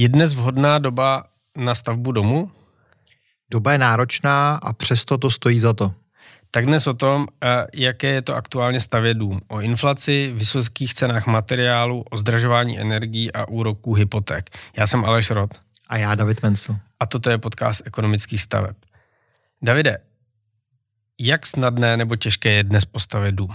Je 0.00 0.08
dnes 0.08 0.34
vhodná 0.34 0.78
doba 0.78 1.24
na 1.56 1.74
stavbu 1.74 2.12
domu? 2.12 2.50
Doba 3.50 3.72
je 3.72 3.78
náročná 3.78 4.54
a 4.54 4.72
přesto 4.72 5.18
to 5.18 5.30
stojí 5.30 5.60
za 5.60 5.72
to. 5.72 5.94
Tak 6.50 6.66
dnes 6.66 6.86
o 6.86 6.94
tom, 6.94 7.26
eh, 7.42 7.66
jaké 7.74 8.06
je 8.06 8.22
to 8.22 8.34
aktuálně 8.34 8.80
stavět 8.80 9.14
dům. 9.14 9.40
O 9.48 9.60
inflaci, 9.60 10.32
vysokých 10.34 10.94
cenách 10.94 11.26
materiálu, 11.26 12.04
o 12.10 12.16
zdražování 12.16 12.80
energií 12.80 13.32
a 13.32 13.48
úroků 13.48 13.94
hypoték. 13.94 14.50
Já 14.76 14.86
jsem 14.86 15.04
Aleš 15.04 15.30
Rod. 15.30 15.50
A 15.88 15.96
já 15.96 16.14
David 16.14 16.42
Mencel. 16.42 16.76
A 17.00 17.06
toto 17.06 17.30
je 17.30 17.38
podcast 17.38 17.82
ekonomických 17.84 18.42
staveb. 18.42 18.76
Davide, 19.62 19.98
jak 21.20 21.46
snadné 21.46 21.96
nebo 21.96 22.16
těžké 22.16 22.52
je 22.52 22.64
dnes 22.64 22.84
postavit 22.84 23.34
dům? 23.34 23.54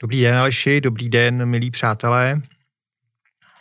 Dobrý 0.00 0.20
den, 0.20 0.38
Aleši, 0.38 0.80
dobrý 0.80 1.08
den, 1.08 1.46
milí 1.46 1.70
přátelé. 1.70 2.42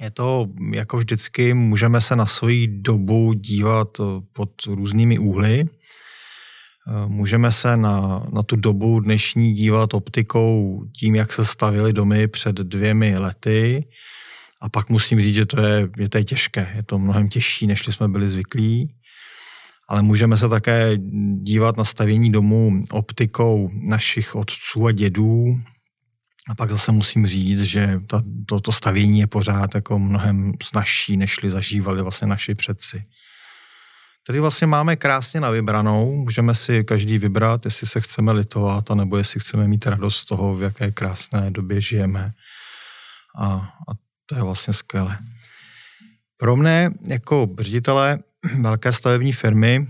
Je 0.02 0.12
to 0.12 0.48
jako 0.74 0.98
vždycky, 0.98 1.54
můžeme 1.54 2.02
se 2.02 2.16
na 2.16 2.26
svoji 2.26 2.68
dobu 2.68 3.34
dívat 3.34 3.88
eh, 4.00 4.04
pod 4.34 4.50
různými 4.68 5.20
úhly. 5.20 5.60
Eh, 5.62 7.08
můžeme 7.08 7.52
se 7.52 7.78
na, 7.78 8.26
na 8.34 8.44
tu 8.44 8.56
dobu 8.56 9.00
dnešní 9.00 9.54
dívat 9.54 9.94
optikou 9.94 10.84
tím, 11.00 11.16
jak 11.16 11.34
se 11.34 11.46
stavily 11.46 11.94
domy 11.94 12.28
před 12.28 12.56
dvěmi 12.56 13.18
lety. 13.18 13.86
A 14.62 14.70
pak 14.70 14.90
musím 14.90 15.22
říct, 15.22 15.36
že 15.36 15.46
to 15.46 15.62
je, 15.62 15.90
je 15.98 16.10
to 16.10 16.18
je 16.18 16.24
těžké. 16.24 16.74
Je 16.76 16.84
to 16.84 17.00
mnohem 17.00 17.30
těžší, 17.30 17.68
než 17.68 17.86
jsme 17.86 18.08
byli 18.08 18.30
zvyklí. 18.30 18.96
Ale 19.90 20.02
můžeme 20.02 20.38
se 20.38 20.50
také 20.50 20.94
dívat 21.42 21.78
na 21.78 21.86
stavění 21.86 22.32
domů 22.32 22.84
optikou 22.92 23.70
našich 23.74 24.36
otců 24.36 24.86
a 24.86 24.92
dědů, 24.92 25.60
a 26.50 26.56
pak 26.56 26.72
zase 26.72 26.92
musím 26.92 27.28
říct, 27.28 27.62
že 27.62 28.02
ta, 28.08 28.24
to, 28.46 28.60
to 28.60 28.72
stavění 28.72 29.20
je 29.20 29.28
pořád 29.28 29.76
jako 29.76 30.00
mnohem 30.00 30.54
snažší, 30.64 31.18
nežli 31.18 31.52
zažívali 31.52 32.02
vlastně 32.02 32.28
naši 32.28 32.56
předci. 32.56 33.04
Tady 34.28 34.40
vlastně 34.40 34.68
máme 34.68 34.96
krásně 34.96 35.40
na 35.40 35.50
vybranou, 35.50 36.16
můžeme 36.16 36.56
si 36.56 36.84
každý 36.84 37.18
vybrat, 37.18 37.66
jestli 37.66 37.88
se 37.88 38.02
chceme 38.02 38.32
litovat, 38.32 38.92
anebo 38.92 39.18
jestli 39.18 39.40
chceme 39.40 39.68
mít 39.68 39.88
radost 39.88 40.18
z 40.18 40.26
toho, 40.26 40.56
v 40.56 40.62
jaké 40.62 40.92
krásné 40.92 41.52
době 41.52 41.82
žijeme. 41.82 42.34
A, 43.38 43.46
a 43.90 43.92
to 44.26 44.36
je 44.36 44.42
vlastně 44.42 44.74
skvělé. 44.74 45.18
Pro 46.38 46.56
mne 46.56 46.92
jako 47.08 47.50
ředitele 47.60 48.20
velké 48.62 48.94
stavební 48.94 49.32
firmy 49.32 49.88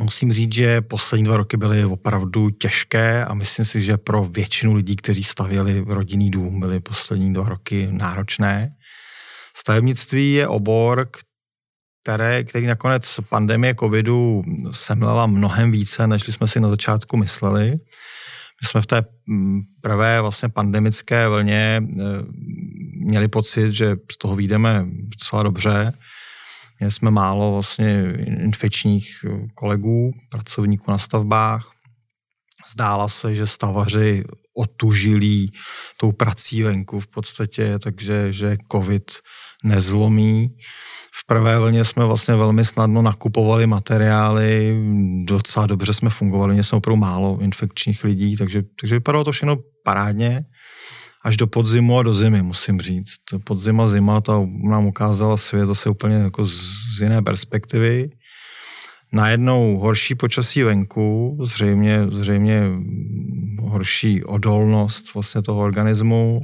Musím 0.00 0.32
říct, 0.32 0.52
že 0.52 0.80
poslední 0.80 1.24
dva 1.24 1.36
roky 1.36 1.56
byly 1.56 1.84
opravdu 1.84 2.50
těžké 2.50 3.24
a 3.24 3.34
myslím 3.34 3.64
si, 3.64 3.80
že 3.80 3.96
pro 3.96 4.24
většinu 4.24 4.74
lidí, 4.74 4.96
kteří 4.96 5.24
stavěli 5.24 5.84
rodinný 5.86 6.30
dům, 6.30 6.60
byly 6.60 6.80
poslední 6.80 7.34
dva 7.34 7.48
roky 7.48 7.88
náročné. 7.90 8.74
Stavebnictví 9.56 10.32
je 10.32 10.48
obor, 10.48 11.08
které, 12.02 12.44
který 12.44 12.66
nakonec 12.66 13.20
pandemie 13.28 13.74
covidu 13.74 14.42
semlela 14.72 15.26
mnohem 15.26 15.72
více, 15.72 16.06
než 16.06 16.22
jsme 16.22 16.46
si 16.46 16.60
na 16.60 16.68
začátku 16.68 17.16
mysleli. 17.16 17.70
My 18.62 18.68
jsme 18.68 18.80
v 18.80 18.86
té 18.86 19.04
mm, 19.26 19.60
prvé 19.80 20.20
vlastně 20.20 20.48
pandemické 20.48 21.28
vlně 21.28 21.82
eh, 21.82 22.02
měli 23.06 23.28
pocit, 23.28 23.72
že 23.72 23.96
z 24.12 24.18
toho 24.18 24.36
výjdeme 24.36 24.86
docela 24.88 25.42
dobře 25.42 25.92
Měli 26.78 26.90
jsme 26.90 27.10
málo 27.10 27.52
vlastně 27.52 28.04
infekčních 28.26 29.24
eh, 29.24 29.46
kolegů, 29.54 30.12
pracovníků 30.30 30.90
na 30.90 30.98
stavbách. 30.98 31.70
Zdála 32.72 33.08
se, 33.08 33.34
že 33.34 33.46
stavaři 33.46 34.24
otužilí 34.56 35.52
tou 35.96 36.12
prací 36.12 36.62
venku 36.62 37.00
v 37.00 37.06
podstatě, 37.06 37.78
takže 37.78 38.32
že 38.32 38.56
covid 38.72 39.12
nezlomí. 39.64 40.48
V 41.12 41.26
prvé 41.26 41.58
vlně 41.58 41.84
jsme 41.84 42.04
vlastně 42.04 42.34
velmi 42.34 42.64
snadno 42.64 43.02
nakupovali 43.02 43.66
materiály, 43.66 44.82
docela 45.24 45.66
dobře 45.66 45.92
jsme 45.92 46.10
fungovali, 46.10 46.52
měli 46.52 46.64
jsme 46.64 46.78
opravdu 46.78 46.96
málo 46.96 47.38
infekčních 47.40 48.04
lidí, 48.04 48.36
takže, 48.36 48.62
takže 48.80 48.94
vypadalo 48.94 49.24
to 49.24 49.32
všechno 49.32 49.56
parádně 49.84 50.44
až 51.28 51.36
do 51.36 51.46
podzimu 51.46 51.98
a 51.98 52.02
do 52.02 52.14
zimy, 52.14 52.42
musím 52.42 52.80
říct. 52.80 53.20
Podzima, 53.44 53.88
zima, 53.88 54.20
ta 54.20 54.40
nám 54.68 54.86
ukázala 54.86 55.36
svět 55.36 55.66
zase 55.66 55.90
úplně 55.90 56.14
jako 56.14 56.46
z, 56.46 56.52
z 56.96 57.00
jiné 57.00 57.22
perspektivy. 57.22 58.10
Najednou 59.12 59.76
horší 59.76 60.14
počasí 60.14 60.62
venku, 60.62 61.38
zřejmě, 61.42 62.06
zřejmě 62.10 62.62
horší 63.60 64.24
odolnost 64.24 65.14
vlastně 65.14 65.42
toho 65.42 65.60
organismu, 65.60 66.42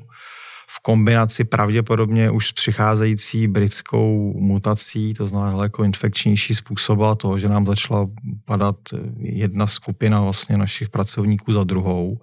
v 0.68 0.80
kombinaci 0.80 1.44
pravděpodobně 1.44 2.30
už 2.30 2.46
s 2.48 2.52
přicházející 2.52 3.48
britskou 3.48 4.34
mutací, 4.36 5.14
to 5.14 5.26
znamená 5.26 5.50
daleko 5.50 5.84
infekčnější 5.84 6.54
způsoba 6.54 7.14
toho, 7.14 7.38
že 7.38 7.48
nám 7.48 7.66
začala 7.66 8.06
padat 8.44 8.76
jedna 9.18 9.66
skupina 9.66 10.20
vlastně 10.20 10.56
našich 10.56 10.88
pracovníků 10.88 11.52
za 11.52 11.64
druhou 11.64 12.18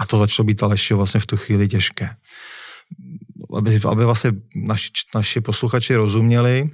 a 0.00 0.06
to 0.06 0.18
začalo 0.18 0.46
být 0.46 0.62
Aleši 0.62 0.94
vlastně 0.94 1.20
v 1.20 1.26
tu 1.26 1.36
chvíli 1.36 1.68
těžké. 1.68 2.10
Aby, 3.56 3.80
aby 3.88 4.04
vlastně 4.04 4.32
naši, 4.54 4.90
naši 5.14 5.40
posluchači 5.40 5.94
rozuměli, 5.94 6.70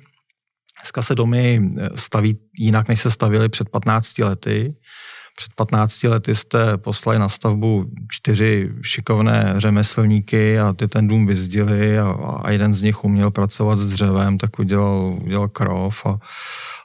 dneska 0.80 1.02
se 1.02 1.14
domy 1.14 1.70
staví 1.94 2.38
jinak, 2.58 2.88
než 2.88 3.00
se 3.00 3.10
stavili 3.10 3.48
před 3.48 3.68
15 3.68 4.18
lety. 4.18 4.74
Před 5.36 5.54
15 5.54 6.02
lety 6.02 6.34
jste 6.34 6.78
poslali 6.78 7.18
na 7.18 7.28
stavbu 7.28 7.84
čtyři 8.10 8.70
šikovné 8.82 9.54
řemeslníky 9.56 10.58
a 10.58 10.72
ty 10.72 10.88
ten 10.88 11.08
dům 11.08 11.26
vyzdili 11.26 11.98
a, 11.98 12.10
a 12.42 12.50
jeden 12.50 12.74
z 12.74 12.82
nich 12.82 13.04
uměl 13.04 13.30
pracovat 13.30 13.78
s 13.78 13.90
dřevem, 13.90 14.38
tak 14.38 14.58
udělal, 14.58 15.18
udělal 15.22 15.48
krov 15.48 16.06
a, 16.06 16.18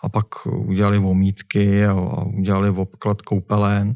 a 0.01 0.09
pak 0.09 0.45
udělali 0.45 0.99
vomítky 0.99 1.85
a, 1.85 1.91
a 1.91 2.23
udělali 2.23 2.69
obklad 2.69 3.21
koupelen 3.21 3.95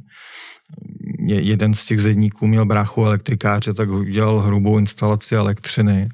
jeden 1.27 1.73
z 1.73 1.85
těch 1.85 2.01
zedníků 2.01 2.47
měl 2.47 2.65
bráchu 2.65 3.05
elektrikáře, 3.05 3.73
tak 3.73 3.89
udělal 3.89 4.39
hrubou 4.39 4.77
instalaci 4.77 5.35
elektřiny. 5.35 6.09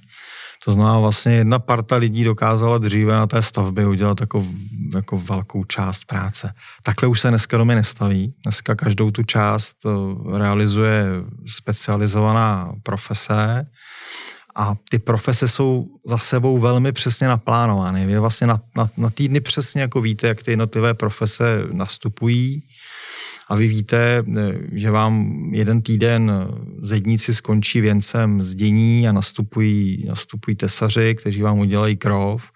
To 0.66 0.72
znamená, 0.72 1.00
vlastně 1.00 1.34
jedna 1.34 1.60
parta 1.60 1.96
lidí 1.96 2.24
dokázala 2.24 2.78
dříve 2.78 3.14
na 3.14 3.28
té 3.28 3.42
stavbě 3.42 3.88
udělat 3.88 4.22
jako, 4.22 4.46
jako 4.96 5.18
velkou 5.18 5.64
část 5.64 6.06
práce. 6.06 6.54
Takhle 6.84 7.08
už 7.08 7.20
se 7.20 7.30
dneska 7.30 7.58
domy 7.58 7.76
nestaví. 7.76 8.34
Dneska 8.44 8.76
každou 8.76 9.12
tu 9.12 9.24
část 9.24 9.76
eh, 9.86 10.38
realizuje 10.38 11.06
specializovaná 11.48 12.74
profese 12.84 13.68
a 14.56 14.76
ty 14.90 15.00
profese 15.00 15.48
jsou 15.48 15.88
za 16.06 16.18
sebou 16.18 16.60
velmi 16.60 16.92
přesně 16.92 17.28
naplánovány. 17.28 18.06
Vy 18.06 18.20
vlastně 18.20 18.48
na, 18.48 18.60
na, 18.78 18.90
na 18.98 19.10
týdny 19.10 19.40
přesně 19.40 19.82
jako 19.82 20.02
víte, 20.02 20.28
jak 20.28 20.44
ty 20.44 20.52
jednotlivé 20.52 20.94
profese 20.94 21.64
nastupují 21.72 22.64
a 23.50 23.56
vy 23.56 23.68
víte, 23.68 24.24
eh, 24.38 24.54
že 24.72 24.92
vám 24.92 25.34
jeden 25.54 25.82
týden 25.82 26.32
zedníci 26.82 27.34
skončí 27.34 27.82
věncem 27.82 28.42
zdění 28.42 29.08
a 29.08 29.12
nastupují, 29.12 30.06
nastupují 30.08 30.56
tesaři, 30.56 31.16
kteří 31.16 31.42
vám 31.42 31.60
udělají 31.60 31.98
krov 31.98 32.52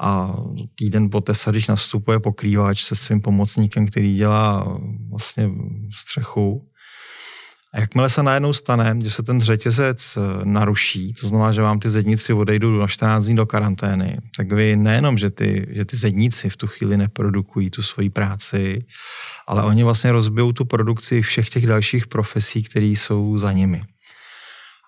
a 0.00 0.36
týden 0.74 1.10
po 1.10 1.20
tesařích 1.20 1.68
nastupuje 1.68 2.20
pokrývač 2.20 2.82
se 2.82 2.94
svým 2.94 3.20
pomocníkem, 3.20 3.86
který 3.86 4.14
dělá 4.14 4.78
vlastně 5.10 5.50
střechu. 5.94 6.67
A 7.74 7.80
jakmile 7.80 8.10
se 8.10 8.22
najednou 8.22 8.52
stane, 8.52 8.96
že 9.04 9.10
se 9.10 9.22
ten 9.22 9.40
řetězec 9.40 10.16
eh, 10.16 10.44
naruší, 10.44 11.14
to 11.20 11.28
znamená, 11.28 11.52
že 11.52 11.62
vám 11.62 11.78
ty 11.78 11.90
zedníci 11.90 12.32
odejdou 12.32 12.70
na 12.70 12.86
14 12.86 13.24
dní 13.24 13.36
do 13.36 13.46
karantény, 13.46 14.18
tak 14.36 14.52
vy 14.52 14.76
nejenom, 14.76 15.18
že 15.18 15.30
ty, 15.30 15.66
že 15.70 15.84
ty 15.84 15.96
zedníci 15.96 16.50
v 16.50 16.56
tu 16.56 16.66
chvíli 16.66 16.96
neprodukují 16.96 17.70
tu 17.70 17.82
svoji 17.82 18.10
práci, 18.10 18.86
ale 19.46 19.62
oni 19.62 19.84
vlastně 19.84 20.12
rozbijou 20.12 20.52
tu 20.52 20.64
produkci 20.64 21.22
všech 21.22 21.50
těch 21.50 21.66
dalších 21.66 22.06
profesí, 22.06 22.62
které 22.62 22.86
jsou 22.86 23.38
za 23.38 23.52
nimi. 23.52 23.82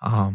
A 0.02 0.32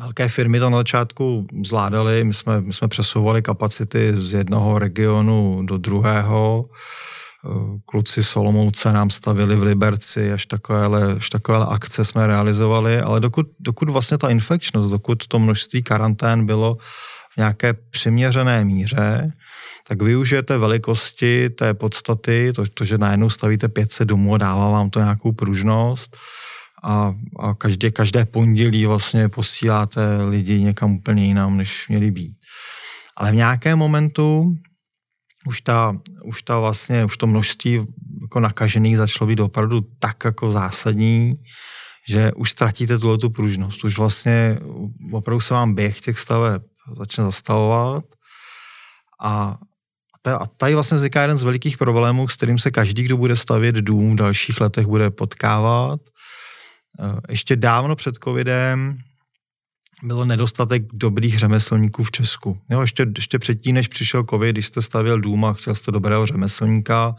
Velké 0.00 0.28
firmy 0.28 0.58
to 0.58 0.70
na 0.70 0.78
začátku 0.78 1.46
zvládaly, 1.64 2.24
my 2.24 2.34
jsme, 2.34 2.60
my 2.60 2.72
jsme 2.72 2.88
přesouvali 2.88 3.42
kapacity 3.42 4.12
z 4.16 4.32
jednoho 4.32 4.78
regionu 4.78 5.62
do 5.62 5.78
druhého, 5.78 6.64
kluci 7.84 8.22
Solomouce 8.22 8.92
nám 8.92 9.10
stavili 9.10 9.56
v 9.56 9.62
Liberci, 9.62 10.32
až 10.32 10.46
takovéhle, 10.46 11.14
až 11.14 11.30
takovéhle 11.30 11.66
akce 11.70 12.04
jsme 12.04 12.26
realizovali, 12.26 13.00
ale 13.00 13.20
dokud, 13.20 13.46
dokud 13.60 13.88
vlastně 13.88 14.18
ta 14.18 14.28
infekčnost, 14.28 14.90
dokud 14.90 15.26
to 15.26 15.38
množství 15.38 15.82
karantén 15.82 16.46
bylo 16.46 16.76
v 17.34 17.36
nějaké 17.36 17.74
přiměřené 17.90 18.64
míře, 18.64 19.32
tak 19.88 20.02
využijete 20.02 20.58
velikosti 20.58 21.50
té 21.50 21.74
podstaty, 21.74 22.52
to, 22.52 22.64
to 22.74 22.84
že 22.84 22.98
najednou 22.98 23.30
stavíte 23.30 23.68
500 23.68 24.08
domů 24.08 24.34
a 24.34 24.38
dává 24.38 24.70
vám 24.70 24.90
to 24.90 25.00
nějakou 25.00 25.32
pružnost 25.32 26.16
a, 26.82 27.14
a 27.38 27.54
každé, 27.54 27.90
každé 27.90 28.24
pondělí 28.24 28.86
vlastně 28.86 29.28
posíláte 29.28 30.00
lidi 30.30 30.60
někam 30.60 30.92
úplně 30.92 31.26
jinam, 31.26 31.56
než 31.56 31.88
měli 31.88 32.10
být. 32.10 32.36
Ale 33.16 33.32
v 33.32 33.34
nějakém 33.34 33.78
momentu 33.78 34.56
už 35.46 35.60
ta, 35.60 35.96
už 36.24 36.42
ta 36.42 36.58
vlastně, 36.58 37.04
už 37.04 37.16
to 37.16 37.26
množství 37.26 37.86
jako 38.22 38.40
nakažených 38.40 38.96
začalo 38.96 39.28
být 39.28 39.40
opravdu 39.40 39.80
tak 39.98 40.24
jako 40.24 40.50
zásadní, 40.50 41.34
že 42.08 42.32
už 42.32 42.50
ztratíte 42.50 42.98
tuhle 42.98 43.18
tu 43.18 43.30
pružnost. 43.30 43.84
Už 43.84 43.98
vlastně 43.98 44.58
opravdu 45.12 45.40
se 45.40 45.54
vám 45.54 45.74
běh 45.74 46.00
těch 46.00 46.18
staveb 46.18 46.62
začne 46.96 47.24
zastavovat 47.24 48.04
a 49.22 49.58
a 50.26 50.46
tady 50.46 50.74
vlastně 50.74 50.96
vzniká 50.96 51.22
jeden 51.22 51.38
z 51.38 51.42
velikých 51.42 51.78
problémů, 51.78 52.28
s 52.28 52.36
kterým 52.36 52.58
se 52.58 52.70
každý, 52.70 53.02
kdo 53.02 53.16
bude 53.16 53.36
stavět 53.36 53.74
dům 53.74 54.12
v 54.12 54.16
dalších 54.16 54.60
letech, 54.60 54.86
bude 54.86 55.10
potkávat. 55.10 56.00
Eh, 57.00 57.20
ještě 57.28 57.56
dávno 57.56 57.96
před 57.96 58.14
covidem 58.24 58.98
bylo 60.02 60.24
nedostatek 60.24 60.82
dobrých 60.92 61.38
řemeslníků 61.38 62.04
v 62.04 62.10
Česku. 62.10 62.60
Jo, 62.70 62.80
ještě, 62.80 63.06
ještě 63.16 63.38
předtím, 63.38 63.74
než 63.74 63.88
přišel 63.88 64.24
covid, 64.30 64.52
když 64.52 64.66
jste 64.66 64.82
stavěl 64.82 65.20
dům 65.20 65.44
a 65.44 65.52
chtěl 65.52 65.74
jste 65.74 65.92
dobrého 65.92 66.26
řemeslníka, 66.26 67.14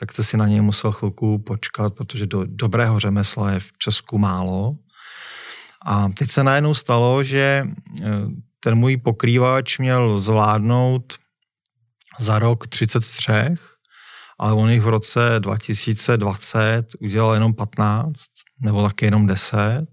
tak 0.00 0.12
jste 0.12 0.22
si 0.24 0.36
na 0.36 0.46
něj 0.46 0.60
musel 0.60 0.92
chvilku 0.92 1.38
počkat, 1.38 1.94
protože 1.94 2.26
do 2.26 2.44
dobrého 2.46 3.00
řemesla 3.00 3.50
je 3.50 3.60
v 3.60 3.72
Česku 3.78 4.18
málo. 4.18 4.76
A 5.86 6.08
teď 6.08 6.30
se 6.30 6.44
najednou 6.44 6.74
stalo, 6.74 7.22
že 7.22 7.64
eh, 7.66 8.06
ten 8.60 8.74
můj 8.74 8.96
pokrývač 8.96 9.78
měl 9.78 10.20
zvládnout 10.20 11.14
za 12.18 12.38
rok 12.38 12.66
30 12.66 13.04
střech, 13.04 13.76
ale 14.38 14.52
on 14.52 14.70
jich 14.70 14.82
v 14.82 14.88
roce 14.88 15.20
2020 15.38 16.86
udělal 17.00 17.34
jenom 17.34 17.54
15, 17.54 18.12
nebo 18.60 18.82
taky 18.82 19.04
jenom 19.04 19.26
10. 19.26 19.86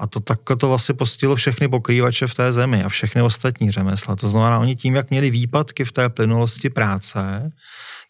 A 0.00 0.06
to 0.06 0.20
takhle 0.20 0.56
to 0.56 0.68
vlastně 0.68 0.94
postihlo 0.94 1.36
všechny 1.36 1.68
pokrývače 1.68 2.26
v 2.26 2.34
té 2.34 2.52
zemi 2.52 2.84
a 2.84 2.88
všechny 2.88 3.22
ostatní 3.22 3.70
řemesla. 3.70 4.16
To 4.16 4.28
znamená, 4.28 4.58
oni 4.58 4.76
tím, 4.76 4.94
jak 4.94 5.10
měli 5.10 5.30
výpadky 5.30 5.84
v 5.84 5.92
té 5.92 6.08
plynulosti 6.08 6.70
práce, 6.70 7.52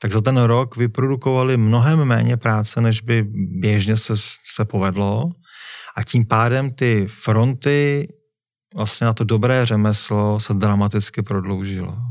tak 0.03 0.13
za 0.13 0.21
ten 0.21 0.37
rok 0.37 0.77
vyprodukovali 0.77 1.57
mnohem 1.57 2.05
méně 2.05 2.37
práce, 2.37 2.81
než 2.81 3.01
by 3.01 3.25
běžně 3.61 3.97
se, 3.97 4.15
se 4.55 4.65
povedlo. 4.65 5.31
A 5.97 6.05
tím 6.05 6.27
pádem 6.27 6.71
ty 6.71 7.07
fronty 7.09 8.09
vlastně 8.75 9.05
na 9.05 9.13
to 9.13 9.25
dobré 9.25 9.67
řemeslo 9.67 10.41
se 10.41 10.55
dramaticky 10.55 11.23
prodloužilo 11.23 12.10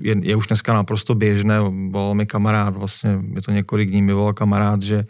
je, 0.00 0.16
je 0.22 0.36
už 0.36 0.46
dneska 0.46 0.74
naprosto 0.74 1.14
běžné, 1.14 1.60
volal 1.90 2.14
mi 2.14 2.26
kamarád, 2.26 2.76
vlastně 2.76 3.18
je 3.34 3.42
to 3.42 3.50
několik 3.50 3.90
dní 3.90 4.02
mi 4.02 4.12
volal 4.12 4.32
kamarád, 4.32 4.82
že 4.82 5.04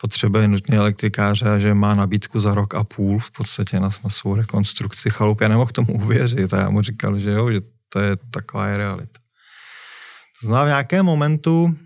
potřebuje 0.00 0.48
nutně 0.48 0.76
elektrikáře 0.76 1.50
a 1.50 1.58
že 1.58 1.74
má 1.74 1.94
nabídku 1.94 2.40
za 2.40 2.54
rok 2.54 2.74
a 2.74 2.84
půl 2.84 3.18
v 3.18 3.30
podstatě 3.30 3.80
na, 3.80 3.90
na 4.04 4.10
svou 4.10 4.34
rekonstrukci 4.34 5.10
chalup. 5.10 5.40
Já 5.40 5.48
nemohl 5.48 5.70
tomu 5.70 5.94
uvěřit 5.94 6.54
a 6.54 6.60
já 6.60 6.70
mu 6.70 6.82
říkal, 6.82 7.18
že 7.18 7.30
jo, 7.30 7.50
že 7.50 7.60
to 7.88 8.00
je 8.00 8.16
taková 8.30 8.66
je 8.66 8.76
realita. 8.76 9.20
To 10.40 10.46
znamená, 10.46 10.64
v 10.64 10.68
nějakém 10.68 11.06
momentu 11.06 11.76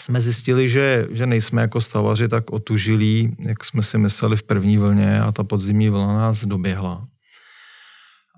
jsme 0.00 0.20
zjistili, 0.20 0.70
že, 0.70 1.06
že 1.10 1.26
nejsme 1.26 1.62
jako 1.62 1.80
stavaři 1.80 2.28
tak 2.28 2.50
otužilí, 2.50 3.36
jak 3.38 3.64
jsme 3.64 3.82
si 3.82 3.98
mysleli 3.98 4.36
v 4.36 4.42
první 4.42 4.78
vlně 4.78 5.20
a 5.20 5.32
ta 5.32 5.44
podzimní 5.44 5.88
vlna 5.88 6.18
nás 6.18 6.44
doběhla. 6.44 7.08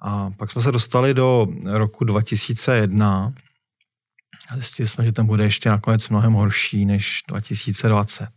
A 0.01 0.31
pak 0.31 0.51
jsme 0.51 0.63
se 0.63 0.73
dostali 0.73 1.15
do 1.15 1.47
roku 1.65 2.05
2001 2.05 3.35
a 4.51 4.55
zjistili 4.55 4.89
jsme, 4.89 5.05
že 5.05 5.13
ten 5.13 5.27
bude 5.27 5.45
ještě 5.45 5.69
nakonec 5.69 6.09
mnohem 6.09 6.33
horší 6.33 6.85
než 6.85 7.23
2020. 7.29 8.29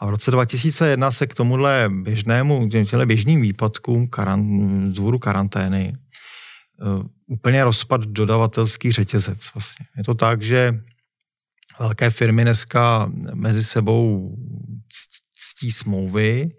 A 0.00 0.06
v 0.06 0.10
roce 0.10 0.30
2001 0.30 1.10
se 1.10 1.26
k 1.26 1.34
tomuhle 1.34 1.90
běžnému, 2.02 2.68
těmhle 2.68 3.06
běžným 3.06 3.40
výpadkům 3.40 4.08
karan, 4.08 4.92
dvoru 4.92 5.18
karantény 5.18 5.96
uh, 6.80 7.06
úplně 7.26 7.64
rozpad 7.64 8.00
dodavatelský 8.00 8.92
řetězec. 8.92 9.54
Vlastně. 9.54 9.86
Je 9.96 10.04
to 10.04 10.14
tak, 10.14 10.42
že 10.42 10.80
velké 11.78 12.10
firmy 12.10 12.42
dneska 12.42 13.10
mezi 13.34 13.64
sebou 13.64 14.36
ctí 15.32 15.70
smlouvy, 15.70 16.50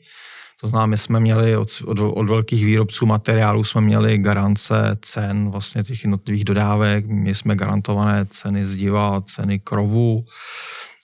to 0.62 0.68
znamená, 0.68 0.86
my 0.86 0.98
jsme 0.98 1.20
měli 1.20 1.58
od, 1.58 1.70
od, 1.86 2.00
od 2.00 2.30
velkých 2.30 2.66
výrobců 2.66 3.06
materiálů 3.06 3.64
jsme 3.64 3.82
měli 3.82 4.18
garance 4.18 4.98
cen 5.02 5.50
vlastně 5.50 5.84
těch 5.84 6.04
jednotlivých 6.04 6.46
dodávek, 6.46 7.06
my 7.06 7.36
jsme 7.36 7.56
garantované 7.56 8.26
ceny 8.30 8.66
zdiva, 8.66 9.22
ceny 9.22 9.60
krovu, 9.60 10.26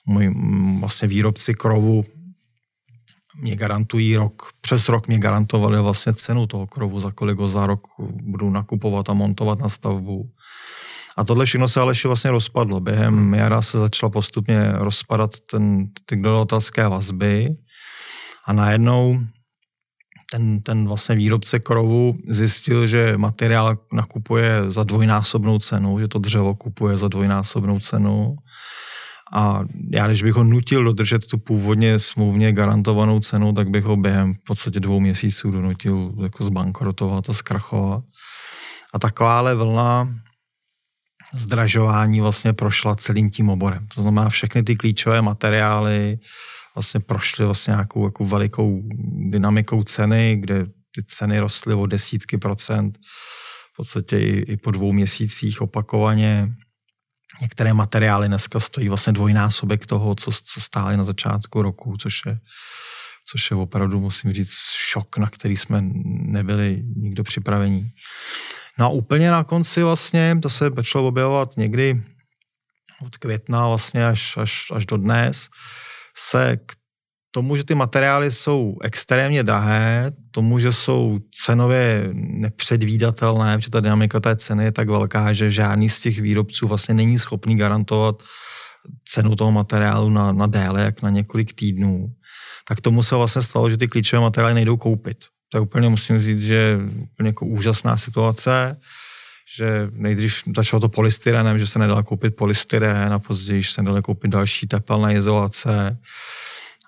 můj 0.06 0.34
vlastně 0.80 1.08
výrobci 1.08 1.54
krovu 1.54 2.04
mě 3.40 3.56
garantují 3.56 4.16
rok, 4.16 4.50
přes 4.60 4.88
rok 4.88 5.08
mě 5.08 5.18
garantovali 5.18 5.82
vlastně 5.82 6.14
cenu 6.14 6.46
toho 6.46 6.66
krovu, 6.66 7.00
za 7.00 7.10
kolik 7.10 7.38
ho 7.38 7.48
za 7.48 7.66
rok 7.66 7.80
budu 7.98 8.50
nakupovat 8.50 9.08
a 9.08 9.12
montovat 9.12 9.58
na 9.58 9.68
stavbu. 9.68 10.30
A 11.16 11.24
tohle 11.24 11.46
všechno 11.46 11.68
se 11.68 11.80
ale 11.80 11.90
ještě 11.90 12.08
vlastně 12.08 12.30
rozpadlo. 12.30 12.80
Během 12.80 13.34
jara 13.34 13.62
se 13.62 13.78
začala 13.78 14.10
postupně 14.10 14.72
rozpadat 14.72 15.30
ten, 15.50 15.88
ty 16.04 16.16
dodavatelské 16.16 16.88
vazby 16.88 17.56
a 18.46 18.52
najednou 18.52 19.20
ten, 20.32 20.60
ten 20.60 20.88
vlastně 20.88 21.14
výrobce 21.14 21.58
krovu 21.58 22.18
zjistil, 22.28 22.86
že 22.86 23.16
materiál 23.16 23.78
nakupuje 23.92 24.70
za 24.70 24.84
dvojnásobnou 24.84 25.58
cenu, 25.58 25.98
že 25.98 26.08
to 26.08 26.18
dřevo 26.18 26.54
kupuje 26.54 26.96
za 26.96 27.08
dvojnásobnou 27.08 27.80
cenu. 27.80 28.36
A 29.34 29.60
já, 29.92 30.06
když 30.06 30.22
bych 30.22 30.34
ho 30.34 30.44
nutil 30.44 30.84
dodržet 30.84 31.26
tu 31.26 31.38
původně 31.38 31.98
smluvně 31.98 32.52
garantovanou 32.52 33.20
cenu, 33.20 33.52
tak 33.52 33.68
bych 33.68 33.84
ho 33.84 33.96
během 33.96 34.34
v 34.34 34.44
podstatě 34.46 34.80
dvou 34.80 35.00
měsíců 35.00 35.50
donutil 35.50 36.14
jako 36.22 36.44
zbankrotovat 36.44 37.30
a 37.30 37.32
zkrachovat. 37.32 38.04
A 38.94 38.98
takováhle 38.98 39.54
vlna 39.54 40.08
zdražování 41.34 42.20
vlastně 42.20 42.52
prošla 42.52 42.96
celým 42.96 43.30
tím 43.30 43.48
oborem. 43.48 43.86
To 43.94 44.00
znamená 44.00 44.28
všechny 44.28 44.62
ty 44.62 44.76
klíčové 44.76 45.22
materiály, 45.22 46.18
vlastně 46.74 47.00
prošly 47.00 47.44
vlastně 47.44 47.70
nějakou 47.70 48.04
jako 48.04 48.26
velikou 48.26 48.82
dynamikou 49.30 49.82
ceny, 49.82 50.36
kde 50.40 50.66
ty 50.94 51.04
ceny 51.06 51.40
rostly 51.40 51.74
o 51.74 51.86
desítky 51.86 52.38
procent, 52.38 52.98
v 53.72 53.76
podstatě 53.76 54.18
i, 54.18 54.38
i 54.52 54.56
po 54.56 54.70
dvou 54.70 54.92
měsících 54.92 55.60
opakovaně. 55.60 56.54
Některé 57.42 57.72
materiály 57.72 58.28
dneska 58.28 58.60
stojí 58.60 58.88
vlastně 58.88 59.12
dvojnásobek 59.12 59.86
toho, 59.86 60.14
co, 60.14 60.30
co 60.32 60.60
stály 60.60 60.96
na 60.96 61.04
začátku 61.04 61.62
roku, 61.62 61.96
což 61.96 62.20
je, 62.26 62.38
což 63.26 63.50
je 63.50 63.56
opravdu, 63.56 64.00
musím 64.00 64.32
říct, 64.32 64.54
šok, 64.76 65.18
na 65.18 65.30
který 65.30 65.56
jsme 65.56 65.82
nebyli 66.04 66.82
nikdo 66.96 67.24
připravení. 67.24 67.90
No 68.78 68.86
a 68.86 68.88
úplně 68.88 69.30
na 69.30 69.44
konci 69.44 69.82
vlastně, 69.82 70.38
to 70.42 70.50
se 70.50 70.70
začalo 70.76 71.08
objevovat 71.08 71.56
někdy 71.56 72.02
od 73.06 73.16
května 73.16 73.68
vlastně 73.68 74.06
až, 74.06 74.36
až, 74.36 74.66
až 74.74 74.86
do 74.86 74.96
dnes, 74.96 75.48
se 76.16 76.56
k 76.66 76.72
tomu, 77.30 77.56
že 77.56 77.64
ty 77.64 77.74
materiály 77.74 78.32
jsou 78.32 78.76
extrémně 78.82 79.42
drahé, 79.42 80.12
tomu, 80.30 80.58
že 80.58 80.72
jsou 80.72 81.20
cenově 81.30 82.10
nepředvídatelné, 82.14 83.60
že 83.60 83.70
ta 83.70 83.80
dynamika 83.80 84.20
té 84.20 84.36
ceny 84.36 84.64
je 84.64 84.72
tak 84.72 84.88
velká, 84.88 85.32
že 85.32 85.50
žádný 85.50 85.88
z 85.88 86.00
těch 86.00 86.20
výrobců 86.20 86.68
vlastně 86.68 86.94
není 86.94 87.18
schopný 87.18 87.56
garantovat 87.56 88.22
cenu 89.04 89.36
toho 89.36 89.52
materiálu 89.52 90.10
na, 90.10 90.32
na 90.32 90.46
déle, 90.46 90.82
jak 90.82 91.02
na 91.02 91.10
několik 91.10 91.52
týdnů, 91.54 92.12
tak 92.68 92.80
tomu 92.80 93.02
se 93.02 93.16
vlastně 93.16 93.42
stalo, 93.42 93.70
že 93.70 93.76
ty 93.76 93.88
klíčové 93.88 94.22
materiály 94.22 94.54
nejdou 94.54 94.76
koupit. 94.76 95.18
Je 95.54 95.60
úplně, 95.60 95.88
musím 95.88 96.18
říct, 96.18 96.42
že 96.42 96.78
úplně 97.02 97.28
jako 97.28 97.46
úžasná 97.46 97.96
situace 97.96 98.76
že 99.56 99.88
nejdřív 99.92 100.42
začalo 100.56 100.80
to 100.80 100.88
polystyrenem, 100.88 101.58
že 101.58 101.66
se 101.66 101.78
nedala 101.78 102.02
koupit 102.02 102.36
polystyren 102.36 103.12
a 103.12 103.18
později 103.18 103.64
se 103.64 103.82
nedala 103.82 104.02
koupit 104.02 104.28
další 104.28 104.66
tepelné 104.66 105.14
izolace 105.14 105.98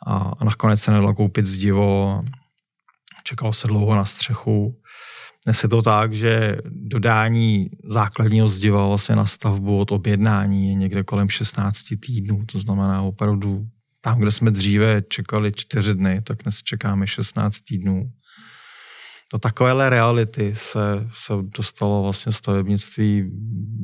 a, 0.07 0.33
a 0.39 0.45
nakonec 0.45 0.81
se 0.81 0.91
nedala 0.91 1.15
koupit 1.15 1.47
zdivo. 1.47 2.23
Čekalo 3.25 3.53
se 3.53 3.69
dlouho 3.69 3.97
na 3.97 4.05
střechu. 4.05 4.81
Dnes 5.45 5.63
je 5.63 5.69
to 5.69 5.83
tak, 5.83 6.13
že 6.13 6.57
dodání 6.65 7.71
základního 7.85 8.49
zdiva 8.49 8.89
vlastně 8.89 9.17
na 9.17 9.27
stavbu 9.27 9.79
od 9.79 9.93
objednání 9.93 10.69
je 10.69 10.75
někde 10.75 11.03
kolem 11.03 11.29
16 11.29 11.83
týdnů. 12.07 12.45
To 12.53 12.59
znamená 12.59 13.03
opravdu 13.03 13.67
tam, 14.01 14.19
kde 14.19 14.31
jsme 14.31 14.51
dříve 14.51 15.03
čekali 15.03 15.53
4 15.53 15.95
dny, 15.95 16.23
tak 16.23 16.43
dnes 16.43 16.63
čekáme 16.63 17.07
16 17.07 17.61
týdnů 17.61 18.11
do 19.35 19.39
takovéhle 19.39 19.91
reality 19.91 20.55
se, 20.55 21.09
se 21.13 21.33
dostalo 21.43 22.03
vlastně 22.03 22.33
stavebnictví 22.33 23.31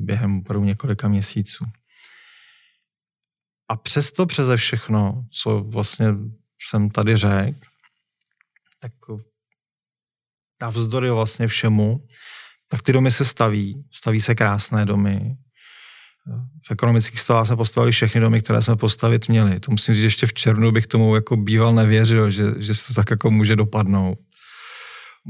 během 0.06 0.38
opravdu 0.38 0.66
několika 0.66 1.08
měsíců. 1.08 1.64
A 3.68 3.76
přesto 3.76 4.26
přeze 4.26 4.56
všechno, 4.56 5.24
co 5.30 5.60
vlastně 5.60 6.06
jsem 6.68 6.90
tady 6.90 7.16
řekl, 7.16 7.58
tak 8.80 8.92
navzdory 10.62 11.10
vlastně 11.10 11.46
všemu, 11.46 12.06
tak 12.68 12.82
ty 12.82 12.92
domy 12.92 13.10
se 13.10 13.24
staví, 13.24 13.84
staví 13.92 14.20
se 14.20 14.34
krásné 14.34 14.86
domy. 14.86 15.36
V 16.66 16.70
ekonomických 16.70 17.20
stavách 17.20 17.46
jsme 17.46 17.56
postavili 17.56 17.92
všechny 17.92 18.20
domy, 18.20 18.42
které 18.42 18.62
jsme 18.62 18.76
postavit 18.76 19.28
měli. 19.28 19.60
To 19.60 19.70
musím 19.70 19.94
říct, 19.94 20.00
že 20.00 20.06
ještě 20.06 20.26
v 20.26 20.32
červnu 20.32 20.72
bych 20.72 20.86
tomu 20.86 21.14
jako 21.14 21.36
býval 21.36 21.74
nevěřil, 21.74 22.30
že, 22.30 22.44
že 22.58 22.74
se 22.74 22.88
to 22.88 22.94
tak 22.94 23.10
jako 23.10 23.30
může 23.30 23.56
dopadnout 23.56 24.18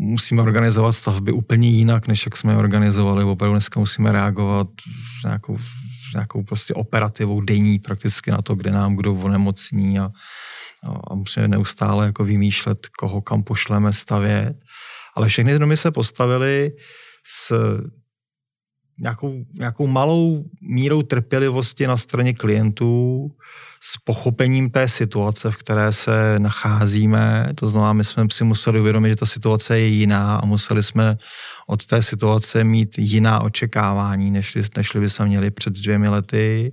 musíme 0.00 0.42
organizovat 0.42 0.92
stavby 0.92 1.33
úplně 1.33 1.69
jinak, 1.69 2.09
než 2.09 2.26
jak 2.26 2.37
jsme 2.37 2.52
je 2.52 2.57
organizovali. 2.57 3.25
Opravdu 3.25 3.54
dneska 3.54 3.80
musíme 3.80 4.12
reagovat 4.12 4.69
s 5.21 5.25
nějakou, 5.25 5.59
s 6.11 6.14
nějakou 6.14 6.42
prostě 6.42 6.75
operativou 6.75 7.40
denní 7.40 7.78
prakticky 7.78 8.30
na 8.30 8.42
to, 8.42 8.54
kde 8.54 8.71
nám 8.71 8.97
kdo 8.97 9.14
onemocní 9.14 9.99
a, 9.99 10.11
a 11.11 11.14
musíme 11.14 11.49
neustále 11.49 12.07
jako 12.07 12.25
vymýšlet, 12.25 12.87
koho 12.99 13.21
kam 13.21 13.42
pošleme 13.42 13.92
stavět. 13.92 14.57
Ale 15.16 15.28
všechny 15.28 15.59
domy 15.59 15.76
se 15.76 15.90
postavily 15.90 16.73
s 17.26 17.52
nějakou, 19.00 19.45
nějakou 19.54 19.87
malou 19.87 20.45
mírou 20.61 21.02
trpělivosti 21.02 21.87
na 21.87 21.97
straně 21.97 22.35
klientů, 22.35 23.30
s 23.83 23.99
pochopením 24.04 24.71
té 24.71 24.88
situace, 24.88 25.50
v 25.50 25.57
které 25.57 25.92
se 25.92 26.38
nacházíme. 26.38 27.52
To 27.54 27.69
znamená, 27.69 27.92
my 27.92 28.04
jsme 28.04 28.26
si 28.33 28.45
museli 28.45 28.80
uvědomit, 28.80 29.09
že 29.09 29.16
ta 29.16 29.26
situace 29.26 29.78
je 29.78 29.87
jiná 29.87 30.37
a 30.37 30.47
museli 30.47 30.83
jsme 30.83 31.19
od 31.66 31.87
té 31.87 32.02
situace 32.02 32.64
mít 32.64 32.99
jiná 32.99 33.40
očekávání, 33.40 34.30
než, 34.30 34.59
než 34.76 34.97
by 34.97 35.11
jsme 35.11 35.26
měli 35.26 35.50
před 35.50 35.73
dvěmi 35.73 36.09
lety. 36.09 36.73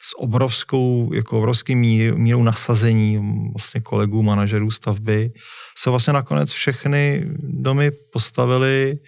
S 0.00 0.18
obrovskou, 0.18 1.10
jako 1.14 1.38
obrovským 1.38 1.78
mír, 1.78 2.14
mírou 2.14 2.42
nasazení 2.42 3.18
vlastně 3.56 3.80
kolegů, 3.80 4.22
manažerů 4.22 4.70
stavby 4.70 5.32
se 5.78 5.90
vlastně 5.90 6.12
nakonec 6.12 6.50
všechny 6.50 7.26
domy 7.38 7.90
postavily 7.90 8.98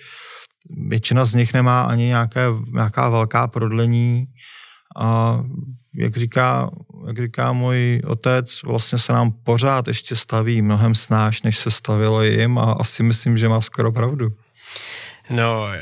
většina 0.70 1.24
z 1.24 1.34
nich 1.34 1.54
nemá 1.54 1.82
ani 1.82 2.04
nějaké, 2.04 2.40
nějaká 2.72 3.08
velká 3.08 3.48
prodlení 3.48 4.26
a 4.96 5.40
jak 5.94 6.16
říká, 6.16 6.70
jak 7.06 7.18
říká 7.18 7.52
můj 7.52 8.02
otec, 8.06 8.62
vlastně 8.62 8.98
se 8.98 9.12
nám 9.12 9.32
pořád 9.32 9.88
ještě 9.88 10.16
staví 10.16 10.62
mnohem 10.62 10.94
snáš, 10.94 11.42
než 11.42 11.58
se 11.58 11.70
stavilo 11.70 12.22
jim 12.22 12.58
a 12.58 12.72
asi 12.72 13.02
myslím, 13.02 13.36
že 13.36 13.48
má 13.48 13.60
skoro 13.60 13.92
pravdu. 13.92 14.28
No, 15.30 15.68
eh, 15.72 15.80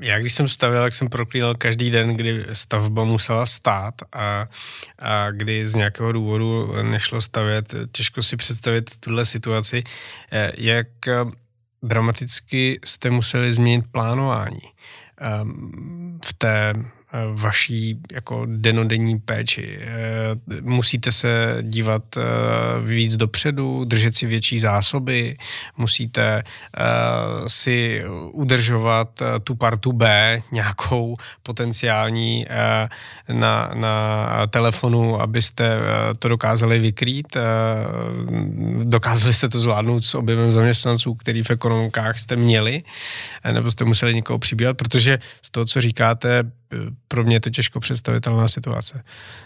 já 0.00 0.18
když 0.18 0.34
jsem 0.34 0.48
stavil, 0.48 0.82
tak 0.82 0.94
jsem 0.94 1.08
proklínal 1.08 1.54
každý 1.54 1.90
den, 1.90 2.16
kdy 2.16 2.46
stavba 2.52 3.04
musela 3.04 3.46
stát 3.46 3.94
a, 4.12 4.48
a 4.98 5.30
kdy 5.30 5.66
z 5.66 5.74
nějakého 5.74 6.12
důvodu 6.12 6.72
nešlo 6.82 7.20
stavět. 7.20 7.74
Těžko 7.92 8.22
si 8.22 8.36
představit 8.36 8.90
tuhle 9.00 9.24
situaci, 9.24 9.84
eh, 10.32 10.52
jak 10.58 10.86
dramaticky 11.82 12.80
jste 12.84 13.10
museli 13.10 13.52
změnit 13.52 13.84
plánování 13.92 14.60
ehm, 15.18 16.18
v 16.24 16.32
té 16.32 16.74
vaší 17.34 17.98
jako 18.12 18.46
denodenní 18.46 19.18
péči. 19.18 19.78
Eh, 19.80 19.90
musíte 20.60 21.12
se 21.12 21.58
dívat 21.62 22.02
eh, 22.16 22.20
víc 22.84 23.16
dopředu, 23.16 23.84
držet 23.84 24.14
si 24.14 24.26
větší 24.26 24.58
zásoby, 24.58 25.36
musíte 25.76 26.42
eh, 26.42 26.82
si 27.46 28.04
udržovat 28.32 29.22
tu 29.44 29.54
partu 29.54 29.92
B 29.92 30.38
nějakou 30.52 31.16
potenciální 31.42 32.46
na, 33.32 33.70
na 33.74 34.46
telefonu, 34.46 35.20
abyste 35.20 35.78
to 36.18 36.28
dokázali 36.28 36.78
vykrýt. 36.78 37.36
Dokázali 38.84 39.34
jste 39.34 39.48
to 39.48 39.60
zvládnout 39.60 40.04
s 40.04 40.14
objemem 40.14 40.52
zaměstnanců, 40.52 41.14
který 41.14 41.42
v 41.42 41.50
ekonomikách 41.50 42.18
jste 42.18 42.36
měli, 42.36 42.82
nebo 43.52 43.70
jste 43.70 43.84
museli 43.84 44.14
někoho 44.14 44.38
přibývat, 44.38 44.76
protože 44.76 45.18
z 45.42 45.50
toho, 45.50 45.66
co 45.66 45.80
říkáte, 45.80 46.44
pro 47.08 47.24
mě 47.24 47.36
je 47.36 47.40
to 47.40 47.50
těžko 47.50 47.80
představitelná 47.80 48.48
situace. 48.48 49.04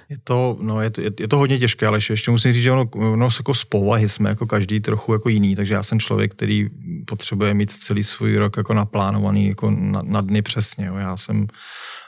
Je 0.08 0.16
to, 0.25 0.58
no, 0.60 0.82
je 0.82 0.90
to, 0.90 1.00
je 1.00 1.28
to 1.28 1.38
hodně 1.38 1.58
těžké, 1.58 1.86
ale 1.86 1.98
ještě 2.10 2.30
musím 2.30 2.52
říct, 2.52 2.62
že 2.62 2.72
ono, 2.72 2.84
ono 2.94 3.28
jako 3.38 3.54
z 3.54 3.64
povahy 3.64 4.08
jsme 4.08 4.28
jako 4.28 4.46
každý 4.46 4.80
trochu 4.80 5.12
jako 5.12 5.28
jiný, 5.28 5.56
takže 5.56 5.75
já 5.75 5.82
jsem 5.82 6.00
člověk, 6.00 6.34
který 6.34 6.68
potřebuje 7.06 7.54
mít 7.54 7.72
celý 7.72 8.02
svůj 8.02 8.36
rok 8.36 8.56
jako 8.56 8.75
naplánovaný 8.75 9.48
jako 9.48 9.70
na, 9.70 10.02
na 10.02 10.20
dny 10.20 10.42
přesně. 10.42 10.86
Jo. 10.86 10.96
Já 10.96 11.16
jsem 11.16 11.46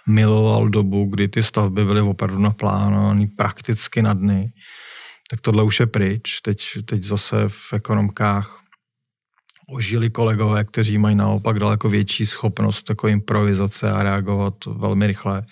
miloval 0.07 0.69
dobu, 0.69 1.05
kdy 1.05 1.29
ty 1.29 1.43
stavby 1.43 1.85
byly 1.85 2.01
opravdu 2.01 2.39
naplánované 2.39 3.27
prakticky 3.37 4.03
na 4.03 4.15
dny. 4.15 4.53
Tak 5.31 5.41
tohle 5.41 5.63
už 5.63 5.81
je 5.81 5.87
pryč. 5.87 6.41
Teď, 6.41 6.61
teď 6.85 7.05
zase 7.05 7.37
v 7.49 7.73
ekonomkách 7.73 8.68
ožili 9.71 10.11
kolegové, 10.11 10.65
kteří 10.65 10.99
mají 10.99 11.17
naopak 11.17 11.59
daleko 11.59 11.89
větší 11.89 12.27
schopnost 12.27 12.91
jako 12.91 13.09
improvizace 13.09 13.91
a 13.91 14.03
reagovat 14.03 14.55
velmi 14.67 15.07
rychle. 15.07 15.43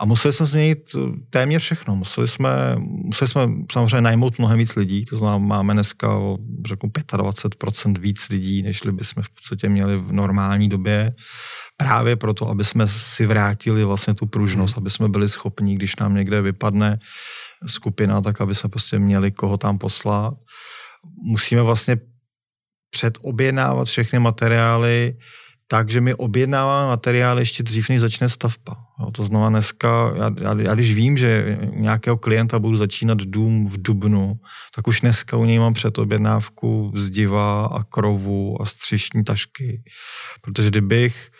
A 0.00 0.04
museli 0.04 0.34
jsme 0.34 0.46
změnit 0.46 0.96
téměř 1.30 1.62
všechno. 1.62 1.96
Museli 1.96 2.28
jsme, 2.28 2.50
museli 2.78 3.28
jsme 3.28 3.42
samozřejmě 3.72 4.00
najmout 4.00 4.38
mnohem 4.38 4.58
víc 4.58 4.76
lidí, 4.76 5.04
to 5.04 5.16
znamená, 5.16 5.38
máme 5.38 5.74
dneska 5.74 6.08
řeknu 6.66 6.88
25% 6.88 7.98
víc 7.98 8.28
lidí, 8.28 8.62
než 8.62 8.82
bychom 8.82 9.22
v 9.22 9.30
podstatě 9.34 9.68
měli 9.68 9.96
v 9.96 10.12
normální 10.12 10.68
době. 10.68 11.14
Právě 11.76 12.16
proto, 12.16 12.48
aby 12.48 12.64
jsme 12.64 12.88
si 12.88 13.26
vrátili 13.26 13.84
vlastně 13.84 14.14
tu 14.14 14.26
pružnost, 14.26 14.76
hmm. 14.76 14.82
aby 14.82 14.90
jsme 14.90 15.08
byli 15.08 15.28
schopni, 15.28 15.74
když 15.74 15.96
nám 15.96 16.14
někde 16.14 16.42
vypadne 16.42 16.98
skupina, 17.66 18.20
tak 18.20 18.40
aby 18.40 18.54
jsme 18.54 18.68
prostě 18.68 18.98
měli 18.98 19.32
koho 19.32 19.56
tam 19.56 19.78
poslat. 19.78 20.34
Musíme 21.22 21.62
vlastně 21.62 21.96
předobjednávat 22.94 23.88
všechny 23.88 24.18
materiály 24.18 25.14
tak, 25.68 25.90
že 25.90 26.00
my 26.00 26.14
objednáváme 26.14 26.88
materiály 26.88 27.42
ještě 27.42 27.62
dřív, 27.62 27.88
než 27.88 28.00
začne 28.00 28.28
stavba. 28.28 28.76
Jo, 29.00 29.10
to 29.10 29.24
znamená 29.24 29.50
dneska, 29.50 30.12
já, 30.16 30.30
já, 30.40 30.60
já 30.60 30.74
když 30.74 30.94
vím, 30.94 31.16
že 31.16 31.58
nějakého 31.74 32.16
klienta 32.16 32.58
budu 32.58 32.76
začínat 32.76 33.18
dům 33.18 33.68
v 33.68 33.82
Dubnu, 33.82 34.38
tak 34.74 34.88
už 34.88 35.00
dneska 35.00 35.36
u 35.36 35.44
něj 35.44 35.58
mám 35.58 35.74
předobjednávku 35.74 36.92
zdiva 36.94 37.66
a 37.66 37.82
krovu 37.82 38.62
a 38.62 38.66
střešní 38.66 39.24
tašky. 39.24 39.82
Protože 40.40 40.68
kdybych 40.68 41.30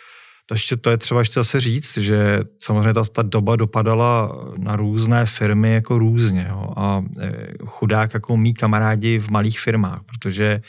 to 0.45 0.55
ještě 0.55 0.77
to 0.77 0.89
je 0.89 0.97
třeba 0.97 1.21
ještě 1.21 1.39
zase 1.39 1.61
říct, 1.61 1.97
že 1.97 2.39
samozřejmě 2.59 2.93
ta, 2.93 3.03
ta 3.03 3.21
doba 3.21 3.55
dopadala 3.55 4.31
na 4.57 4.75
různé 4.75 5.25
firmy 5.25 5.73
jako 5.73 5.97
různě. 5.97 6.45
Jo, 6.49 6.73
a 6.77 7.03
e, 7.21 7.31
chudák 7.65 8.13
jako 8.13 8.37
mý 8.37 8.53
kamarádi 8.53 9.19
v 9.19 9.29
malých 9.29 9.59
firmách, 9.59 10.01
protože 10.05 10.61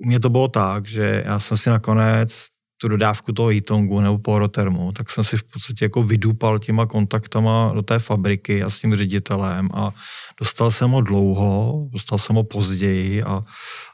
u 0.00 0.06
mě 0.06 0.20
to 0.20 0.30
bylo 0.30 0.48
tak, 0.48 0.88
že 0.88 1.22
já 1.26 1.40
jsem 1.40 1.56
si 1.56 1.70
nakonec 1.70 2.46
tu 2.80 2.88
dodávku 2.88 3.32
toho 3.32 3.48
Hitongu 3.48 4.00
nebo 4.00 4.18
porotermu, 4.18 4.92
tak 4.92 5.10
jsem 5.10 5.24
si 5.24 5.36
v 5.36 5.42
podstatě 5.42 5.84
jako 5.84 6.02
vydupal 6.02 6.58
těma 6.58 6.86
kontaktama 6.86 7.72
do 7.74 7.82
té 7.82 7.98
fabriky 7.98 8.62
a 8.62 8.70
s 8.70 8.80
tím 8.80 8.96
ředitelem 8.96 9.68
a 9.74 9.92
dostal 10.38 10.70
jsem 10.70 10.90
ho 10.90 11.00
dlouho, 11.00 11.74
dostal 11.92 12.18
jsem 12.18 12.36
ho 12.36 12.44
později 12.44 13.22
a, 13.22 13.44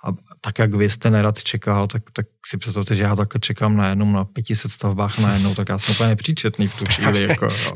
a 0.05 0.13
tak, 0.41 0.59
jak 0.59 0.75
vy 0.75 0.89
jste 0.89 1.11
nerad 1.11 1.43
čekal, 1.43 1.87
tak, 1.87 2.03
tak 2.13 2.27
si 2.47 2.57
představte, 2.57 2.95
že 2.95 3.03
já 3.03 3.17
takhle 3.17 3.41
čekám 3.41 3.77
na 3.77 3.89
jednom, 3.89 4.13
na 4.13 4.25
500 4.25 4.71
stavbách 4.71 5.19
na 5.19 5.35
jednou, 5.35 5.55
tak 5.55 5.69
já 5.69 5.79
jsem 5.79 5.95
úplně 5.95 6.09
nepříčetný 6.09 6.69
v 6.69 6.75
tu 6.75 6.85
chvíli. 6.91 7.23
Jako, 7.23 7.45
jo. 7.45 7.75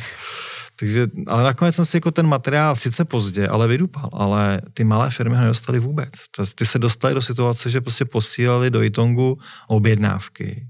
Takže, 0.80 1.06
ale 1.26 1.44
nakonec 1.44 1.74
jsem 1.74 1.84
si 1.84 1.96
jako 1.96 2.10
ten 2.10 2.26
materiál 2.26 2.76
sice 2.76 3.04
pozdě, 3.04 3.48
ale 3.48 3.68
vydupal, 3.68 4.08
ale 4.12 4.60
ty 4.74 4.84
malé 4.84 5.10
firmy 5.10 5.36
ho 5.36 5.40
nedostali 5.42 5.78
vůbec. 5.78 6.10
Ty 6.54 6.66
se 6.66 6.78
dostali 6.78 7.14
do 7.14 7.22
situace, 7.22 7.70
že 7.70 7.80
prostě 7.80 8.04
posílali 8.04 8.70
do 8.70 8.82
Itongu 8.82 9.38
objednávky 9.68 10.66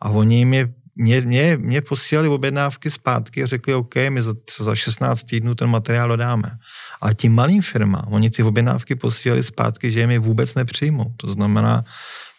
a 0.00 0.10
oni 0.10 0.44
mě, 0.44 0.72
mě, 0.96 1.20
mě, 1.20 1.56
mě 1.56 1.80
posílali 1.80 2.28
objednávky 2.28 2.90
zpátky 2.90 3.42
a 3.42 3.46
řekli, 3.46 3.74
OK, 3.74 3.94
my 4.08 4.22
za, 4.22 4.34
za 4.58 4.74
16 4.74 5.24
týdnů 5.24 5.54
ten 5.54 5.68
materiál 5.68 6.08
dodáme. 6.08 6.58
Ale 7.00 7.14
tím 7.14 7.34
malým 7.34 7.62
firmám, 7.62 8.04
oni 8.10 8.30
ty 8.30 8.42
objednávky 8.42 8.94
posílali 8.94 9.42
zpátky, 9.42 9.90
že 9.90 10.00
je 10.00 10.18
vůbec 10.18 10.54
nepřijmou. 10.54 11.14
To 11.16 11.32
znamená, 11.32 11.84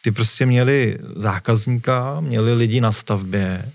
ty 0.03 0.11
prostě 0.11 0.45
měli 0.45 0.97
zákazníka, 1.15 2.19
měli 2.19 2.53
lidi 2.53 2.81
na 2.81 2.91
stavbě, 2.91 3.71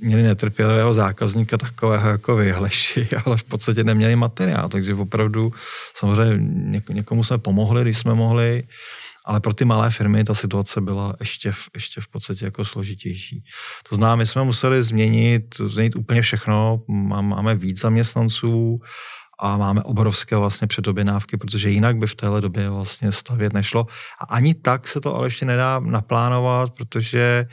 měli 0.00 0.22
netrpělivého 0.22 0.92
zákazníka 0.92 1.58
takového 1.58 2.08
jako 2.08 2.36
vyhleši, 2.36 3.08
ale 3.24 3.36
v 3.36 3.44
podstatě 3.44 3.84
neměli 3.84 4.16
materiál, 4.16 4.68
takže 4.68 4.94
opravdu 4.94 5.52
samozřejmě 5.94 6.82
někomu 6.88 7.24
jsme 7.24 7.38
pomohli, 7.38 7.82
když 7.82 7.98
jsme 7.98 8.14
mohli, 8.14 8.64
ale 9.24 9.40
pro 9.40 9.54
ty 9.54 9.64
malé 9.64 9.90
firmy 9.90 10.24
ta 10.24 10.34
situace 10.34 10.80
byla 10.80 11.14
ještě, 11.20 11.52
ještě 11.74 12.00
v 12.00 12.08
podstatě 12.08 12.44
jako 12.44 12.64
složitější. 12.64 13.44
To 13.88 13.94
znamená, 13.94 14.16
my 14.16 14.26
jsme 14.26 14.44
museli 14.44 14.82
změnit, 14.82 15.54
změnit 15.64 15.96
úplně 15.96 16.22
všechno, 16.22 16.82
máme 16.88 17.54
víc 17.54 17.80
zaměstnanců, 17.80 18.80
a 19.40 19.56
máme 19.56 19.82
obrovské 19.82 20.36
vlastně 20.36 20.66
předoběnávky, 20.66 21.36
protože 21.36 21.70
jinak 21.70 21.96
by 21.96 22.06
v 22.06 22.14
téhle 22.14 22.40
době 22.40 22.70
vlastně 22.70 23.12
stavět 23.12 23.52
nešlo. 23.52 23.86
A 24.20 24.34
ani 24.34 24.54
tak 24.54 24.88
se 24.88 25.00
to 25.00 25.16
ale 25.16 25.26
ještě 25.26 25.46
nedá 25.46 25.80
naplánovat, 25.80 26.70
protože 26.70 27.46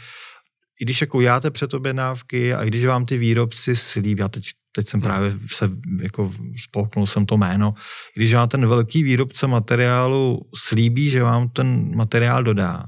i 0.79 0.85
když 0.85 1.01
jako 1.01 1.21
játe 1.21 1.51
předobjednávky 1.51 2.53
a 2.53 2.63
i 2.63 2.67
když 2.67 2.85
vám 2.85 3.05
ty 3.05 3.17
výrobci 3.17 3.75
slíbí, 3.75 4.21
já 4.21 4.27
teď, 4.27 4.45
teď 4.71 4.87
jsem 4.87 4.97
hmm. 4.97 5.03
právě 5.03 5.33
se 5.47 5.69
jako 6.01 6.33
spolknul 6.63 7.07
jsem 7.07 7.25
to 7.25 7.37
jméno, 7.37 7.73
i 8.17 8.19
když 8.19 8.33
vám 8.33 8.49
ten 8.49 8.67
velký 8.67 9.03
výrobce 9.03 9.47
materiálu 9.47 10.41
slíbí, 10.55 11.09
že 11.09 11.23
vám 11.23 11.49
ten 11.49 11.95
materiál 11.95 12.43
dodá, 12.43 12.85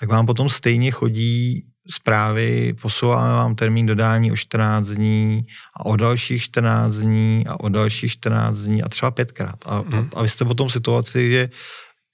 tak 0.00 0.08
vám 0.08 0.26
potom 0.26 0.48
stejně 0.48 0.90
chodí 0.90 1.64
zprávy, 1.90 2.74
posouváme 2.82 3.32
vám 3.32 3.54
termín 3.54 3.86
dodání 3.86 4.32
o 4.32 4.36
14 4.36 4.86
dní 4.86 5.46
a 5.76 5.86
o 5.86 5.96
dalších 5.96 6.42
14 6.42 6.94
dní 6.94 7.44
a 7.46 7.60
o 7.60 7.68
dalších 7.68 8.12
14 8.12 8.56
dní 8.56 8.82
a 8.82 8.88
třeba 8.88 9.10
pětkrát. 9.10 9.56
A, 9.66 9.78
hmm. 9.78 10.08
a 10.14 10.22
vy 10.22 10.28
jste 10.28 10.44
potom 10.44 10.68
v 10.68 10.72
situaci, 10.72 11.30
že 11.30 11.48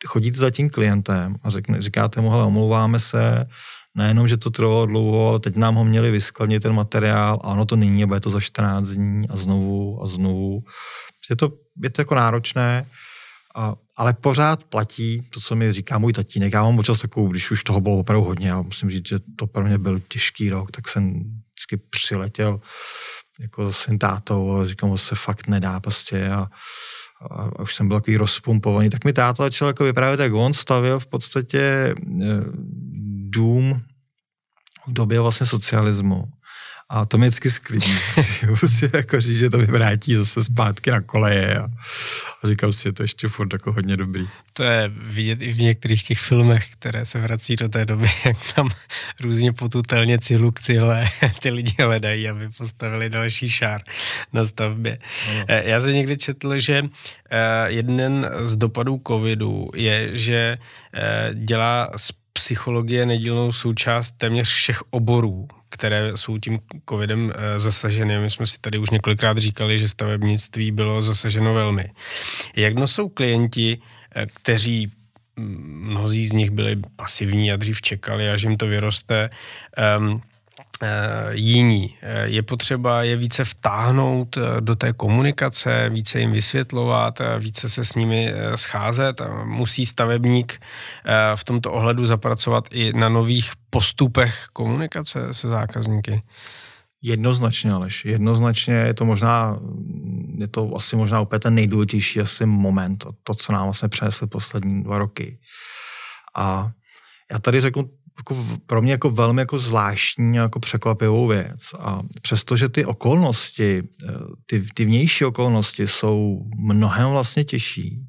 chodíte 0.06 0.36
za 0.36 0.50
tím 0.50 0.70
klientem 0.70 1.36
a 1.42 1.50
řekne, 1.50 1.82
říkáte 1.82 2.20
mu, 2.20 2.30
hele, 2.30 2.44
omlouváme 2.44 2.98
se, 2.98 3.46
nejenom, 3.94 4.28
že 4.28 4.36
to 4.36 4.50
trvalo 4.50 4.86
dlouho, 4.86 5.28
ale 5.28 5.40
teď 5.40 5.56
nám 5.56 5.74
ho 5.74 5.84
měli 5.84 6.10
vyskladnit 6.10 6.62
ten 6.62 6.72
materiál 6.72 7.38
a 7.42 7.48
ono 7.48 7.66
to 7.66 7.76
není, 7.76 8.06
bude 8.06 8.20
to 8.20 8.30
za 8.30 8.40
14 8.40 8.88
dní 8.88 9.28
a 9.28 9.36
znovu 9.36 10.02
a 10.02 10.06
znovu. 10.06 10.64
Je 11.30 11.36
to, 11.36 11.52
je 11.82 11.90
to 11.90 12.00
jako 12.00 12.14
náročné 12.14 12.86
A, 13.54 13.74
ale 13.96 14.14
pořád 14.14 14.64
platí 14.64 15.22
to, 15.30 15.40
co 15.40 15.56
mi 15.56 15.72
říká 15.72 15.98
můj 15.98 16.12
tatínek. 16.12 16.52
Já 16.52 16.62
mám 16.62 16.78
občas 16.78 17.00
takovou, 17.00 17.28
když 17.28 17.50
už 17.50 17.64
toho 17.64 17.80
bylo 17.80 17.98
opravdu 17.98 18.24
hodně, 18.24 18.52
a 18.52 18.62
musím 18.62 18.90
říct, 18.90 19.08
že 19.08 19.18
to 19.36 19.46
pro 19.46 19.64
mě 19.64 19.78
byl 19.78 20.00
těžký 20.08 20.50
rok, 20.50 20.70
tak 20.70 20.88
jsem 20.88 21.12
vždycky 21.12 21.76
přiletěl 21.90 22.60
jako 23.40 23.72
se 23.72 23.82
svým 23.82 23.98
tátou 23.98 24.56
a 24.56 24.66
říkám, 24.66 24.98
se 24.98 25.14
fakt 25.14 25.48
nedá 25.48 25.80
prostě 25.80 26.28
a, 26.28 26.46
a, 27.30 27.60
už 27.60 27.74
jsem 27.74 27.88
byl 27.88 28.00
takový 28.00 28.16
rozpumpovaný, 28.16 28.90
tak 28.90 29.04
mi 29.04 29.12
táta 29.12 29.42
začal 29.42 29.68
jako 29.68 29.84
vyprávět, 29.84 30.20
jak 30.20 30.32
on 30.32 30.52
stavil 30.52 30.98
v 30.98 31.06
podstatě 31.06 31.60
e, 31.60 31.94
dům 33.30 33.82
v 34.86 34.92
době 34.92 35.20
vlastně 35.20 35.46
socialismu 35.46 36.24
a 36.92 37.06
to 37.06 37.18
mě 37.18 37.26
vždycky 37.26 37.50
sklidí. 37.50 37.92
Musím 38.62 38.90
jako 38.92 39.20
říct, 39.20 39.38
že 39.38 39.50
to 39.50 39.58
vyvrátí 39.58 40.14
zase 40.14 40.44
zpátky 40.44 40.90
na 40.90 41.00
koleje 41.00 41.58
a, 41.58 41.68
a 42.42 42.48
říkám 42.48 42.72
si, 42.72 42.82
že 42.82 42.92
to 42.92 43.02
ještě 43.02 43.28
furt 43.28 43.52
jako 43.52 43.72
hodně 43.72 43.96
dobrý. 43.96 44.28
To 44.52 44.62
je 44.62 44.90
vidět 44.94 45.42
i 45.42 45.52
v 45.52 45.60
některých 45.60 46.04
těch 46.04 46.18
filmech, 46.18 46.68
které 46.72 47.06
se 47.06 47.18
vrací 47.18 47.56
do 47.56 47.68
té 47.68 47.84
doby, 47.84 48.08
jak 48.24 48.36
tam 48.54 48.68
různě 49.20 49.52
potutelně 49.52 50.18
cilu 50.18 50.50
k 50.50 50.60
cíle 50.60 51.08
ty 51.40 51.50
lidi 51.50 51.74
hledají, 51.78 52.28
aby 52.28 52.48
postavili 52.48 53.10
další 53.10 53.50
šár 53.50 53.82
na 54.32 54.44
stavbě. 54.44 54.98
No. 55.34 55.44
Eh, 55.48 55.70
já 55.70 55.80
jsem 55.80 55.92
někdy 55.92 56.16
četl, 56.16 56.58
že 56.58 56.82
eh, 57.30 57.38
jeden 57.66 58.30
z 58.40 58.56
dopadů 58.56 59.00
covidu 59.06 59.70
je, 59.74 60.16
že 60.16 60.58
eh, 60.94 61.30
dělá 61.34 61.90
z 61.96 62.19
psychologie 62.40 63.06
nedílnou 63.06 63.52
součást 63.52 64.10
téměř 64.10 64.48
všech 64.48 64.82
oborů, 64.90 65.48
které 65.68 66.16
jsou 66.16 66.38
tím 66.38 66.58
covidem 66.88 67.32
eh, 67.36 67.60
zasaženy. 67.60 68.18
My 68.18 68.30
jsme 68.30 68.46
si 68.46 68.58
tady 68.60 68.78
už 68.78 68.90
několikrát 68.90 69.38
říkali, 69.38 69.78
že 69.78 69.88
stavebnictví 69.88 70.70
bylo 70.72 71.02
zasaženo 71.02 71.54
velmi. 71.54 71.92
Jak 72.56 72.74
dnes 72.74 72.92
jsou 72.92 73.08
klienti, 73.08 73.78
eh, 74.16 74.26
kteří 74.26 74.88
mm, 75.36 75.84
mnozí 75.92 76.26
z 76.26 76.32
nich 76.32 76.50
byli 76.50 76.76
pasivní 76.96 77.52
a 77.52 77.56
dřív 77.56 77.82
čekali, 77.82 78.30
až 78.30 78.42
jim 78.42 78.56
to 78.56 78.66
vyroste, 78.66 79.30
um, 79.98 80.22
jiní. 81.30 81.96
Je 82.24 82.42
potřeba 82.42 83.02
je 83.02 83.16
více 83.16 83.44
vtáhnout 83.44 84.38
do 84.60 84.74
té 84.74 84.92
komunikace, 84.92 85.88
více 85.88 86.20
jim 86.20 86.32
vysvětlovat, 86.32 87.18
více 87.38 87.68
se 87.68 87.84
s 87.84 87.94
nimi 87.94 88.32
scházet. 88.54 89.22
Musí 89.44 89.86
stavebník 89.86 90.60
v 91.34 91.44
tomto 91.44 91.72
ohledu 91.72 92.06
zapracovat 92.06 92.68
i 92.70 92.92
na 92.92 93.08
nových 93.08 93.52
postupech 93.70 94.46
komunikace 94.52 95.34
se 95.34 95.48
zákazníky? 95.48 96.22
Jednoznačně, 97.02 97.72
Aleš. 97.72 98.04
Jednoznačně 98.04 98.74
je 98.74 98.94
to 98.94 99.04
možná, 99.04 99.58
je 100.38 100.48
to 100.48 100.76
asi 100.76 100.96
možná 100.96 101.20
úplně 101.20 101.40
ten 101.40 101.54
nejdůležitější 101.54 102.20
asi 102.20 102.46
moment, 102.46 103.06
to, 103.24 103.34
co 103.34 103.52
nám 103.52 103.64
vlastně 103.64 103.88
přinesly 103.88 104.26
poslední 104.26 104.82
dva 104.82 104.98
roky. 104.98 105.38
A 106.36 106.70
já 107.32 107.38
tady 107.38 107.60
řeknu 107.60 107.90
jako 108.20 108.46
pro 108.66 108.82
mě 108.82 108.92
jako 108.92 109.10
velmi 109.10 109.42
jako 109.42 109.58
zvláštní 109.58 110.36
jako 110.36 110.60
překvapivou 110.60 111.26
věc. 111.26 111.74
A 111.78 112.00
přestože 112.22 112.68
ty 112.68 112.84
okolnosti, 112.84 113.82
eh, 114.08 114.12
ty, 114.46 114.66
ty 114.74 114.84
vnější 114.84 115.24
okolnosti 115.24 115.86
jsou 115.86 116.44
mnohem 116.56 117.10
vlastně 117.10 117.44
těžší, 117.44 118.06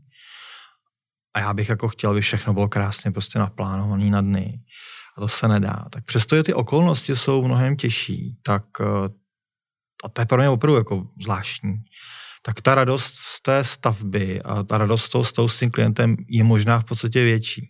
a 1.34 1.40
já 1.40 1.54
bych 1.54 1.70
jako 1.70 1.88
chtěl, 1.88 2.10
aby 2.10 2.22
všechno 2.22 2.54
bylo 2.54 2.70
krásně 2.70 3.12
prostě 3.12 3.40
naplánované 3.40 4.10
na 4.10 4.22
dny, 4.22 4.60
a 5.18 5.22
to 5.22 5.28
se 5.28 5.48
nedá. 5.48 5.86
Tak 5.90 6.06
přestože 6.06 6.44
ty 6.44 6.54
okolnosti 6.54 7.16
jsou 7.16 7.44
mnohem 7.44 7.76
těžší, 7.76 8.38
tak 8.44 8.64
eh, 8.82 9.10
a 10.04 10.10
to 10.10 10.22
je 10.22 10.26
pro 10.26 10.38
mě 10.38 10.50
opravdu 10.50 10.78
jako 10.78 11.08
zvláštní, 11.22 11.74
tak 12.42 12.62
ta 12.62 12.76
radost 12.76 13.14
z 13.16 13.42
té 13.42 13.64
stavby 13.64 14.42
a 14.42 14.64
ta 14.64 14.78
radost 14.78 15.10
toho, 15.10 15.50
s 15.50 15.60
tím 15.60 15.72
klientem 15.72 16.18
je 16.30 16.44
možná 16.44 16.80
v 16.80 16.84
podstatě 16.84 17.24
větší. 17.24 17.70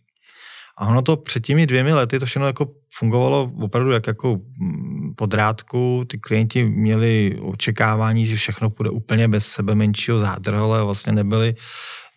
A 0.77 0.87
ono 0.87 1.01
to 1.01 1.17
před 1.17 1.45
těmi 1.45 1.67
dvěmi 1.67 1.93
lety 1.93 2.19
to 2.19 2.25
všechno 2.25 2.47
jako 2.47 2.67
fungovalo 2.93 3.51
opravdu 3.61 3.91
jak 3.91 4.07
jako 4.07 4.39
mm, 4.59 5.13
podrádku. 5.15 6.05
Ty 6.07 6.17
klienti 6.17 6.63
měli 6.63 7.37
očekávání, 7.41 8.25
že 8.25 8.35
všechno 8.35 8.69
půjde 8.69 8.89
úplně 8.89 9.27
bez 9.27 9.47
sebe 9.47 9.75
menšího 9.75 10.19
zádrhele 10.19 10.79
a 10.79 10.83
vlastně 10.83 11.13
nebyli 11.13 11.55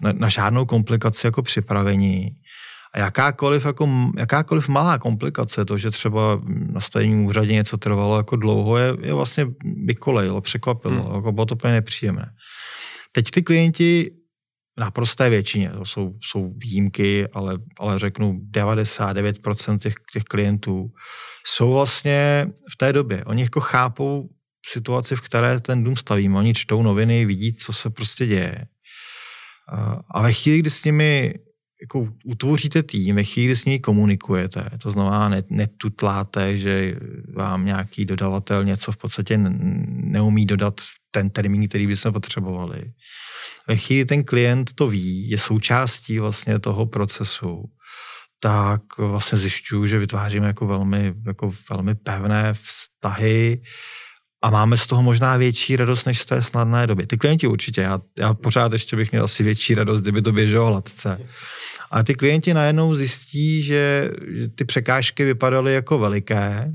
na, 0.01 0.13
na 0.13 0.29
žádnou 0.29 0.65
komplikaci 0.65 1.27
jako 1.27 1.43
připravení. 1.43 2.31
A 2.95 2.99
jakákoliv, 2.99 3.65
jako, 3.65 3.89
jakákoliv 4.19 4.69
malá 4.69 4.99
komplikace, 4.99 5.65
to, 5.65 5.79
že 5.79 5.91
třeba 5.91 6.41
na 6.73 6.81
stejném 6.81 7.25
úřadě 7.25 7.53
něco 7.53 7.77
trvalo 7.77 8.17
jako 8.17 8.37
dlouho, 8.37 8.77
je, 8.77 8.97
je 9.01 9.15
vlastně 9.15 9.47
vykolejilo, 9.85 10.41
překvapilo, 10.41 11.03
hmm. 11.03 11.15
jako 11.15 11.33
bylo 11.33 11.47
to 11.47 11.55
úplně 11.55 11.73
nepříjemné. 11.73 12.31
Teď 13.13 13.31
ty 13.31 13.43
klienti 13.43 14.11
naprosté 14.79 15.31
většině, 15.31 15.71
to 15.71 15.85
jsou, 15.85 16.15
jsou 16.21 16.53
výjimky, 16.57 17.29
ale, 17.29 17.59
ale 17.79 17.99
řeknu 17.99 18.41
99% 18.51 19.79
těch, 19.79 19.95
těch 20.13 20.25
klientů 20.25 20.91
jsou 21.47 21.73
vlastně 21.73 22.47
v 22.73 22.77
té 22.77 22.93
době. 22.93 23.25
Oni 23.25 23.43
jako 23.43 23.61
chápou 23.61 24.29
situaci, 24.67 25.17
v 25.17 25.21
které 25.21 25.61
ten 25.61 25.85
dům 25.85 25.97
stavíme. 25.97 26.39
Oni 26.39 26.55
čtou 26.55 26.83
noviny, 26.83 27.25
vidí, 27.25 27.55
co 27.55 27.73
se 27.73 27.91
prostě 27.91 28.27
děje. 28.27 28.67
A 30.11 30.23
ve 30.23 30.33
chvíli, 30.33 30.59
kdy 30.59 30.71
s 30.71 30.85
nimi 30.85 31.35
jako 31.83 32.09
utvoříte 32.25 32.83
tým, 32.83 33.17
ve 33.17 33.25
chvíli, 33.25 33.47
kdy 33.47 33.57
s 33.57 33.65
nimi 33.65 33.79
komunikujete, 33.79 34.71
to 34.83 34.91
znamená, 34.91 35.29
ne, 35.29 35.43
netutláte, 35.51 36.57
že 36.57 36.97
vám 37.37 37.65
nějaký 37.65 38.05
dodavatel 38.05 38.65
něco 38.65 38.93
v 38.93 38.97
podstatě 38.97 39.39
neumí 39.39 40.47
dodat 40.47 40.81
ten 41.15 41.31
termín, 41.31 41.69
který 41.69 41.87
bychom 41.87 42.13
potřebovali, 42.13 42.83
ve 43.69 43.77
chvíli 43.77 44.05
ten 44.05 44.25
klient 44.25 44.71
to 44.75 44.89
ví, 44.89 45.31
je 45.31 45.39
součástí 45.39 46.19
vlastně 46.19 46.59
toho 46.59 46.87
procesu, 46.87 47.65
tak 48.41 48.83
vlastně 48.99 49.39
zjišťuju, 49.39 49.87
že 49.87 49.99
vytváříme 49.99 50.47
jako 50.47 50.67
velmi, 50.67 51.15
jako 51.27 51.53
velmi 51.71 51.95
pevné 51.95 52.55
vztahy 52.55 53.63
a 54.43 54.51
máme 54.51 54.77
z 54.77 54.87
toho 54.87 55.03
možná 55.03 55.37
větší 55.37 55.77
radost, 55.77 56.05
než 56.05 56.21
z 56.21 56.27
té 56.27 56.43
snadné 56.43 56.87
doby. 56.87 57.07
Ty 57.07 57.17
klienti 57.17 57.47
určitě, 57.47 57.81
já, 57.81 58.01
já 58.19 58.35
pořád 58.35 58.73
ještě 58.73 58.97
bych 58.97 59.13
měl 59.13 59.25
asi 59.25 59.43
větší 59.43 59.75
radost, 59.75 60.01
kdyby 60.01 60.23
to 60.23 60.33
běželo 60.33 60.67
hladce. 60.67 61.21
A 61.91 62.03
ty 62.03 62.15
klienti 62.15 62.55
najednou 62.55 62.95
zjistí, 62.95 63.63
že 63.63 64.11
ty 64.55 64.65
překážky 64.65 65.25
vypadaly 65.25 65.75
jako 65.75 65.99
veliké, 65.99 66.75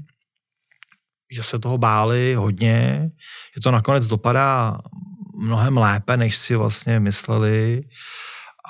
že 1.32 1.44
se 1.44 1.60
toho 1.60 1.78
báli 1.78 2.36
hodně, 2.36 3.12
že 3.56 3.62
to 3.62 3.72
nakonec 3.72 4.08
dopadá 4.08 4.78
mnohem 5.40 5.78
lépe, 5.78 6.18
než 6.18 6.38
si 6.38 6.56
vlastně 6.56 7.00
mysleli. 7.00 7.84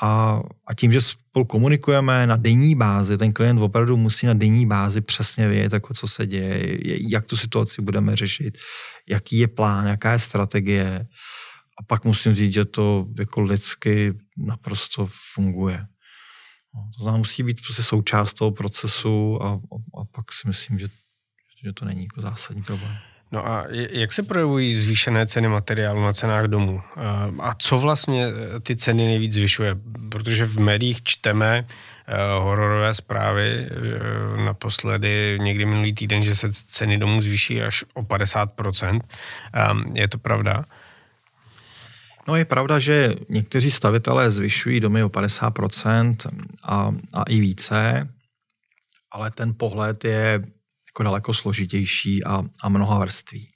A, 0.04 0.42
a 0.68 0.74
tím, 0.74 0.92
že 0.92 1.02
spolu 1.02 1.46
komunikujeme 1.46 2.28
na 2.28 2.36
denní 2.36 2.76
bázi, 2.76 3.18
ten 3.18 3.34
klient 3.34 3.62
opravdu 3.62 3.98
musí 3.98 4.28
na 4.28 4.34
denní 4.34 4.66
bázi 4.66 5.02
přesně 5.02 5.48
vědět, 5.48 5.74
jako 5.74 5.94
co 5.94 6.08
se 6.08 6.28
děje, 6.28 6.78
jak 7.10 7.26
tu 7.26 7.38
situaci 7.38 7.82
budeme 7.82 8.16
řešit, 8.16 8.58
jaký 9.10 9.38
je 9.38 9.48
plán, 9.48 9.88
jaká 9.88 10.12
je 10.12 10.20
strategie. 10.20 11.08
A 11.80 11.84
pak 11.84 12.06
musím 12.06 12.34
říct, 12.34 12.54
že 12.54 12.66
to 12.66 13.08
jako 13.20 13.42
lidsky 13.42 14.14
naprosto 14.38 15.10
funguje. 15.34 15.86
No, 16.76 16.82
to 16.98 17.04
znamená, 17.04 17.18
musí 17.18 17.44
být 17.44 17.62
prostě 17.62 17.84
součást 17.84 18.34
toho 18.34 18.52
procesu 18.52 19.44
a, 19.44 19.50
a, 19.50 19.56
a 20.02 20.06
pak 20.12 20.34
si 20.34 20.48
myslím, 20.48 20.80
že, 20.80 20.88
že 21.64 21.74
to 21.74 21.86
není 21.86 22.04
jako 22.04 22.22
zásadní 22.22 22.64
problém. 22.64 22.98
No 23.32 23.48
a 23.48 23.66
jak 23.92 24.14
se 24.14 24.24
projevují 24.24 24.74
zvýšené 24.74 25.28
ceny 25.28 25.48
materiálu 25.48 26.02
na 26.02 26.14
cenách 26.14 26.46
domů? 26.46 26.82
A 27.40 27.56
co 27.56 27.78
vlastně 27.78 28.28
eh, 28.28 28.60
ty 28.60 28.76
ceny 28.76 29.06
nejvíc 29.06 29.34
zvyšuje? 29.34 29.76
Protože 30.10 30.46
v 30.46 30.60
médiích 30.60 31.04
čteme 31.04 31.68
eh, 32.08 32.16
hororové 32.40 32.94
zprávy 32.94 33.68
eh, 33.70 34.44
naposledy 34.44 35.38
někdy 35.42 35.66
minulý 35.66 35.94
týden, 35.94 36.24
že 36.24 36.36
se 36.36 36.54
ceny 36.54 36.98
domů 36.98 37.22
zvýší 37.22 37.62
až 37.62 37.84
o 37.94 38.02
50%. 38.02 39.02
Je 39.94 40.08
to 40.08 40.18
pravda? 40.18 40.66
No 42.28 42.36
je 42.36 42.46
pravda, 42.46 42.80
že 42.80 43.16
někteří 43.30 43.72
stavitelé 43.72 44.32
zvyšují 44.32 44.80
domy 44.80 45.04
o 45.04 45.10
50% 45.10 46.16
a, 46.64 46.96
a 47.14 47.24
i 47.24 47.40
více, 47.40 48.10
ale 49.12 49.32
ten 49.32 49.54
pohled 49.58 50.06
je 50.06 50.44
jako 51.00 51.04
daleko 51.04 51.34
složitější 51.34 52.24
a, 52.24 52.44
a 52.64 52.70
mnoha 52.70 53.00
vrství. 53.00 53.48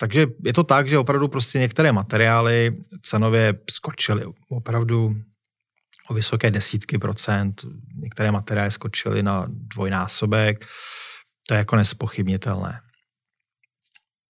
Takže 0.00 0.26
je 0.44 0.52
to 0.52 0.64
tak, 0.64 0.88
že 0.88 0.98
opravdu 0.98 1.28
prostě 1.28 1.58
některé 1.58 1.92
materiály 1.92 2.76
cenově 3.02 3.54
skočily 3.70 4.24
opravdu 4.50 5.14
o 6.10 6.14
vysoké 6.14 6.50
desítky 6.50 6.98
procent, 6.98 7.64
některé 7.94 8.32
materiály 8.32 8.70
skočily 8.70 9.22
na 9.22 9.46
dvojnásobek, 9.48 10.66
to 11.48 11.54
je 11.54 11.58
jako 11.58 11.76
nespochybnitelné. 11.76 12.80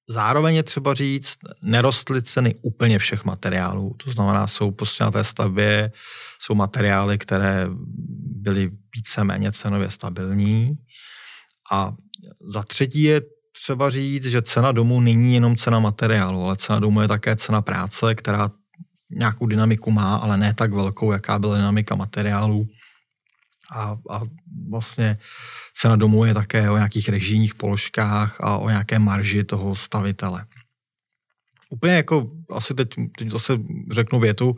Zároveň 0.09 0.55
je 0.55 0.63
třeba 0.63 0.95
říct, 0.95 1.39
nerostly 1.63 2.23
ceny 2.23 2.55
úplně 2.63 2.99
všech 2.99 3.25
materiálů. 3.25 3.95
To 4.05 4.13
znamená, 4.13 4.47
jsou 4.47 4.71
prostě 4.71 5.05
na 5.05 5.11
té 5.11 5.25
stavbě 5.25 5.93
jsou 6.39 6.55
materiály, 6.55 7.19
které 7.19 7.69
byly 8.45 8.71
víceméně 8.95 9.53
cenově 9.53 9.91
stabilní. 9.91 10.77
A 11.73 11.93
za 12.49 12.63
třetí 12.63 13.03
je 13.03 13.23
třeba 13.53 13.91
říct, 13.91 14.25
že 14.25 14.43
cena 14.43 14.73
domu 14.73 15.01
není 15.01 15.35
jenom 15.35 15.57
cena 15.57 15.81
materiálu, 15.81 16.43
ale 16.43 16.57
cena 16.57 16.81
domu 16.81 17.01
je 17.01 17.09
také 17.09 17.37
cena 17.37 17.63
práce, 17.63 18.15
která 18.15 18.51
nějakou 19.11 19.47
dynamiku 19.47 19.91
má, 19.91 20.17
ale 20.17 20.37
ne 20.37 20.55
tak 20.55 20.73
velkou, 20.73 21.13
jaká 21.13 21.39
byla 21.39 21.57
dynamika 21.57 21.95
materiálů. 21.95 22.67
A, 23.73 23.97
a 24.11 24.21
vlastně 24.71 25.19
cena 25.73 25.97
domu 25.97 26.25
je 26.25 26.35
také 26.35 26.71
o 26.71 26.77
nějakých 26.77 27.09
režijních 27.09 27.55
položkách 27.55 28.41
a 28.41 28.59
o 28.59 28.69
nějaké 28.69 28.99
marži 28.99 29.45
toho 29.45 29.77
stavitele. 29.77 30.45
Úplně 31.71 31.93
jako, 31.93 32.31
asi 32.51 32.75
teď, 32.75 32.89
teď 33.19 33.31
zase 33.31 33.59
řeknu 33.91 34.21
větu, 34.21 34.57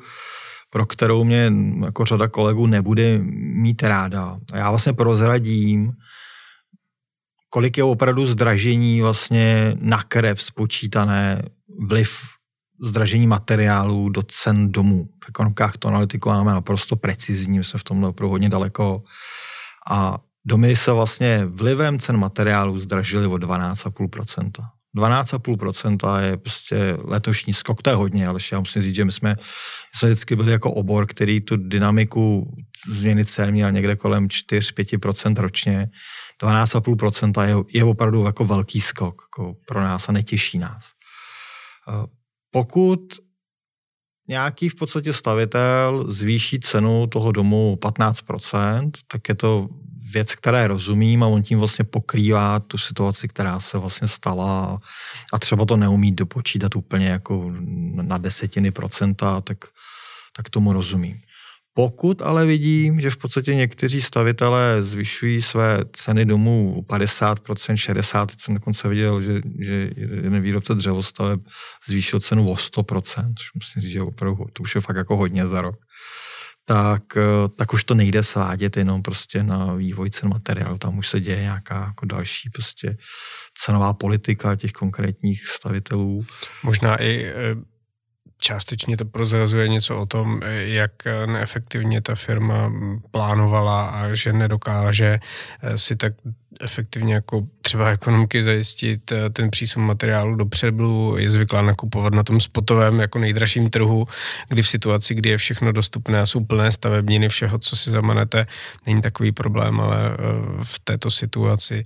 pro 0.71 0.87
kterou 0.87 1.25
mě 1.25 1.53
jako 1.85 2.05
řada 2.05 2.29
kolegů 2.29 2.67
nebude 2.67 3.19
mít 3.63 3.83
ráda. 3.83 4.39
A 4.53 4.57
já 4.57 4.71
vlastně 4.71 4.93
prozradím, 4.93 5.93
kolik 7.57 7.79
je 7.79 7.85
opravdu 7.85 8.27
zdražení 8.27 9.01
vlastně 9.01 9.77
na 9.81 10.03
krev 10.03 10.43
spočítané 10.43 11.43
vliv 11.89 12.21
zdražení 12.81 13.27
materiálů 13.27 14.09
do 14.09 14.23
cen 14.23 14.73
domů. 14.73 15.09
V 15.25 15.29
ekonomkách 15.29 15.77
to 15.77 15.89
analytiku 15.89 16.29
máme 16.29 16.53
naprosto 16.53 16.97
precizní, 16.97 17.65
jsme 17.65 17.81
v 17.81 17.85
tom 17.85 18.05
opravdu 18.05 18.31
hodně 18.31 18.49
daleko. 18.49 19.03
A 19.91 20.19
domy 20.45 20.77
se 20.77 20.93
vlastně 20.93 21.45
vlivem 21.47 21.99
cen 21.99 22.17
materiálů 22.17 22.79
zdražily 22.79 23.27
o 23.27 23.35
12,5%. 23.35 24.51
12,5% 24.97 26.21
je 26.21 26.37
prostě 26.37 26.97
letošní 27.05 27.53
skok, 27.53 27.83
to 27.83 27.91
je 27.91 27.97
hodně, 27.97 28.27
ale 28.27 28.41
já 28.53 28.59
musím 28.59 28.83
říct, 28.83 28.95
že 28.95 29.05
my 29.05 29.13
jsme, 29.13 29.37
jsme 29.95 30.09
vždycky 30.09 30.37
byli 30.37 30.53
jako 30.53 30.73
obor, 30.73 31.07
který 31.07 31.41
tu 31.41 31.57
dynamiku 31.57 32.55
změny 32.89 33.25
cen 33.25 33.51
měl 33.51 33.73
někde 33.73 33.97
kolem 33.97 34.29
4-5% 34.29 35.37
ročně. 35.37 35.91
12,5% 36.43 37.43
je, 37.43 37.55
je 37.73 37.85
opravdu 37.85 38.25
jako 38.25 38.45
velký 38.45 38.81
skok 38.81 39.23
jako 39.23 39.55
pro 39.67 39.83
nás 39.83 40.09
a 40.09 40.13
netěší 40.13 40.59
nás. 40.59 40.85
Eh, 41.89 42.07
pokud 42.51 43.01
nějaký 44.29 44.69
v 44.69 44.75
podstatě 44.75 45.13
stavitel 45.13 46.05
zvýší 46.09 46.61
cenu 46.61 47.07
toho 47.07 47.33
domu 47.33 47.77
15%, 47.81 48.91
tak 49.07 49.29
je 49.29 49.35
to 49.35 49.69
věc, 50.13 50.35
které 50.35 50.67
rozumím 50.67 51.23
a 51.23 51.27
on 51.27 51.43
tím 51.43 51.59
vlastně 51.59 51.85
pokrývá 51.85 52.61
tu 52.61 52.79
situaci, 52.79 53.29
která 53.29 53.61
se 53.61 53.79
vlastně 53.79 54.09
stala 54.09 54.81
a 55.33 55.39
třeba 55.39 55.65
to 55.65 55.77
neumí 55.77 56.13
dopočítat 56.13 56.77
úplně 56.77 57.07
jako 57.07 57.53
na 58.03 58.19
desetiny 58.19 58.71
procenta, 58.71 59.41
tak, 59.41 59.59
tak 60.37 60.51
tomu 60.51 60.73
rozumím. 60.73 61.21
Pokud 61.75 62.23
ale 62.23 62.47
vidím, 62.47 63.01
že 63.01 63.11
v 63.11 63.17
podstatě 63.17 63.55
někteří 63.55 64.01
stavitelé 64.01 64.83
zvyšují 64.83 65.43
své 65.43 65.85
ceny 65.93 66.25
domů 66.25 66.85
50%, 66.89 67.35
60%, 67.35 68.27
jsem 68.39 68.55
dokonce 68.55 68.89
viděl, 68.89 69.23
že, 69.23 69.41
že 69.61 69.91
jeden 69.97 70.41
výrobce 70.41 70.75
dřevostaveb 70.75 71.41
zvýšil 71.89 72.21
cenu 72.21 72.51
o 72.51 72.55
100%, 72.55 73.35
což 73.39 73.53
musím 73.55 73.83
říct, 73.83 73.91
že 73.91 74.03
opravdu 74.03 74.47
to 74.53 74.63
už 74.63 74.75
je 74.75 74.81
fakt 74.81 74.97
jako 74.97 75.17
hodně 75.17 75.47
za 75.47 75.61
rok 75.61 75.77
tak, 76.69 77.03
eh, 77.17 77.49
tak 77.57 77.73
už 77.73 77.85
to 77.85 77.95
nejde 77.95 78.23
svádět 78.23 78.77
jenom 78.77 79.03
prostě 79.03 79.43
na 79.43 79.75
vývoj 79.75 80.11
cen 80.11 80.29
materiálu. 80.29 80.79
Tam 80.79 80.99
už 80.99 81.09
se 81.09 81.21
děje 81.21 81.41
nějaká 81.41 81.85
jako 81.87 82.07
další 82.07 82.51
prostě 82.51 82.97
cenová 83.55 83.95
politika 83.95 84.57
těch 84.57 84.73
konkrétních 84.73 85.47
stavitelů. 85.47 86.27
Možná 86.63 87.03
i 87.03 87.25
eh, 87.25 87.33
částečně 88.39 88.97
to 88.97 89.05
prozrazuje 89.05 89.69
něco 89.69 89.97
o 89.99 90.07
tom, 90.07 90.41
jak 90.53 90.93
neefektivně 91.27 92.01
ta 92.01 92.15
firma 92.15 92.73
plánovala 93.11 93.87
a 93.87 94.15
že 94.15 94.33
nedokáže 94.33 95.19
eh, 95.63 95.79
si 95.79 95.97
tak 95.97 96.13
efektivně 96.61 97.15
jako 97.15 97.47
třeba 97.61 97.91
ekonomky 97.91 98.43
zajistit 98.43 99.13
eh, 99.13 99.31
ten 99.31 99.51
přísun 99.51 99.83
materiálu 99.83 100.35
dopředu, 100.35 101.17
je 101.19 101.31
zvyklá 101.31 101.63
nakupovat 101.63 102.15
na 102.15 102.23
tom 102.23 102.41
spotovém 102.41 103.01
jako 103.01 103.19
nejdražším 103.19 103.71
trhu, 103.71 104.07
kdy 104.49 104.63
v 104.63 104.69
situaci, 104.69 105.15
kdy 105.15 105.31
je 105.31 105.39
všechno 105.39 105.73
dostupné 105.73 106.21
a 106.21 106.27
jsou 106.27 106.45
plné 106.45 106.73
stavebniny, 106.73 107.29
všeho, 107.29 107.59
co 107.59 107.77
si 107.77 107.91
zamanete, 107.91 108.47
není 108.87 109.03
takový 109.03 109.33
problém, 109.33 109.81
ale 109.81 110.11
eh, 110.11 110.17
v 110.63 110.79
této 110.79 111.11
situaci 111.11 111.85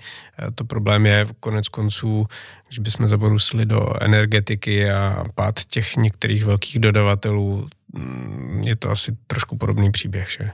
to 0.54 0.64
problém 0.64 1.06
je 1.06 1.26
konec 1.40 1.68
konců 1.68 2.26
když 2.70 2.78
bychom 2.78 3.08
zaborusli 3.08 3.66
do 3.66 3.92
energetiky 4.00 4.90
a 4.90 5.24
pád 5.34 5.64
těch 5.64 5.96
některých 5.96 6.44
velkých 6.44 6.78
dodavatelů, 6.78 7.68
mm, 7.92 8.62
je 8.64 8.76
to 8.76 8.90
asi 8.90 9.16
trošku 9.26 9.56
podobný 9.56 9.90
příběh, 9.90 10.30
že? 10.30 10.50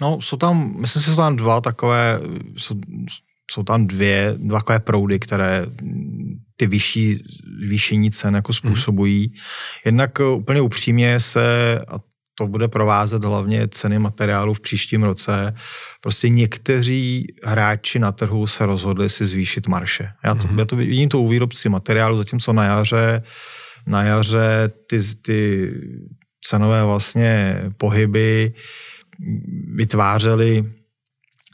No, 0.00 0.20
jsou 0.20 0.36
tam, 0.36 0.74
myslím 0.80 1.02
si, 1.02 1.10
jsou 1.10 1.16
tam 1.16 1.36
dva 1.36 1.60
takové, 1.60 2.20
jsou, 2.56 2.74
jsou 3.50 3.62
tam 3.62 3.86
dvě, 3.86 4.34
dva 4.38 4.58
takové 4.58 4.80
proudy, 4.80 5.18
které 5.18 5.66
ty 6.56 6.66
vyšší 6.66 7.24
výšení 7.68 8.10
cen 8.10 8.34
jako 8.34 8.52
způsobují. 8.52 9.26
Hmm. 9.26 9.34
Jednak 9.84 10.18
úplně 10.18 10.60
upřímně 10.60 11.20
se, 11.20 11.78
a 11.88 11.98
to 12.38 12.46
bude 12.46 12.68
provázet 12.68 13.24
hlavně 13.24 13.68
ceny 13.68 13.98
materiálu 13.98 14.54
v 14.54 14.60
příštím 14.60 15.02
roce. 15.02 15.54
Prostě 16.00 16.28
někteří 16.28 17.26
hráči 17.44 17.98
na 17.98 18.12
trhu 18.12 18.46
se 18.46 18.66
rozhodli 18.66 19.08
si 19.08 19.26
zvýšit 19.26 19.68
marše. 19.68 20.08
Já 20.24 20.34
to, 20.34 20.48
mm-hmm. 20.48 20.58
já 20.58 20.64
to 20.64 20.76
vidím 20.76 21.08
to 21.08 21.20
u 21.20 21.28
výrobci 21.28 21.68
materiálu, 21.68 22.16
zatímco 22.16 22.52
na 22.52 22.64
jaře, 22.64 23.22
na 23.86 24.02
jaře 24.02 24.70
ty, 24.86 25.00
ty 25.22 25.70
cenové 26.44 26.84
vlastně 26.84 27.62
pohyby 27.76 28.52
vytvářely 29.74 30.64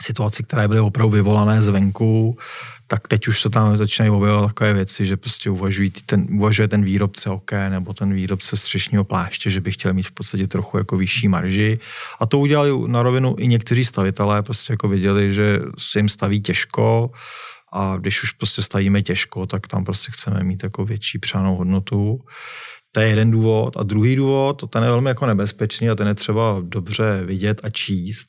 situaci, 0.03 0.43
které 0.43 0.69
byly 0.69 0.81
opravdu 0.81 1.11
vyvolané 1.11 1.63
zvenku, 1.63 2.39
tak 2.87 3.09
teď 3.09 3.29
už 3.29 3.41
se 3.41 3.51
tam 3.51 3.77
začínají 3.77 4.11
objevovat 4.11 4.51
takové 4.51 4.73
věci, 4.73 5.07
že 5.07 5.17
prostě 5.17 5.51
uvažují 5.51 5.91
ten, 6.07 6.27
uvažuje 6.31 6.69
ten 6.69 6.85
výrobce 6.85 7.31
OK 7.31 7.53
nebo 7.69 7.93
ten 7.93 8.15
výrobce 8.15 8.57
střešního 8.57 9.05
pláště, 9.05 9.51
že 9.51 9.61
by 9.61 9.73
chtěl 9.73 9.95
mít 9.95 10.07
v 10.07 10.13
podstatě 10.13 10.47
trochu 10.47 10.79
jako 10.79 10.97
vyšší 10.97 11.29
marži. 11.29 11.79
A 12.21 12.27
to 12.27 12.39
udělali 12.39 12.71
na 12.87 13.03
rovinu 13.03 13.37
i 13.39 13.47
někteří 13.47 13.85
stavitelé, 13.85 14.43
prostě 14.43 14.73
jako 14.73 14.89
viděli, 14.89 15.35
že 15.35 15.59
se 15.79 15.99
jim 15.99 16.09
staví 16.09 16.41
těžko 16.41 17.11
a 17.73 17.97
když 17.97 18.23
už 18.23 18.33
prostě 18.33 18.63
stavíme 18.63 19.03
těžko, 19.03 19.47
tak 19.47 19.67
tam 19.67 19.85
prostě 19.85 20.13
chceme 20.13 20.45
mít 20.45 20.63
jako 20.63 20.85
větší 20.85 21.19
přánou 21.19 21.57
hodnotu. 21.57 22.21
To 22.93 23.01
je 23.01 23.09
jeden 23.09 23.31
důvod. 23.31 23.77
A 23.77 23.83
druhý 23.83 24.17
důvod, 24.17 24.71
ten 24.71 24.83
je 24.83 24.91
velmi 24.91 25.09
jako 25.09 25.27
nebezpečný 25.27 25.91
a 25.91 25.95
ten 25.95 26.07
je 26.07 26.15
třeba 26.15 26.57
dobře 26.63 27.23
vidět 27.25 27.61
a 27.63 27.71
číst. 27.71 28.29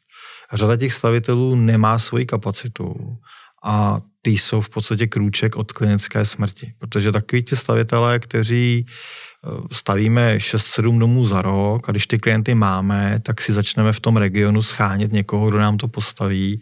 Řada 0.53 0.77
těch 0.77 0.93
stavitelů 0.93 1.55
nemá 1.55 1.99
svoji 1.99 2.25
kapacitu 2.25 3.17
a 3.63 4.01
ty 4.21 4.31
jsou 4.31 4.61
v 4.61 4.69
podstatě 4.69 5.07
krůček 5.07 5.55
od 5.55 5.71
klinické 5.71 6.25
smrti. 6.25 6.73
Protože 6.77 7.11
takový 7.11 7.43
ti 7.43 7.55
stavitelé, 7.55 8.19
kteří 8.19 8.85
eh, 8.85 9.49
stavíme 9.71 10.37
6-7 10.37 10.99
domů 10.99 11.27
za 11.27 11.41
rok 11.41 11.89
a 11.89 11.91
když 11.91 12.07
ty 12.07 12.19
klienty 12.19 12.55
máme, 12.55 13.19
tak 13.23 13.41
si 13.41 13.53
začneme 13.53 13.93
v 13.93 13.99
tom 13.99 14.17
regionu 14.17 14.61
schánět 14.61 15.11
někoho, 15.11 15.49
kdo 15.49 15.59
nám 15.59 15.77
to 15.77 15.87
postaví, 15.87 16.61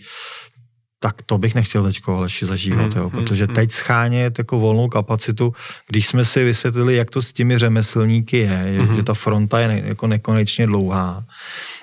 tak 1.00 1.22
to 1.26 1.38
bych 1.38 1.56
nechtěl 1.56 1.84
teď 1.84 2.02
Aleši 2.08 2.46
zažívat, 2.46 2.96
mm, 2.96 3.02
jo, 3.02 3.10
protože 3.10 3.48
mm, 3.48 3.54
teď 3.54 3.72
schánět 3.72 4.38
jako 4.38 4.60
volnou 4.60 4.88
kapacitu, 4.88 5.54
když 5.88 6.08
jsme 6.08 6.26
si 6.26 6.44
vysvětlili, 6.44 6.96
jak 6.96 7.10
to 7.10 7.22
s 7.22 7.34
těmi 7.34 7.58
řemeslníky 7.58 8.38
je, 8.38 8.76
mm. 8.82 8.96
že 8.96 9.04
ta 9.04 9.14
fronta 9.14 9.60
je 9.60 9.68
ne, 9.68 9.82
jako 9.86 10.08
nekonečně 10.08 10.68
dlouhá. 10.68 11.24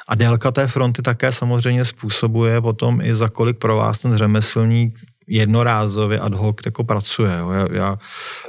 A 0.09 0.15
délka 0.15 0.51
té 0.51 0.67
fronty 0.67 1.03
také 1.03 1.33
samozřejmě 1.33 1.85
způsobuje 1.85 2.61
potom 2.61 3.01
i 3.01 3.17
za 3.17 3.29
kolik 3.29 3.59
pro 3.59 3.77
vás 3.77 3.99
ten 3.99 4.17
řemeslník 4.17 5.01
jednorázově 5.27 6.21
ad 6.21 6.35
hoc 6.35 6.57
jako 6.65 6.85
pracuje. 6.85 7.39
Jo. 7.39 7.51
Já, 7.51 7.67
já 7.73 7.99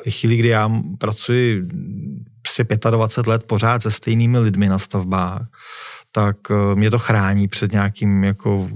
v 0.05 0.11
chvíli, 0.11 0.37
kdy 0.37 0.47
já 0.47 0.71
pracuji 0.97 1.63
si 2.47 2.63
25 2.91 3.31
let 3.31 3.43
pořád 3.43 3.81
se 3.81 3.91
stejnými 3.91 4.39
lidmi 4.39 4.69
na 4.69 4.79
stavbách, 4.79 5.47
tak 6.11 6.37
eh, 6.51 6.75
mě 6.75 6.91
to 6.91 6.99
chrání 6.99 7.47
před 7.47 7.71
nějakým 7.71 8.23
jako 8.23 8.69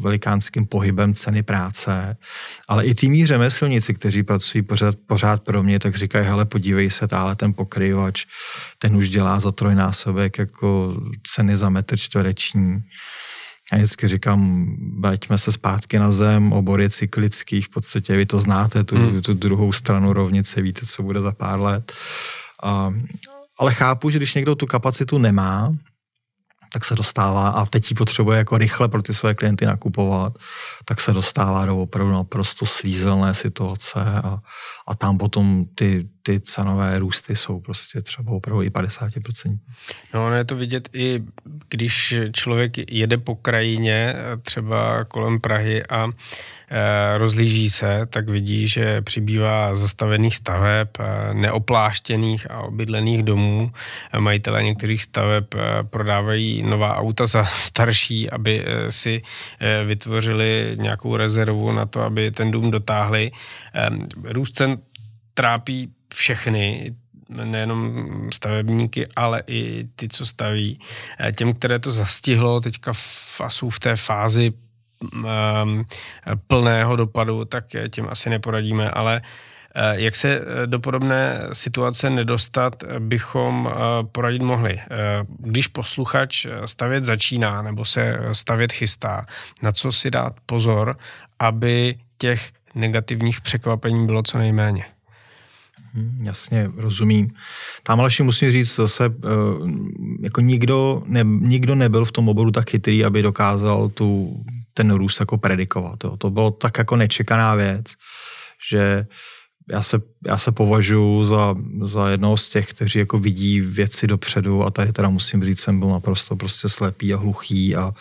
velikánským 0.00 0.66
pohybem 0.66 1.14
ceny 1.14 1.42
práce. 1.42 2.16
Ale 2.68 2.84
i 2.84 2.94
tými 2.94 3.26
řemeslníci, 3.26 3.94
kteří 3.94 4.22
pracují 4.22 4.62
pořád, 4.62 4.94
pořád 5.06 5.42
pro 5.42 5.62
mě, 5.62 5.78
tak 5.78 5.96
říkají, 5.96 6.26
hele, 6.26 6.44
podívej 6.44 6.90
se, 6.90 7.08
táhle 7.08 7.36
ten 7.36 7.52
pokryvač, 7.52 8.24
ten 8.78 8.96
už 8.96 9.10
dělá 9.10 9.40
za 9.40 9.52
trojnásobek 9.52 10.38
jako 10.38 10.96
ceny 11.26 11.56
za 11.56 11.68
metr 11.68 11.96
čtvereční. 11.96 12.82
Já 13.72 13.78
vždycky 13.78 14.08
říkám, 14.08 14.66
vraťme 15.00 15.38
se 15.38 15.52
zpátky 15.52 15.98
na 15.98 16.12
zem, 16.12 16.52
obor 16.52 16.80
je 16.80 16.90
cyklický, 16.90 17.62
v 17.62 17.68
podstatě 17.68 18.16
vy 18.16 18.26
to 18.26 18.38
znáte, 18.38 18.84
tu, 18.84 18.96
hmm. 18.96 19.22
tu 19.22 19.34
druhou 19.34 19.72
stranu 19.72 20.12
rovnice, 20.12 20.62
víte, 20.62 20.86
co 20.86 21.02
bude 21.02 21.20
za 21.20 21.32
pár 21.32 21.60
let. 21.60 21.92
A, 22.62 22.94
ale 23.58 23.74
chápu, 23.74 24.10
že 24.10 24.18
když 24.18 24.34
někdo 24.34 24.54
tu 24.54 24.66
kapacitu 24.66 25.18
nemá, 25.18 25.74
tak 26.78 26.84
se 26.84 26.94
dostává, 26.94 27.48
a 27.48 27.66
teď 27.66 27.90
ji 27.90 27.94
potřebuje 27.94 28.38
jako 28.38 28.58
rychle 28.58 28.88
pro 28.88 29.02
ty 29.02 29.14
své 29.14 29.34
klienty 29.34 29.66
nakupovat, 29.66 30.32
tak 30.84 31.00
se 31.00 31.12
dostává 31.12 31.64
do 31.66 31.78
opravdu 31.78 32.12
naprosto 32.12 32.66
svízelné 32.66 33.34
situace 33.34 34.00
a, 34.00 34.38
a 34.88 34.94
tam 34.94 35.18
potom 35.18 35.64
ty, 35.74 36.08
ty 36.28 36.40
cenové 36.40 36.98
růsty 36.98 37.36
jsou 37.36 37.60
prostě 37.60 38.02
třeba 38.02 38.32
opravdu 38.32 38.62
i 38.62 38.70
50%. 38.70 39.58
No, 40.14 40.26
ono 40.26 40.36
je 40.36 40.44
to 40.44 40.56
vidět 40.56 40.88
i, 40.92 41.22
když 41.68 42.14
člověk 42.32 42.92
jede 42.92 43.16
po 43.16 43.34
krajině, 43.36 44.14
třeba 44.42 45.04
kolem 45.04 45.40
Prahy 45.40 45.86
a 45.86 46.08
e, 46.08 47.18
rozlíží 47.18 47.70
se, 47.70 48.06
tak 48.06 48.28
vidí, 48.28 48.68
že 48.68 49.00
přibývá 49.02 49.74
zastavených 49.74 50.36
staveb, 50.36 50.88
e, 51.00 51.34
neopláštěných 51.34 52.50
a 52.50 52.60
obydlených 52.60 53.22
domů. 53.22 53.72
Majitelé 54.18 54.62
některých 54.62 55.02
staveb 55.02 55.44
e, 55.54 55.84
prodávají 55.84 56.62
nová 56.62 56.96
auta 56.96 57.26
za 57.26 57.44
starší, 57.44 58.30
aby 58.30 58.64
e, 58.66 58.92
si 58.92 59.22
e, 59.60 59.84
vytvořili 59.84 60.76
nějakou 60.80 61.16
rezervu 61.16 61.72
na 61.72 61.86
to, 61.86 62.02
aby 62.02 62.30
ten 62.30 62.50
dům 62.50 62.70
dotáhli. 62.70 63.30
E, 63.74 63.88
růst 64.32 64.52
cen 64.52 64.78
trápí 65.34 65.94
všechny, 66.14 66.94
nejenom 67.28 68.06
stavebníky, 68.32 69.06
ale 69.16 69.42
i 69.46 69.88
ty, 69.96 70.08
co 70.08 70.26
staví. 70.26 70.80
Eh, 71.20 71.32
těm, 71.32 71.54
které 71.54 71.78
to 71.78 71.92
zastihlo 71.92 72.60
teďka 72.60 72.92
v, 72.92 73.40
a 73.40 73.50
jsou 73.50 73.70
v 73.70 73.80
té 73.80 73.96
fázi 73.96 74.52
um, 75.12 75.84
plného 76.46 76.96
dopadu, 76.96 77.44
tak 77.44 77.64
těm 77.90 78.06
asi 78.10 78.30
neporadíme, 78.30 78.90
ale 78.90 79.22
eh, 79.74 80.00
jak 80.00 80.16
se 80.16 80.40
eh, 80.40 80.66
do 80.66 80.80
podobné 80.80 81.40
situace 81.52 82.10
nedostat, 82.10 82.84
bychom 82.98 83.70
poradit 84.12 84.42
mohli. 84.42 84.80
Když 85.38 85.66
posluchač 85.66 86.46
stavět 86.64 87.04
začíná 87.04 87.62
nebo 87.62 87.84
se 87.84 88.18
stavět 88.32 88.72
chystá, 88.72 89.26
na 89.62 89.72
co 89.72 89.92
si 89.92 90.10
dát 90.10 90.32
pozor, 90.46 90.98
aby 91.38 91.98
těch 92.18 92.50
negativních 92.74 93.40
překvapení 93.40 94.06
bylo 94.06 94.22
co 94.22 94.38
nejméně. 94.38 94.84
Hmm, 95.94 96.18
jasně, 96.22 96.70
rozumím. 96.76 97.30
Tam 97.82 98.00
ale 98.00 98.10
musím 98.22 98.50
říct 98.50 98.74
zase, 98.74 99.04
eh, 99.04 99.28
jako 100.22 100.40
nikdo, 100.40 101.02
ne, 101.06 101.24
nikdo 101.24 101.74
nebyl 101.74 102.04
v 102.04 102.12
tom 102.12 102.28
oboru 102.28 102.50
tak 102.50 102.70
chytrý, 102.70 103.04
aby 103.04 103.22
dokázal 103.22 103.88
tu, 103.88 104.40
ten 104.74 104.94
růst 104.94 105.20
jako 105.20 105.38
predikovat. 105.38 106.04
Jo. 106.04 106.16
To 106.16 106.30
bylo 106.30 106.50
tak 106.50 106.78
jako 106.78 106.96
nečekaná 106.96 107.54
věc, 107.54 107.86
že 108.70 109.06
já 109.70 109.82
se, 109.82 110.00
já 110.26 110.38
se 110.38 110.52
považuji 110.52 111.24
za, 111.24 111.54
za 111.82 112.08
jednoho 112.08 112.36
z 112.36 112.48
těch, 112.48 112.66
kteří 112.66 112.98
jako 112.98 113.18
vidí 113.18 113.60
věci 113.60 114.06
dopředu 114.06 114.62
a 114.62 114.70
tady 114.70 114.92
teda 114.92 115.08
musím 115.08 115.44
říct, 115.44 115.60
jsem 115.60 115.78
byl 115.78 115.88
naprosto 115.88 116.36
prostě 116.36 116.68
slepý 116.68 117.14
a 117.14 117.16
hluchý 117.16 117.76
a, 117.76 117.92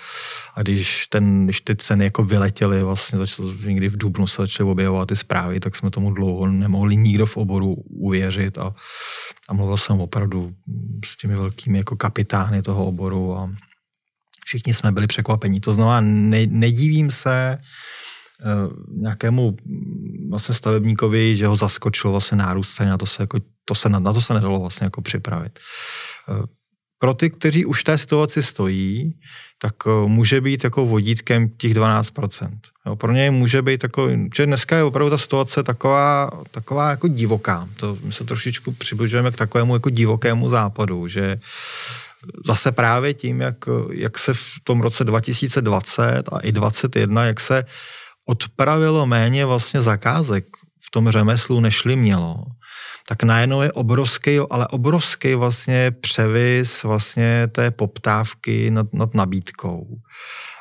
a 0.56 0.62
když, 0.62 1.08
ten, 1.08 1.45
když 1.45 1.62
ty 1.62 1.75
ceny 1.75 2.03
jako 2.03 2.23
vyletěly, 2.23 2.84
vlastně 2.84 3.19
začal, 3.19 3.53
někdy 3.65 3.89
v 3.89 3.97
Dubnu 3.97 4.27
se 4.27 4.41
začaly 4.41 4.69
objevovat 4.69 5.08
ty 5.08 5.15
zprávy, 5.15 5.60
tak 5.60 5.75
jsme 5.75 5.91
tomu 5.91 6.12
dlouho 6.12 6.47
nemohli 6.47 6.95
nikdo 6.95 7.25
v 7.25 7.38
oboru 7.38 7.73
uvěřit 7.73 8.58
a, 8.58 8.75
a 9.49 9.53
mluvil 9.53 9.77
jsem 9.77 9.99
opravdu 9.99 10.51
s 11.06 11.17
těmi 11.17 11.36
velkými 11.36 11.77
jako 11.77 11.95
kapitány 11.95 12.62
toho 12.62 12.86
oboru 12.86 13.38
a 13.38 13.49
všichni 14.45 14.73
jsme 14.73 14.91
byli 14.91 15.08
překvapení. 15.08 15.60
To 15.60 15.73
znamená, 15.73 16.01
ne, 16.01 16.47
nedivím 16.47 17.12
se, 17.12 17.58
nějakému 19.02 19.58
mm, 19.65 20.30
vlastně 20.30 20.56
stavebníkovi, 20.56 21.36
že 21.36 21.47
ho 21.47 21.56
zaskočil 21.56 22.12
vlastně 22.12 22.38
nárůst 22.38 22.73
ceny, 22.73 22.89
na 22.89 22.97
to 22.97 23.06
se, 23.06 23.23
jako, 23.23 23.39
to 23.65 23.76
se, 23.76 23.89
na, 23.89 24.00
na 24.00 24.13
to 24.13 24.21
se 24.21 24.34
nedalo 24.34 24.60
vlastně 24.60 24.86
jako 24.86 25.02
připravit. 25.02 25.60
Eh, 26.30 26.43
pro 27.00 27.13
ty, 27.13 27.30
kteří 27.30 27.65
už 27.65 27.82
v 27.82 27.84
té 27.84 27.97
situaci 27.97 28.43
stojí, 28.43 29.19
tak 29.62 29.73
eh, 29.88 30.08
může 30.08 30.41
být 30.41 30.63
jako 30.63 30.86
vodítkem 30.86 31.50
těch 31.50 31.73
12%. 31.73 32.50
Jo, 32.86 32.95
pro 32.95 33.12
něj 33.12 33.32
může 33.32 33.62
být 33.62 33.84
jako, 33.84 34.10
že 34.36 34.45
dneska 34.45 34.78
je 34.78 34.84
opravdu 34.84 35.10
ta 35.10 35.17
situace 35.17 35.63
taková, 35.63 36.32
taková 36.52 36.89
jako 36.89 37.08
divoká. 37.08 37.67
To 37.76 37.97
my 38.04 38.12
se 38.12 38.23
trošičku 38.23 38.71
přibližujeme 38.71 39.32
k 39.32 39.36
takovému 39.36 39.73
jako 39.73 39.89
divokému 39.89 40.50
západu, 40.50 41.08
že 41.08 41.39
zase 42.45 42.71
právě 42.71 43.13
tím, 43.13 43.41
jak, 43.41 43.56
jak 43.91 44.17
se 44.19 44.34
v 44.34 44.43
tom 44.63 44.82
roce 44.82 45.04
2020 45.04 46.23
a 46.32 46.39
i 46.39 46.52
2021, 46.52 47.26
jak 47.26 47.39
se 47.39 47.63
odpravilo 48.28 49.06
méně 49.06 49.46
vlastně 49.46 49.82
zakázek 49.82 50.46
v 50.88 50.92
tom 50.92 51.10
řemeslu, 51.10 51.60
nežli 51.60 51.96
mělo, 51.96 52.44
tak 53.08 53.24
najednou 53.24 53.62
je 53.62 53.72
obrovský, 53.72 54.40
ale 54.50 54.68
obrovský 54.68 55.36
vlastně 55.36 55.92
převis 55.92 56.84
vlastně 56.84 57.48
té 57.48 57.72
poptávky 57.72 58.72
nad, 58.72 58.94
nad 58.94 59.13
nabídkou. 59.13 59.88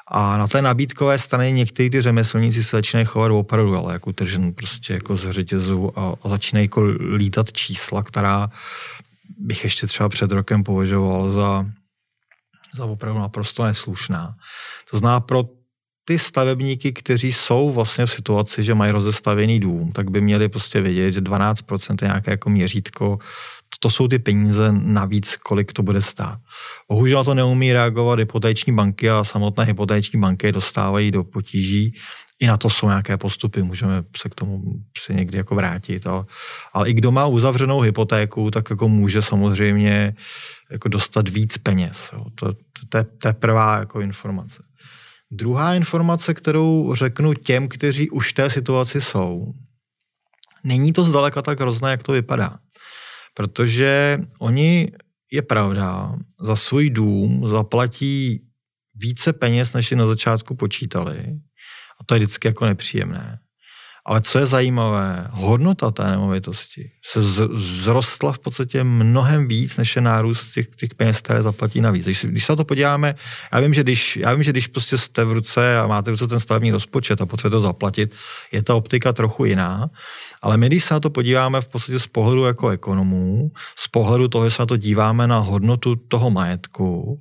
A 0.09 0.37
na 0.37 0.48
té 0.48 0.62
nabídkové 0.62 1.18
straně 1.18 1.52
někteří 1.52 1.90
ty 1.90 2.02
řemeslníci 2.02 2.64
se 2.64 2.76
začínají 2.76 3.07
chovat 3.07 3.31
opravdu, 3.31 3.76
ale 3.76 3.92
jako 3.92 4.12
tržen 4.12 4.52
prostě 4.52 4.92
jako 4.92 5.16
z 5.16 5.31
řetězu 5.31 5.98
a, 5.98 6.14
a 6.22 6.29
začínají 6.29 6.64
jako 6.64 6.83
lítat 7.16 7.52
čísla, 7.52 8.02
která 8.02 8.50
bych 9.38 9.64
ještě 9.64 9.87
třeba 9.87 10.09
před 10.09 10.33
rokem 10.33 10.64
považoval 10.64 11.31
za, 11.31 11.66
za 12.76 12.85
opravdu 12.85 13.20
naprosto 13.20 13.64
neslušná. 13.64 14.35
To 14.90 14.98
zná 14.98 15.20
pro 15.20 15.44
ty 16.08 16.18
stavebníky, 16.18 16.92
kteří 16.92 17.32
jsou 17.32 17.72
vlastně 17.72 18.06
v 18.06 18.12
situaci, 18.12 18.62
že 18.62 18.74
mají 18.74 18.92
rozestavěný 18.92 19.60
dům, 19.60 19.92
tak 19.92 20.10
by 20.10 20.20
měli 20.20 20.48
prostě 20.48 20.80
vědět, 20.80 21.12
že 21.12 21.20
12% 21.20 21.96
je 22.02 22.08
nějaké 22.08 22.30
jako 22.30 22.50
měřítko, 22.50 23.18
to 23.80 23.90
jsou 23.90 24.08
ty 24.08 24.18
peníze 24.18 24.72
navíc, 24.72 25.36
kolik 25.36 25.72
to 25.72 25.82
bude 25.82 26.02
stát. 26.02 26.38
Bohužel 26.88 27.24
to 27.24 27.34
neumí 27.34 27.72
reagovat 27.72 28.18
hypotéční 28.18 28.72
banky 28.72 29.10
a 29.10 29.24
samotné 29.24 29.64
hypotéční 29.64 30.20
banky 30.20 30.52
dostávají 30.52 31.10
do 31.10 31.24
potíží. 31.24 31.94
I 32.40 32.46
na 32.46 32.56
to 32.56 32.70
jsou 32.70 32.88
nějaké 32.88 33.16
postupy, 33.16 33.62
můžeme 33.62 34.02
se 34.16 34.28
k 34.28 34.34
tomu 34.34 34.62
si 34.98 35.14
někdy 35.14 35.38
jako 35.38 35.54
vrátit. 35.54 36.06
Ale, 36.06 36.24
ale 36.72 36.88
i 36.88 36.92
kdo 36.92 37.12
má 37.12 37.26
uzavřenou 37.26 37.80
hypotéku, 37.80 38.50
tak 38.50 38.70
jako 38.70 38.88
může 38.88 39.22
samozřejmě 39.22 40.14
jako 40.70 40.88
dostat 40.88 41.28
víc 41.28 41.58
peněz. 41.58 42.10
Jo. 42.12 42.24
To, 42.34 42.52
to, 42.52 42.58
to, 42.88 43.04
to 43.18 43.28
je 43.28 43.34
prvá 43.34 43.78
jako 43.78 44.00
informace. 44.00 44.62
Druhá 45.30 45.74
informace, 45.74 46.34
kterou 46.34 46.94
řeknu 46.94 47.34
těm, 47.34 47.68
kteří 47.68 48.10
už 48.10 48.30
v 48.30 48.34
té 48.34 48.50
situaci 48.50 49.00
jsou, 49.00 49.52
není 50.64 50.92
to 50.92 51.04
zdaleka 51.04 51.42
tak 51.42 51.60
hrozné, 51.60 51.90
jak 51.90 52.02
to 52.02 52.12
vypadá. 52.12 52.58
Protože 53.34 54.20
oni, 54.38 54.92
je 55.32 55.42
pravda, 55.42 56.16
za 56.40 56.56
svůj 56.56 56.90
dům 56.90 57.48
zaplatí 57.48 58.46
více 58.94 59.32
peněz, 59.32 59.72
než 59.72 59.88
si 59.88 59.96
na 59.96 60.06
začátku 60.06 60.54
počítali. 60.54 61.18
A 62.00 62.04
to 62.06 62.14
je 62.14 62.18
vždycky 62.18 62.48
jako 62.48 62.66
nepříjemné. 62.66 63.38
Ale 64.08 64.20
co 64.20 64.38
je 64.38 64.46
zajímavé, 64.46 65.26
hodnota 65.30 65.90
té 65.90 66.10
nemovitosti 66.10 66.90
se 67.04 67.22
zrostla 67.54 68.32
v 68.32 68.38
podstatě 68.38 68.84
mnohem 68.84 69.48
víc, 69.48 69.76
než 69.76 69.96
je 69.96 70.02
nárůst 70.02 70.52
těch, 70.52 70.66
těch 70.76 70.94
peněz, 70.94 71.22
které 71.22 71.42
zaplatí 71.42 71.80
navíc. 71.80 72.04
Když, 72.04 72.24
když 72.24 72.44
se 72.44 72.52
na 72.52 72.56
to 72.56 72.64
podíváme, 72.64 73.14
já 73.52 73.60
vím, 73.60 73.74
že 73.74 73.82
když, 73.82 74.16
já 74.16 74.34
vím, 74.34 74.42
že 74.42 74.50
když 74.50 74.66
prostě 74.66 74.98
jste 74.98 75.24
v 75.24 75.32
ruce 75.32 75.78
a 75.78 75.86
máte 75.86 76.10
v 76.10 76.14
ruce 76.14 76.26
ten 76.26 76.40
stavební 76.40 76.70
rozpočet 76.70 77.20
a 77.20 77.26
potřebujete 77.26 77.56
to 77.56 77.60
zaplatit, 77.60 78.14
je 78.52 78.62
ta 78.62 78.74
optika 78.74 79.12
trochu 79.12 79.44
jiná. 79.44 79.90
Ale 80.42 80.56
my, 80.56 80.66
když 80.66 80.84
se 80.84 80.94
na 80.94 81.00
to 81.00 81.10
podíváme 81.10 81.60
v 81.60 81.68
podstatě 81.68 81.98
z 81.98 82.06
pohledu 82.06 82.44
jako 82.44 82.68
ekonomů, 82.68 83.50
z 83.76 83.88
pohledu 83.88 84.28
toho, 84.28 84.44
že 84.44 84.50
se 84.50 84.62
na 84.62 84.66
to 84.66 84.76
díváme 84.76 85.26
na 85.26 85.38
hodnotu 85.38 85.96
toho 85.96 86.30
majetku, 86.30 87.16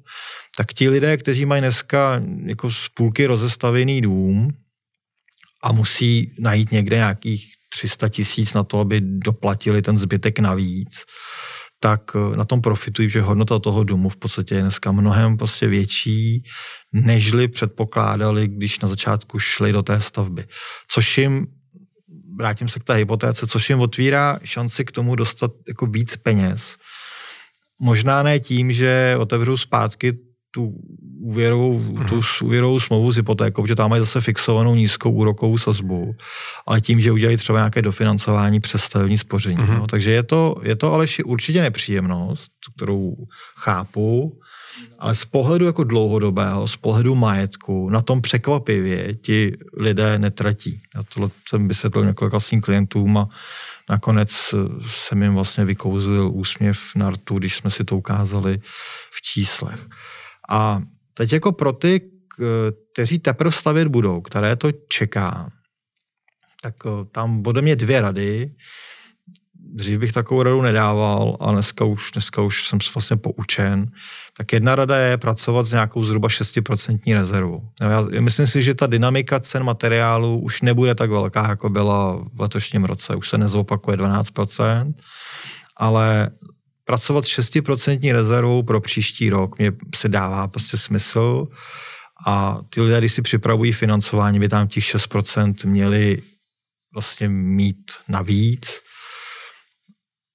tak 0.58 0.74
ti 0.74 0.90
lidé, 0.90 1.18
kteří 1.18 1.46
mají 1.46 1.62
dneska 1.62 2.22
jako 2.46 2.72
z 2.72 2.90
půlky 2.90 3.26
rozestavený 3.26 4.02
dům, 4.02 4.54
a 5.66 5.72
musí 5.72 6.36
najít 6.40 6.72
někde 6.72 6.96
nějakých 6.96 7.46
300 7.70 8.10
tisíc 8.10 8.54
na 8.54 8.64
to, 8.64 8.80
aby 8.80 9.02
doplatili 9.02 9.82
ten 9.82 9.98
zbytek 9.98 10.40
navíc, 10.40 11.04
tak 11.80 12.02
eh, 12.16 12.38
na 12.38 12.46
tom 12.46 12.62
profitují, 12.62 13.10
že 13.10 13.22
hodnota 13.22 13.60
toho 13.60 13.84
domu 13.84 14.10
v 14.10 14.18
podstatě 14.18 14.56
je 14.56 14.62
dneska 14.62 14.92
mnohem 14.92 15.38
prostě 15.38 15.68
větší, 15.68 16.44
nežli 16.94 17.48
předpokládali, 17.48 18.48
když 18.48 18.80
na 18.80 18.88
začátku 18.88 19.40
šli 19.40 19.72
do 19.72 19.84
té 19.84 20.02
stavby. 20.02 20.46
Což 20.92 21.18
jim, 21.18 21.48
vrátím 22.40 22.68
se 22.68 22.80
k 22.80 22.84
té 22.84 22.94
hypotéce, 22.94 23.48
což 23.48 23.70
jim 23.70 23.80
otvírá 23.80 24.40
šanci 24.44 24.86
k 24.86 24.92
tomu 24.92 25.16
dostat 25.16 25.52
jako 25.68 25.86
víc 25.86 26.16
peněz. 26.16 26.78
Možná 27.82 28.24
ne 28.24 28.40
tím, 28.40 28.72
že 28.72 29.16
otevřou 29.20 29.58
zpátky 29.58 30.14
tu 30.52 30.74
úvěrovou, 31.26 31.80
mm. 31.80 32.06
tu 32.06 32.22
úvěrovou 32.44 32.80
smlouvu 32.80 33.12
s 33.12 33.16
hypotékou, 33.16 33.66
že 33.66 33.76
tam 33.76 33.90
mají 33.90 34.00
zase 34.00 34.22
fixovanou 34.22 34.76
nízkou 34.76 35.12
úrokovou 35.12 35.58
sazbu, 35.58 36.16
ale 36.68 36.82
tím, 36.82 37.00
že 37.00 37.12
udělají 37.12 37.38
třeba 37.38 37.60
nějaké 37.60 37.82
dofinancování 37.82 38.60
přes 38.60 38.84
stavební 38.84 39.18
spoření. 39.18 39.58
Mm. 39.58 39.76
No. 39.76 39.88
Takže 39.88 40.12
je 40.12 40.24
to, 40.24 40.56
je 40.62 40.76
to 40.76 40.94
ale 40.94 41.06
určitě 41.26 41.62
nepříjemnost, 41.62 42.52
kterou 42.76 43.16
chápu, 43.58 44.40
ale 45.00 45.16
z 45.16 45.26
pohledu 45.26 45.66
jako 45.66 45.84
dlouhodobého, 45.84 46.68
z 46.68 46.76
pohledu 46.76 47.16
majetku, 47.16 47.90
na 47.90 48.02
tom 48.02 48.22
překvapivě 48.22 49.16
ti 49.16 49.58
lidé 49.78 50.20
netratí. 50.20 50.82
Já 50.96 51.04
tohle 51.14 51.30
jsem 51.50 51.68
vysvětlil 51.68 52.06
několika 52.06 52.40
svým 52.40 52.62
klientům 52.62 53.18
a 53.18 53.28
nakonec 53.90 54.56
jsem 54.82 55.24
jim 55.24 55.34
vlastně 55.34 55.66
vykouzlil 55.66 56.32
úsměv 56.34 56.80
na 56.96 57.10
rtu, 57.10 57.38
když 57.38 57.56
jsme 57.56 57.70
si 57.72 57.84
to 57.84 57.98
ukázali 57.98 58.60
v 59.12 59.22
číslech. 59.22 59.88
A 60.50 60.82
teď 61.18 61.34
jako 61.34 61.52
pro 61.52 61.74
ty, 61.74 62.02
kteří 62.94 63.20
teprve 63.20 63.52
stavět 63.52 63.88
budou, 63.88 64.22
které 64.22 64.56
to 64.56 64.72
čeká, 64.72 65.52
tak 66.62 66.76
eh, 66.86 67.06
tam 67.12 67.42
bude 67.42 67.62
mě 67.62 67.76
dvě 67.76 68.02
rady. 68.02 68.52
dřív 69.54 70.00
bych 70.00 70.12
takovou 70.12 70.44
radu 70.44 70.62
nedával, 70.62 71.38
a 71.40 71.52
dneska 71.52 71.86
už, 71.86 72.12
dneska 72.12 72.42
už 72.42 72.68
jsem 72.68 72.80
vlastně 72.96 73.18
poučen. 73.18 73.92
Tak 74.38 74.54
jedna 74.54 74.76
rada 74.76 74.98
je 74.98 75.18
pracovat 75.18 75.66
s 75.66 75.72
nějakou 75.72 76.04
zhruba 76.04 76.28
6% 76.28 77.14
rezervou. 77.14 77.70
Já 77.82 78.08
myslím 78.20 78.48
si, 78.48 78.62
že 78.62 78.74
ta 78.74 78.88
dynamika 78.88 79.40
cen 79.40 79.64
materiálu 79.64 80.40
už 80.40 80.62
nebude 80.62 80.96
tak 80.96 81.10
velká, 81.10 81.50
jako 81.50 81.70
byla 81.70 82.16
v 82.34 82.42
letošním 82.42 82.84
roce. 82.84 83.16
Už 83.16 83.30
se 83.30 83.38
nezopakuje 83.38 83.98
12%, 83.98 84.94
ale 85.78 86.30
pracovat 86.86 87.26
s 87.26 87.40
6% 87.40 88.14
rezervou 88.14 88.64
pro 88.64 88.82
příští 88.82 89.30
rok 89.30 89.58
mě 89.58 89.72
se 89.96 90.10
dává 90.10 90.48
prostě 90.48 90.78
smysl 90.78 91.48
a 92.28 92.60
ty 92.70 92.82
lidé, 92.82 92.98
když 92.98 93.14
si 93.14 93.22
připravují 93.22 93.72
financování, 93.72 94.40
by 94.40 94.50
tam 94.50 94.68
těch 94.68 94.84
6% 94.84 95.68
měli 95.68 96.22
vlastně 96.94 97.30
mít 97.30 97.92
navíc 98.08 98.82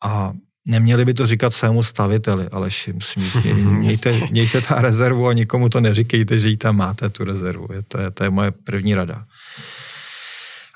a 0.04 0.32
neměli 0.68 1.04
by 1.04 1.14
to 1.14 1.26
říkat 1.26 1.54
svému 1.54 1.82
staviteli, 1.82 2.48
ale 2.52 2.68
musím 2.92 3.22
říct, 3.22 3.44
mějte, 3.54 4.20
mějte 4.30 4.60
ta 4.60 4.82
rezervu 4.82 5.28
a 5.28 5.32
nikomu 5.32 5.68
to 5.68 5.80
neříkejte, 5.80 6.38
že 6.38 6.48
ji 6.48 6.56
tam 6.56 6.76
máte, 6.76 7.08
tu 7.08 7.24
rezervu. 7.24 7.66
Je, 7.72 7.82
to, 7.82 8.00
je, 8.00 8.10
to 8.10 8.24
je 8.24 8.30
moje 8.30 8.50
první 8.50 8.94
rada. 8.94 9.24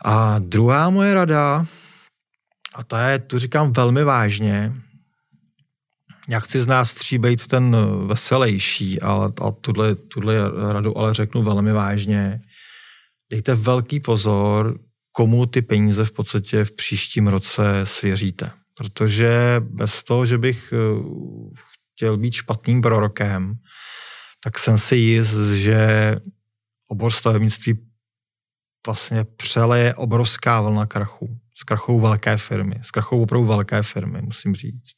A 0.04 0.38
druhá 0.38 0.90
moje 0.90 1.14
rada, 1.14 1.66
a 2.74 2.84
ta 2.84 3.08
je, 3.08 3.18
tu 3.18 3.38
říkám 3.38 3.72
velmi 3.72 4.04
vážně, 4.04 4.72
já 6.28 6.40
chci 6.40 6.60
z 6.60 6.66
nás 6.66 6.94
tří 6.94 7.18
být 7.18 7.42
v 7.42 7.48
ten 7.48 7.76
veselější, 8.06 9.00
ale, 9.00 9.32
ale 9.40 9.52
tuhle, 9.60 9.94
tuhle 9.94 10.34
radu 10.72 10.98
ale 10.98 11.14
řeknu 11.14 11.42
velmi 11.42 11.72
vážně. 11.72 12.40
Dejte 13.30 13.54
velký 13.54 14.00
pozor, 14.00 14.78
komu 15.12 15.46
ty 15.46 15.62
peníze 15.62 16.04
v 16.04 16.12
podstatě 16.12 16.64
v 16.64 16.72
příštím 16.72 17.28
roce 17.28 17.80
svěříte. 17.84 18.50
Protože 18.74 19.56
bez 19.60 20.04
toho, 20.04 20.26
že 20.26 20.38
bych 20.38 20.72
eh, 20.72 21.56
chtěl 21.94 22.16
být 22.16 22.34
špatným 22.34 22.82
prorokem, 22.82 23.54
tak 24.44 24.58
jsem 24.58 24.78
si 24.78 24.96
jist, 24.96 25.50
že 25.50 26.16
obor 26.88 27.10
stavebnictví 27.10 27.74
vlastně 28.86 29.24
přeleje 29.24 29.94
obrovská 29.94 30.60
vlna 30.60 30.86
krachu. 30.86 31.38
S 31.56 31.62
krachou 31.62 32.00
velké 32.00 32.36
firmy. 32.36 32.80
S 32.82 32.90
krachou 32.90 33.22
opravdu 33.22 33.46
velké 33.46 33.82
firmy, 33.82 34.22
musím 34.22 34.54
říct. 34.54 34.92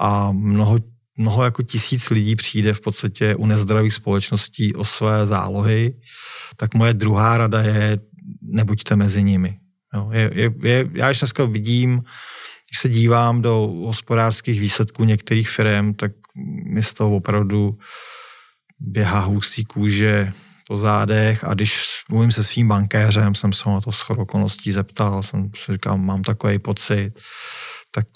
A 0.00 0.32
mnoho, 0.32 0.78
mnoho 1.16 1.44
jako 1.44 1.62
tisíc 1.62 2.10
lidí 2.10 2.36
přijde 2.36 2.74
v 2.74 2.80
podstatě 2.80 3.34
u 3.34 3.46
nezdravých 3.46 3.94
společností 3.94 4.74
o 4.74 4.84
své 4.84 5.26
zálohy. 5.26 5.94
Tak 6.56 6.74
moje 6.74 6.94
druhá 6.94 7.38
rada 7.38 7.62
je, 7.62 7.98
nebuďte 8.42 8.96
mezi 8.96 9.22
nimi. 9.22 9.58
Jo, 9.94 10.10
je, 10.12 10.30
je, 10.34 10.50
je, 10.62 10.88
já 10.92 11.08
když 11.08 11.20
dneska 11.20 11.44
vidím, 11.44 12.02
když 12.70 12.78
se 12.78 12.88
dívám 12.88 13.42
do 13.42 13.72
hospodářských 13.86 14.60
výsledků 14.60 15.04
některých 15.04 15.50
firm, 15.50 15.94
tak 15.94 16.12
mi 16.64 16.82
z 16.82 16.94
toho 16.94 17.16
opravdu 17.16 17.78
běhá 18.80 19.20
husí 19.20 19.64
kůže 19.64 20.32
po 20.68 20.78
zádech 20.78 21.44
a 21.44 21.54
když 21.54 22.02
mluvím 22.08 22.32
se 22.32 22.44
svým 22.44 22.68
bankéřem, 22.68 23.34
jsem 23.34 23.52
se 23.52 23.68
na 23.68 23.80
to 23.80 23.90
okolností 24.16 24.72
zeptal, 24.72 25.22
jsem 25.22 25.50
si 25.56 25.72
říkal, 25.72 25.98
mám 25.98 26.22
takový 26.22 26.58
pocit, 26.58 27.12
tak 27.94 28.06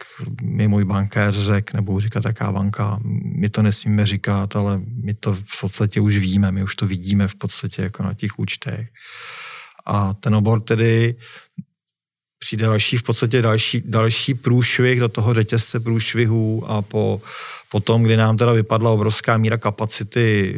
mi 0.43 0.69
můj 0.69 0.85
bankéř 0.85 1.35
řekl, 1.39 1.77
nebo 1.77 2.01
říkat 2.01 2.23
taká 2.23 2.53
banka, 2.53 2.99
my 3.23 3.49
to 3.49 3.63
nesmíme 3.63 4.07
říkat, 4.07 4.57
ale 4.57 4.81
my 5.05 5.15
to 5.15 5.35
v 5.35 5.61
podstatě 5.61 6.01
už 6.01 6.17
víme, 6.17 6.53
my 6.53 6.63
už 6.63 6.77
to 6.77 6.87
vidíme 6.87 7.29
v 7.29 7.35
podstatě 7.35 7.83
jako 7.83 8.03
na 8.03 8.15
těch 8.15 8.39
účtech. 8.39 8.89
A 9.87 10.15
ten 10.15 10.35
obor 10.35 10.61
tedy 10.61 11.15
přijde 12.39 12.67
další, 12.67 12.97
v 12.97 13.03
podstatě 13.03 13.43
další, 13.43 13.83
další 13.87 14.35
průšvih 14.35 15.01
do 15.01 15.09
toho 15.09 15.35
řetězce 15.35 15.81
průšvihů 15.81 16.71
a 16.71 16.83
po, 16.83 17.23
po 17.71 17.81
tom, 17.81 18.03
kdy 18.03 18.17
nám 18.17 18.37
teda 18.37 18.53
vypadla 18.53 18.91
obrovská 18.91 19.37
míra 19.39 19.59
kapacity 19.59 20.55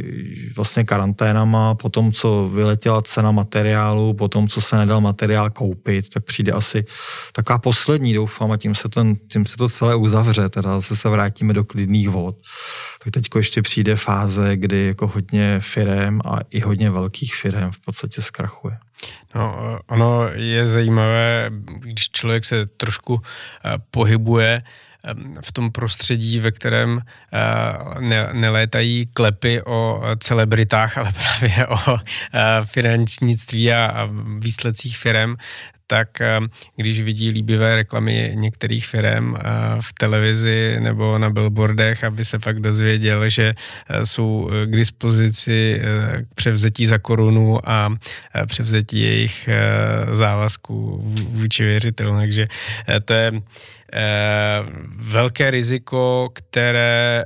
vlastně 0.56 0.84
karanténama, 0.84 1.74
po 1.74 1.88
tom, 1.88 2.12
co 2.12 2.50
vyletěla 2.54 3.02
cena 3.02 3.30
materiálu, 3.30 4.14
po 4.14 4.28
tom, 4.28 4.48
co 4.48 4.60
se 4.60 4.76
nedal 4.76 5.00
materiál 5.00 5.50
koupit, 5.50 6.08
tak 6.08 6.24
přijde 6.24 6.52
asi 6.52 6.84
taková 7.32 7.58
poslední, 7.58 8.14
doufám, 8.14 8.52
a 8.52 8.56
tím 8.56 8.74
se, 8.74 8.88
ten, 8.88 9.16
tím 9.16 9.46
se 9.46 9.56
to 9.56 9.68
celé 9.68 9.94
uzavře, 9.94 10.48
teda 10.48 10.74
zase 10.74 10.96
se 10.96 11.08
vrátíme 11.08 11.52
do 11.52 11.64
klidných 11.64 12.08
vod. 12.08 12.36
Tak 13.04 13.12
teď 13.12 13.24
ještě 13.36 13.62
přijde 13.62 13.96
fáze, 13.96 14.56
kdy 14.56 14.86
jako 14.86 15.06
hodně 15.06 15.60
firem 15.60 16.20
a 16.24 16.38
i 16.50 16.60
hodně 16.60 16.90
velkých 16.90 17.34
firem 17.34 17.72
v 17.72 17.78
podstatě 17.78 18.22
zkrachuje. 18.22 18.78
No, 19.34 19.78
ono 19.86 20.28
je 20.34 20.66
zajímavé, 20.66 21.50
když 21.78 22.10
člověk 22.10 22.44
se 22.44 22.66
trošku 22.66 23.20
eh, 23.20 23.72
pohybuje 23.90 24.62
eh, 24.64 24.89
v 25.44 25.52
tom 25.52 25.72
prostředí, 25.72 26.38
ve 26.38 26.52
kterém 26.52 27.00
eh, 27.00 28.00
ne, 28.00 28.28
nelétají 28.32 29.06
klepy 29.12 29.62
o 29.62 30.02
celebritách, 30.18 30.98
ale 30.98 31.12
právě 31.12 31.66
o 31.66 31.98
finančnictví 32.64 33.72
a 33.72 34.08
výsledcích 34.38 34.98
firm, 34.98 35.36
tak 35.90 36.20
eh, 36.20 36.40
když 36.76 37.02
vidí 37.02 37.30
líbivé 37.30 37.76
reklamy 37.76 38.32
některých 38.34 38.86
firm 38.86 39.34
eh, 39.34 39.40
v 39.80 39.92
televizi 39.92 40.76
nebo 40.80 41.18
na 41.18 41.30
billboardech, 41.30 42.04
aby 42.04 42.24
se 42.24 42.38
fakt 42.38 42.60
dozvěděl, 42.60 43.28
že 43.28 43.54
eh, 43.54 44.06
jsou 44.06 44.50
k 44.66 44.70
dispozici 44.76 45.82
k 46.30 46.34
převzetí 46.34 46.86
za 46.86 46.98
korunu 46.98 47.68
a 47.68 47.90
převzetí 48.46 49.00
jejich 49.00 49.48
závazků 50.12 51.00
vůči 51.28 51.64
věřitelům. 51.64 52.16
Takže 52.16 52.48
to 53.04 53.12
je 53.12 53.32
velké 54.96 55.50
riziko, 55.50 56.31
které 56.35 57.24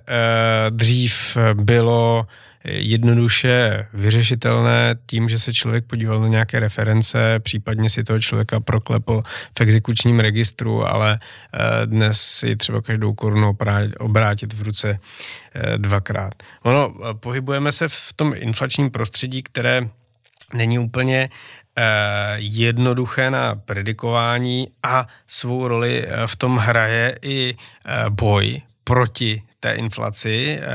dřív 0.70 1.36
bylo 1.54 2.26
jednoduše 2.64 3.86
vyřešitelné 3.92 4.96
tím, 5.06 5.28
že 5.28 5.38
se 5.38 5.52
člověk 5.52 5.84
podíval 5.84 6.20
na 6.20 6.28
nějaké 6.28 6.60
reference, 6.60 7.40
případně 7.40 7.90
si 7.90 8.04
toho 8.04 8.20
člověka 8.20 8.60
proklepl 8.60 9.22
v 9.58 9.60
exekučním 9.60 10.20
registru, 10.20 10.86
ale 10.86 11.18
eh, 11.20 11.86
dnes 11.86 12.20
si 12.20 12.56
třeba 12.56 12.82
každou 12.82 13.14
korunu 13.14 13.56
obrátit 13.98 14.52
v 14.52 14.62
ruce 14.62 14.98
eh, 15.54 15.78
dvakrát. 15.78 16.34
Ono, 16.62 16.94
eh, 16.94 17.14
pohybujeme 17.14 17.72
se 17.72 17.88
v 17.88 18.12
tom 18.16 18.32
inflačním 18.36 18.90
prostředí, 18.90 19.42
které 19.42 19.88
není 20.54 20.78
úplně 20.78 21.28
jednoduché 22.36 23.30
na 23.30 23.54
predikování 23.54 24.68
a 24.82 25.06
svou 25.26 25.68
roli 25.68 26.06
v 26.26 26.36
tom 26.36 26.56
hraje 26.56 27.18
i 27.22 27.54
boj 28.10 28.62
proti 28.84 29.42
té 29.64 29.72
inflaci 29.72 30.58
eh, 30.60 30.66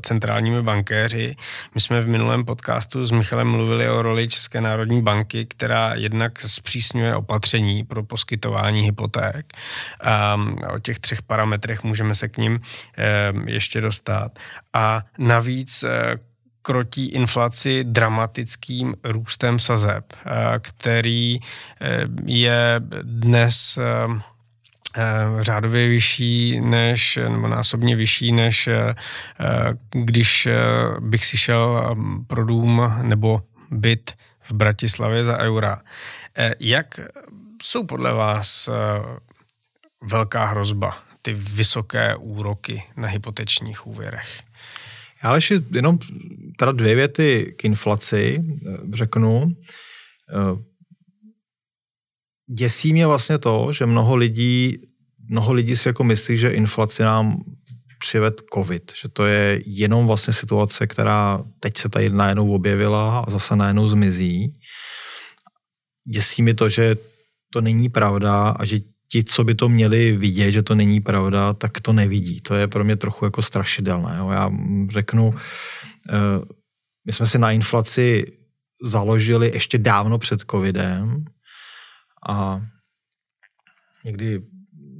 centrálními 0.00 0.62
bankéři. 0.62 1.36
My 1.74 1.80
jsme 1.80 2.00
v 2.00 2.08
minulém 2.08 2.44
podcastu 2.44 3.06
s 3.06 3.10
Michalem 3.10 3.48
mluvili 3.48 3.88
o 3.88 4.02
roli 4.02 4.28
České 4.28 4.60
národní 4.60 5.02
banky, 5.02 5.46
která 5.46 5.94
jednak 5.94 6.40
zpřísňuje 6.40 7.16
opatření 7.16 7.84
pro 7.84 8.02
poskytování 8.02 8.82
hypoték. 8.82 9.52
O 10.74 10.78
těch 10.78 10.98
třech 10.98 11.22
parametrech 11.22 11.84
můžeme 11.84 12.14
se 12.14 12.28
k 12.28 12.36
ním 12.36 12.60
eh, 12.98 13.32
ještě 13.46 13.80
dostat. 13.80 14.38
A 14.72 15.02
navíc 15.18 15.82
eh, 15.82 16.16
krotí 16.64 17.06
inflaci 17.06 17.84
dramatickým 17.84 18.94
růstem 19.04 19.58
sazeb, 19.58 20.04
který 20.60 21.40
je 22.24 22.80
dnes 23.02 23.78
Eh, 24.96 25.42
řádově 25.42 25.88
vyšší 25.88 26.60
než, 26.60 27.16
nebo 27.16 27.48
násobně 27.48 27.96
vyšší, 27.96 28.32
než 28.32 28.68
eh, 28.68 28.94
když 29.90 30.46
eh, 30.46 30.56
bych 31.00 31.26
si 31.26 31.36
šel 31.38 31.96
pro 32.26 32.44
dům 32.44 32.94
nebo 33.02 33.42
byt 33.70 34.12
v 34.42 34.52
Bratislavě 34.52 35.24
za 35.24 35.38
eura. 35.38 35.82
Jak 36.60 37.00
jsou 37.62 37.86
podle 37.86 38.12
vás 38.12 38.70
velká 40.02 40.44
hrozba, 40.44 40.98
ty 41.22 41.32
vysoké 41.32 42.16
úroky 42.16 42.84
na 42.96 43.08
hypotečních 43.08 43.86
úvěrech? 43.86 44.42
Já 45.24 45.34
ještě 45.34 45.62
jenom 45.72 45.98
teda 46.58 46.72
dvě 46.72 46.94
věty 46.94 47.54
k 47.58 47.64
inflaci 47.64 48.44
řeknu 48.92 49.56
děsí 52.50 52.92
mě 52.92 53.06
vlastně 53.06 53.38
to, 53.38 53.72
že 53.72 53.86
mnoho 53.86 54.16
lidí, 54.16 54.78
mnoho 55.28 55.52
lidí 55.52 55.76
si 55.76 55.88
jako 55.88 56.04
myslí, 56.04 56.36
že 56.36 56.48
inflaci 56.48 57.02
nám 57.02 57.44
přived 57.98 58.42
covid, 58.54 58.92
že 59.02 59.08
to 59.08 59.24
je 59.24 59.62
jenom 59.66 60.06
vlastně 60.06 60.32
situace, 60.32 60.86
která 60.86 61.44
teď 61.60 61.76
se 61.76 61.88
tady 61.88 62.10
najednou 62.10 62.52
objevila 62.54 63.18
a 63.18 63.30
zase 63.30 63.56
najednou 63.56 63.88
zmizí. 63.88 64.60
Děsí 66.08 66.42
mi 66.42 66.54
to, 66.54 66.68
že 66.68 66.96
to 67.52 67.60
není 67.60 67.88
pravda 67.88 68.50
a 68.50 68.64
že 68.64 68.80
ti, 69.14 69.24
co 69.24 69.44
by 69.44 69.54
to 69.54 69.68
měli 69.68 70.12
vidět, 70.12 70.50
že 70.50 70.62
to 70.62 70.74
není 70.74 71.00
pravda, 71.00 71.54
tak 71.54 71.80
to 71.80 71.92
nevidí. 71.92 72.40
To 72.40 72.54
je 72.54 72.68
pro 72.68 72.84
mě 72.84 72.96
trochu 72.96 73.24
jako 73.24 73.42
strašidelné. 73.42 74.16
Jo. 74.18 74.30
Já 74.30 74.50
řeknu, 74.90 75.30
eh, 76.10 76.42
my 77.06 77.12
jsme 77.12 77.26
si 77.26 77.38
na 77.38 77.50
inflaci 77.52 78.26
založili 78.82 79.54
ještě 79.54 79.78
dávno 79.78 80.18
před 80.18 80.40
covidem 80.50 81.24
a 82.28 82.60
někdy 84.04 84.42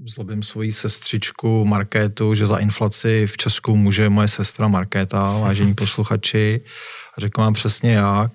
zlobím 0.06 0.42
svoji 0.42 0.72
sestřičku 0.72 1.64
Markétu, 1.64 2.34
že 2.34 2.46
za 2.46 2.56
inflaci 2.56 3.26
v 3.26 3.36
Česku 3.36 3.76
může 3.76 4.08
moje 4.08 4.28
sestra 4.28 4.68
Markéta, 4.68 5.38
vážení 5.38 5.74
posluchači. 5.84 6.60
A 7.16 7.20
řekl 7.20 7.40
vám 7.40 7.52
přesně 7.52 7.92
jak. 7.92 8.32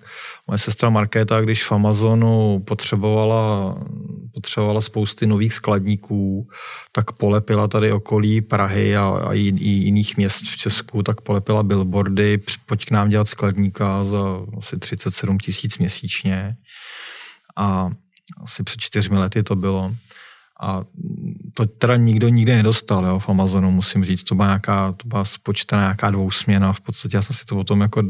Moje 0.47 0.57
sestra 0.57 0.89
Markéta, 0.89 1.41
když 1.41 1.63
v 1.63 1.71
Amazonu 1.71 2.63
potřebovala, 2.67 3.75
potřebovala 4.33 4.81
spousty 4.81 5.27
nových 5.27 5.53
skladníků, 5.53 6.47
tak 6.91 7.11
polepila 7.11 7.67
tady 7.67 7.91
okolí 7.91 8.41
Prahy 8.41 8.97
a, 8.97 9.07
a 9.07 9.33
i, 9.33 9.39
i 9.39 9.69
jiných 9.69 10.17
měst 10.17 10.41
v 10.41 10.57
Česku, 10.57 11.03
tak 11.03 11.21
polepila 11.21 11.63
billboardy, 11.63 12.39
pojď 12.65 12.85
k 12.85 12.91
nám 12.91 13.09
dělat 13.09 13.27
skladníka 13.27 14.03
za 14.03 14.19
asi 14.57 14.77
37 14.77 15.37
tisíc 15.37 15.77
měsíčně. 15.77 16.55
A 17.57 17.89
asi 18.43 18.63
před 18.63 18.81
čtyřmi 18.81 19.17
lety 19.17 19.43
to 19.43 19.55
bylo. 19.55 19.91
A 20.61 20.83
to 21.53 21.65
teda 21.65 21.95
nikdo 21.95 22.29
nikdy 22.29 22.55
nedostal 22.55 23.05
jo, 23.05 23.19
v 23.19 23.29
Amazonu, 23.29 23.71
musím 23.71 24.03
říct. 24.03 24.23
To 24.23 24.35
byla, 24.35 24.47
nějaká, 24.47 24.91
to 24.91 25.07
byla 25.07 25.25
spočtená 25.25 25.81
nějaká 25.81 26.09
dvousměna. 26.09 26.73
V 26.73 26.81
podstatě 26.81 27.17
já 27.17 27.21
jsem 27.21 27.35
si 27.35 27.45
to 27.45 27.57
o 27.57 27.63
tom 27.63 27.81
jako, 27.81 28.03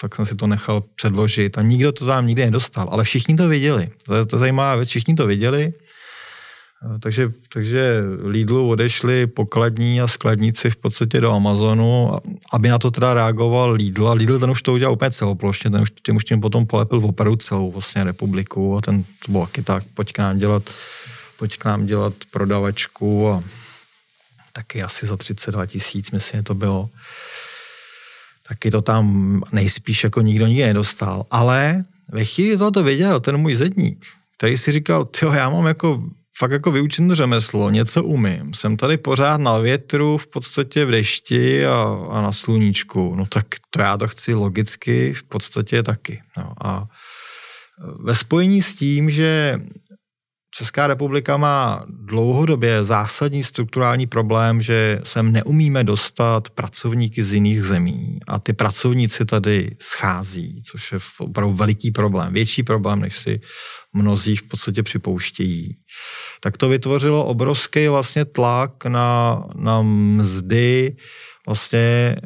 fakt 0.00 0.14
jsem 0.14 0.26
si 0.26 0.34
to 0.34 0.46
nechal 0.46 0.84
předložit 0.94 1.58
a 1.58 1.62
nikdo 1.62 1.92
to 1.92 2.06
tam 2.06 2.26
nikdy 2.26 2.44
nedostal. 2.44 2.88
Ale 2.90 3.04
všichni 3.04 3.36
to 3.36 3.48
věděli. 3.48 3.88
To 4.06 4.14
je, 4.14 4.26
to 4.26 4.36
je 4.36 4.40
zajímavá 4.40 4.76
věc, 4.76 4.88
všichni 4.88 5.14
to 5.14 5.26
věděli. 5.26 5.72
Takže, 7.00 7.32
takže 7.52 8.02
Lidlu 8.22 8.68
odešli 8.68 9.26
pokladní 9.26 10.00
a 10.00 10.06
skladníci 10.06 10.70
v 10.70 10.76
podstatě 10.76 11.20
do 11.20 11.32
Amazonu, 11.32 12.10
aby 12.52 12.68
na 12.68 12.78
to 12.78 12.90
teda 12.90 13.14
reagoval 13.14 13.70
Lidl. 13.70 14.08
A 14.08 14.12
Lidl 14.12 14.38
ten 14.38 14.50
už 14.50 14.62
to 14.62 14.72
udělal 14.72 14.92
úplně 14.92 15.10
celoplošně, 15.10 15.70
ten 15.70 15.82
už, 15.82 15.92
tím 16.06 16.16
už 16.16 16.24
tím 16.24 16.40
potom 16.40 16.66
polepil 16.66 17.04
opravdu 17.04 17.36
celou 17.36 17.72
vlastně 17.72 18.04
republiku 18.04 18.76
a 18.76 18.80
ten 18.80 19.04
to 19.26 19.32
bylo 19.32 19.46
taky 19.46 19.62
tak, 19.62 19.84
pojď 19.94 20.12
k 20.12 20.18
nám 20.18 20.38
dělat 20.38 20.62
pojď 21.42 21.58
k 21.58 21.64
nám 21.64 21.86
dělat 21.86 22.14
prodavačku 22.30 23.28
a 23.28 23.42
taky 24.52 24.82
asi 24.82 25.06
za 25.06 25.16
32 25.16 25.66
tisíc, 25.66 26.10
myslím, 26.10 26.42
to 26.42 26.54
bylo. 26.54 26.90
Taky 28.48 28.70
to 28.70 28.82
tam 28.82 29.42
nejspíš 29.52 30.04
jako 30.04 30.20
nikdo 30.20 30.46
nikdy 30.46 30.64
nedostal. 30.64 31.26
Ale 31.30 31.84
ve 32.12 32.24
chvíli 32.24 32.58
to 32.58 32.82
věděl 32.82 33.20
ten 33.20 33.36
můj 33.36 33.54
zedník, 33.54 34.06
který 34.36 34.56
si 34.56 34.72
říkal, 34.72 35.04
tyjo, 35.04 35.32
já 35.32 35.50
mám 35.50 35.66
jako 35.66 36.02
fakt 36.38 36.50
jako 36.50 36.72
vyučené 36.72 37.14
řemeslo, 37.14 37.70
něco 37.70 38.04
umím. 38.04 38.54
Jsem 38.54 38.76
tady 38.76 38.96
pořád 38.96 39.40
na 39.40 39.58
větru, 39.58 40.18
v 40.18 40.26
podstatě 40.26 40.84
v 40.84 40.90
dešti 40.90 41.66
a, 41.66 42.06
a 42.10 42.22
na 42.22 42.32
sluníčku. 42.32 43.14
No 43.14 43.26
tak 43.26 43.46
to 43.70 43.80
já 43.80 43.96
to 43.96 44.08
chci 44.08 44.34
logicky 44.34 45.14
v 45.14 45.22
podstatě 45.22 45.82
taky. 45.82 46.22
No 46.36 46.54
a 46.64 46.86
ve 47.98 48.14
spojení 48.14 48.62
s 48.62 48.74
tím, 48.74 49.10
že 49.10 49.60
Česká 50.54 50.86
republika 50.86 51.36
má 51.36 51.84
dlouhodobě 51.88 52.84
zásadní 52.84 53.42
strukturální 53.42 54.06
problém, 54.06 54.60
že 54.60 55.00
sem 55.04 55.32
neumíme 55.32 55.84
dostat 55.84 56.50
pracovníky 56.50 57.24
z 57.24 57.32
jiných 57.34 57.62
zemí 57.62 58.18
a 58.28 58.38
ty 58.38 58.52
pracovníci 58.52 59.24
tady 59.24 59.76
schází, 59.78 60.62
což 60.62 60.92
je 60.92 60.98
opravdu 61.18 61.54
veliký 61.54 61.90
problém, 61.90 62.32
větší 62.32 62.62
problém, 62.62 63.00
než 63.00 63.18
si 63.18 63.40
mnozí 63.92 64.36
v 64.36 64.42
podstatě 64.42 64.82
připouštějí. 64.82 65.76
Tak 66.40 66.56
to 66.56 66.68
vytvořilo 66.68 67.24
obrovský 67.24 67.88
vlastně 67.88 68.24
tlak 68.24 68.84
na, 68.84 69.44
na 69.54 69.82
mzdy 69.82 70.96
vlastně 71.46 72.16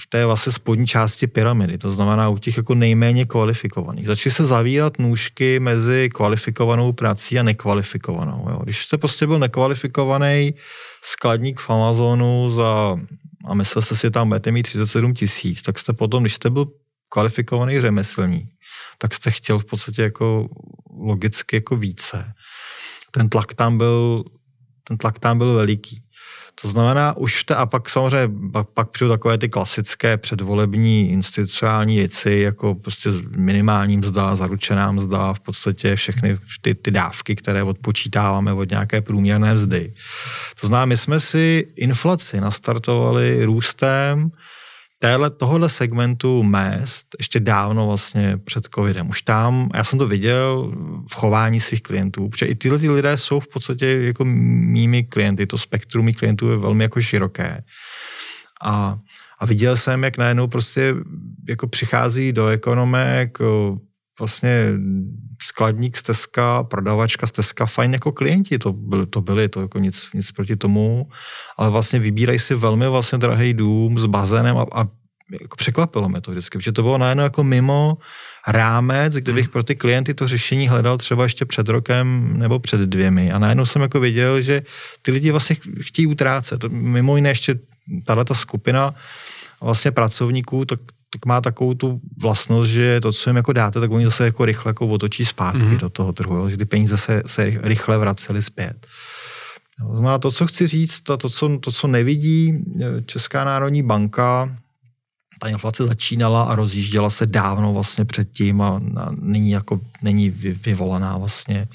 v 0.00 0.06
té 0.06 0.26
vlastně 0.26 0.52
spodní 0.52 0.86
části 0.86 1.26
pyramidy, 1.26 1.78
to 1.78 1.90
znamená 1.90 2.28
u 2.28 2.38
těch 2.38 2.56
jako 2.56 2.74
nejméně 2.74 3.24
kvalifikovaných. 3.24 4.06
Začaly 4.06 4.32
se 4.32 4.46
zavírat 4.46 4.98
nůžky 4.98 5.60
mezi 5.60 6.10
kvalifikovanou 6.14 6.92
prací 6.92 7.38
a 7.38 7.42
nekvalifikovanou. 7.42 8.46
Jo. 8.50 8.60
Když 8.62 8.84
jste 8.84 8.98
prostě 8.98 9.26
byl 9.26 9.38
nekvalifikovaný 9.38 10.54
skladník 11.02 11.60
v 11.60 11.70
Amazonu 11.70 12.50
za, 12.50 12.96
a 13.44 13.54
myslel 13.54 13.82
jste 13.82 13.96
si, 13.96 14.10
tam 14.10 14.28
budete 14.28 14.50
mít 14.50 14.62
37 14.62 15.14
tisíc, 15.14 15.62
tak 15.62 15.78
jste 15.78 15.92
potom, 15.92 16.22
když 16.22 16.34
jste 16.34 16.50
byl 16.50 16.66
kvalifikovaný 17.08 17.80
řemeslník, 17.80 18.50
tak 18.98 19.14
jste 19.14 19.30
chtěl 19.30 19.58
v 19.58 19.64
podstatě 19.64 20.02
jako 20.02 20.48
logicky 21.00 21.56
jako 21.56 21.76
více. 21.76 22.32
Ten 23.10 23.28
tlak 23.28 23.54
tam 23.54 23.78
byl, 23.78 24.24
ten 24.84 24.98
tlak 24.98 25.18
tam 25.18 25.38
byl 25.38 25.54
veliký. 25.54 26.03
To 26.62 26.68
znamená, 26.68 27.16
už 27.16 27.42
v 27.42 27.44
té, 27.44 27.54
a 27.54 27.66
pak 27.66 27.88
samozřejmě, 27.90 28.50
pak, 28.52 28.68
pak 28.68 28.90
přijdu 28.90 29.10
takové 29.10 29.38
ty 29.38 29.48
klasické 29.48 30.16
předvolební 30.16 31.10
institucionální 31.10 31.96
věci, 31.96 32.30
jako 32.30 32.74
prostě 32.74 33.10
minimální 33.36 33.96
mzda, 33.96 34.36
zaručená 34.36 34.92
mzda, 34.92 35.32
v 35.32 35.40
podstatě 35.40 35.96
všechny 35.96 36.38
ty, 36.60 36.74
ty 36.74 36.90
dávky, 36.90 37.36
které 37.36 37.62
odpočítáváme 37.62 38.52
od 38.52 38.70
nějaké 38.70 39.00
průměrné 39.00 39.54
mzdy. 39.54 39.92
To 40.60 40.66
znamená, 40.66 40.86
my 40.86 40.96
jsme 40.96 41.20
si 41.20 41.66
inflaci 41.76 42.40
nastartovali 42.40 43.44
růstem 43.44 44.30
téhle, 45.04 45.30
tohohle 45.30 45.68
segmentu 45.68 46.42
mest 46.42 47.06
ještě 47.18 47.40
dávno 47.40 47.86
vlastně 47.86 48.36
před 48.44 48.68
covidem. 48.74 49.08
Už 49.08 49.22
tam, 49.22 49.70
já 49.74 49.84
jsem 49.84 49.98
to 49.98 50.08
viděl 50.08 50.72
v 51.10 51.14
chování 51.14 51.60
svých 51.60 51.82
klientů, 51.82 52.28
protože 52.28 52.46
i 52.46 52.54
tyhle 52.54 52.78
ty 52.78 52.90
lidé 52.90 53.16
jsou 53.16 53.40
v 53.40 53.48
podstatě 53.48 53.86
jako 53.86 54.24
mými 54.24 55.02
klienty, 55.04 55.46
to 55.46 55.58
spektrum 55.58 56.04
mých 56.04 56.16
klientů 56.16 56.50
je 56.50 56.56
velmi 56.56 56.84
jako 56.84 57.00
široké. 57.00 57.64
A, 58.62 58.98
a 59.38 59.46
viděl 59.46 59.76
jsem, 59.76 60.04
jak 60.04 60.18
najednou 60.18 60.46
prostě 60.46 60.94
jako 61.48 61.66
přichází 61.66 62.32
do 62.32 62.46
ekonomek 62.46 63.38
vlastně 64.18 64.70
skladník 65.42 65.96
stezka, 65.96 66.64
prodavačka 66.64 67.26
stezka, 67.26 67.66
fajn 67.66 67.92
jako 67.92 68.12
klienti 68.12 68.58
to, 68.58 68.72
byli, 68.72 69.06
to 69.06 69.20
byli, 69.20 69.48
to 69.48 69.60
jako 69.60 69.78
nic, 69.78 70.08
nic 70.14 70.32
proti 70.32 70.56
tomu, 70.56 71.08
ale 71.56 71.70
vlastně 71.70 71.98
vybírají 71.98 72.38
si 72.38 72.54
velmi 72.54 72.88
vlastně 72.88 73.18
drahý 73.18 73.54
dům 73.54 73.98
s 73.98 74.06
bazénem 74.06 74.56
a, 74.56 74.66
a 74.72 74.84
jako 75.40 75.56
překvapilo 75.56 76.08
mě 76.08 76.20
to 76.20 76.30
vždycky, 76.30 76.58
protože 76.58 76.72
to 76.72 76.82
bylo 76.82 76.98
najednou 76.98 77.24
jako 77.24 77.44
mimo 77.44 77.98
rámec, 78.48 79.14
kde 79.14 79.32
bych 79.32 79.44
hmm. 79.44 79.52
pro 79.52 79.62
ty 79.62 79.74
klienty 79.74 80.14
to 80.14 80.28
řešení 80.28 80.68
hledal 80.68 80.98
třeba 80.98 81.24
ještě 81.24 81.44
před 81.44 81.68
rokem 81.68 82.38
nebo 82.38 82.58
před 82.58 82.80
dvěmi. 82.80 83.32
A 83.32 83.38
najednou 83.38 83.66
jsem 83.66 83.82
jako 83.82 84.00
viděl, 84.00 84.40
že 84.40 84.62
ty 85.02 85.10
lidi 85.10 85.30
vlastně 85.30 85.56
chtějí 85.80 86.06
utrácet. 86.06 86.64
Mimo 86.64 87.16
jiné 87.16 87.28
ještě 87.28 87.58
tahle 88.04 88.24
ta 88.24 88.34
skupina 88.34 88.94
vlastně 89.60 89.90
pracovníků, 89.90 90.64
tak 90.64 90.80
tak 91.14 91.26
má 91.26 91.40
takovou 91.40 91.74
tu 91.74 92.00
vlastnost, 92.18 92.70
že 92.70 93.00
to, 93.00 93.12
co 93.12 93.30
jim 93.30 93.36
jako 93.36 93.52
dáte, 93.52 93.80
tak 93.80 93.90
oni 93.90 94.04
zase 94.04 94.24
jako 94.24 94.44
rychle 94.44 94.70
jako 94.70 94.86
otočí 94.86 95.24
zpátky 95.24 95.58
mm-hmm. 95.58 95.78
do 95.78 95.90
toho 95.90 96.12
trhu, 96.12 96.36
jo? 96.36 96.50
že 96.50 96.56
ty 96.56 96.64
peníze 96.64 96.98
se, 96.98 97.22
se 97.26 97.44
rychle 97.62 97.98
vracely 97.98 98.42
zpět. 98.42 98.86
No 99.80 100.08
a 100.08 100.18
to, 100.18 100.30
co 100.30 100.46
chci 100.46 100.66
říct, 100.66 101.00
to, 101.00 101.16
to, 101.16 101.30
co, 101.30 101.58
to, 101.58 101.72
co 101.72 101.86
nevidí 101.86 102.50
e, 102.50 103.02
Česká 103.02 103.44
národní 103.44 103.82
banka, 103.82 104.56
ta 105.38 105.48
inflace 105.48 105.86
začínala 105.86 106.42
a 106.42 106.54
rozjížděla 106.54 107.10
se 107.10 107.26
dávno 107.26 107.72
vlastně 107.72 108.04
předtím 108.04 108.60
a, 108.60 108.80
a 108.96 109.10
nyní 109.10 109.50
jako 109.50 109.80
není 110.02 110.30
vyvolaná 110.30 111.18
vlastně 111.18 111.68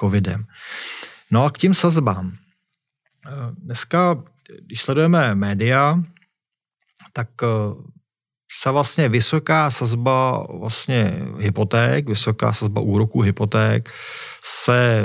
covidem. 0.00 0.44
No 1.30 1.44
a 1.44 1.50
k 1.50 1.58
tím 1.58 1.74
sazbám. 1.74 2.32
E, 2.32 3.30
dneska, 3.62 4.22
když 4.66 4.82
sledujeme 4.82 5.34
média, 5.34 6.02
tak 7.12 7.28
e, 7.42 7.46
se 8.52 8.70
vlastně 8.70 9.08
vysoká 9.08 9.70
sazba 9.70 10.46
vlastně 10.58 11.14
hypoték, 11.38 12.08
vysoká 12.08 12.52
sazba 12.52 12.80
úroků 12.80 13.20
hypoték 13.20 13.90
se 14.44 15.04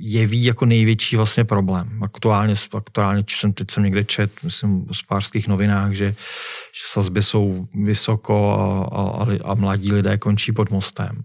jeví 0.00 0.44
jako 0.44 0.66
největší 0.66 1.16
vlastně 1.16 1.44
problém. 1.44 2.02
Aktuálně, 2.02 2.54
aktuálně 2.74 3.24
jsem, 3.28 3.52
teď 3.52 3.70
jsem 3.70 3.82
někde 3.82 4.04
čet, 4.04 4.32
myslím 4.42 4.84
v 4.84 4.88
hospodářských 4.88 5.48
novinách, 5.48 5.92
že, 5.92 6.06
že 6.06 6.82
sazby 6.86 7.22
jsou 7.22 7.66
vysoko 7.74 8.50
a, 8.50 8.82
a, 8.82 9.26
a 9.44 9.54
mladí 9.54 9.92
lidé 9.92 10.18
končí 10.18 10.52
pod 10.52 10.70
mostem. 10.70 11.22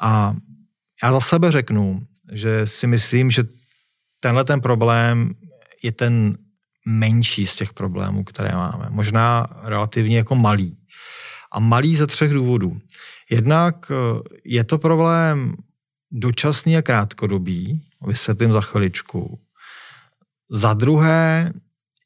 A 0.00 0.34
já 1.02 1.12
za 1.12 1.20
sebe 1.20 1.52
řeknu, 1.52 2.02
že 2.32 2.66
si 2.66 2.86
myslím, 2.86 3.30
že 3.30 3.44
tenhle 4.20 4.44
ten 4.44 4.60
problém 4.60 5.34
je 5.82 5.92
ten 5.92 6.38
menší 6.90 7.46
z 7.46 7.56
těch 7.56 7.72
problémů, 7.72 8.24
které 8.24 8.54
máme. 8.54 8.86
Možná 8.90 9.46
relativně 9.64 10.16
jako 10.16 10.34
malý. 10.34 10.76
A 11.52 11.60
malý 11.60 11.96
ze 11.96 12.06
třech 12.06 12.32
důvodů. 12.32 12.80
Jednak 13.30 13.90
eh, 13.90 14.20
je 14.44 14.64
to 14.64 14.78
problém 14.78 15.56
dočasný 16.10 16.76
a 16.76 16.82
krátkodobý, 16.82 17.86
vysvětlím 18.06 18.52
za 18.52 18.60
chviličku. 18.60 19.38
Za 20.50 20.74
druhé, 20.74 21.52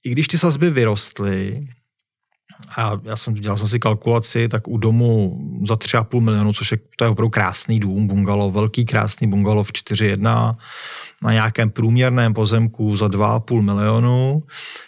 i 0.04 0.10
když 0.10 0.28
ty 0.28 0.38
sazby 0.38 0.70
vyrostly, 0.70 1.68
a 2.76 3.00
já 3.04 3.16
jsem 3.16 3.34
dělal 3.34 3.56
jsem 3.56 3.68
si 3.68 3.78
kalkulaci, 3.78 4.48
tak 4.48 4.68
u 4.68 4.78
domu 4.78 5.38
za 5.66 5.74
3,5 5.74 6.20
milionu, 6.20 6.52
což 6.52 6.72
je, 6.72 6.78
to 6.96 7.04
je 7.04 7.10
opravdu 7.10 7.30
krásný 7.30 7.80
dům, 7.80 8.06
bungalow, 8.06 8.52
velký 8.52 8.84
krásný 8.84 9.26
bungalow 9.26 9.66
v 9.66 9.72
4.1, 9.72 10.56
na 11.22 11.32
nějakém 11.32 11.70
průměrném 11.70 12.34
pozemku 12.34 12.96
za 12.96 13.06
2,5 13.06 13.60
milionu. 13.60 14.42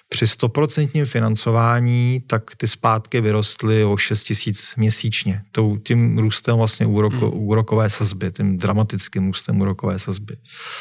Při 0.09 0.25
100% 0.25 1.05
financování, 1.05 2.23
tak 2.27 2.43
ty 2.57 2.69
zpátky 2.69 3.21
vyrostly 3.21 3.85
o 3.85 3.97
6 3.97 4.25
tisíc 4.25 4.75
měsíčně. 4.77 5.43
tím 5.83 6.19
růstem 6.19 6.57
vlastně 6.57 6.87
úroko, 6.87 7.31
hmm. 7.31 7.41
úrokové 7.41 7.91
sazby, 7.91 8.33
tím 8.33 8.59
dramatickým 8.59 9.27
růstem 9.27 9.61
úrokové 9.61 9.99
sazby. 9.99 10.37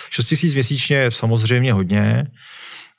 6 0.10 0.28
tisíc 0.28 0.54
měsíčně 0.54 0.98
je 0.98 1.12
samozřejmě 1.12 1.74
hodně, 1.74 2.28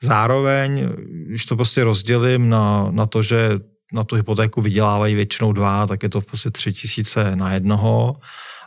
Zároveň, 0.02 0.88
když 1.26 1.44
to 1.44 1.56
prostě 1.56 1.84
rozdělím 1.84 2.48
na, 2.48 2.90
na 2.90 3.06
to, 3.06 3.22
že 3.22 3.50
na 3.92 4.04
tu 4.04 4.16
hypotéku 4.16 4.62
vydělávají 4.62 5.14
většinou 5.14 5.52
dva, 5.52 5.86
tak 5.86 6.02
je 6.02 6.08
to 6.08 6.20
prostě 6.20 6.50
tři 6.50 6.72
tisíce 6.72 7.36
na 7.36 7.54
jednoho. 7.54 8.16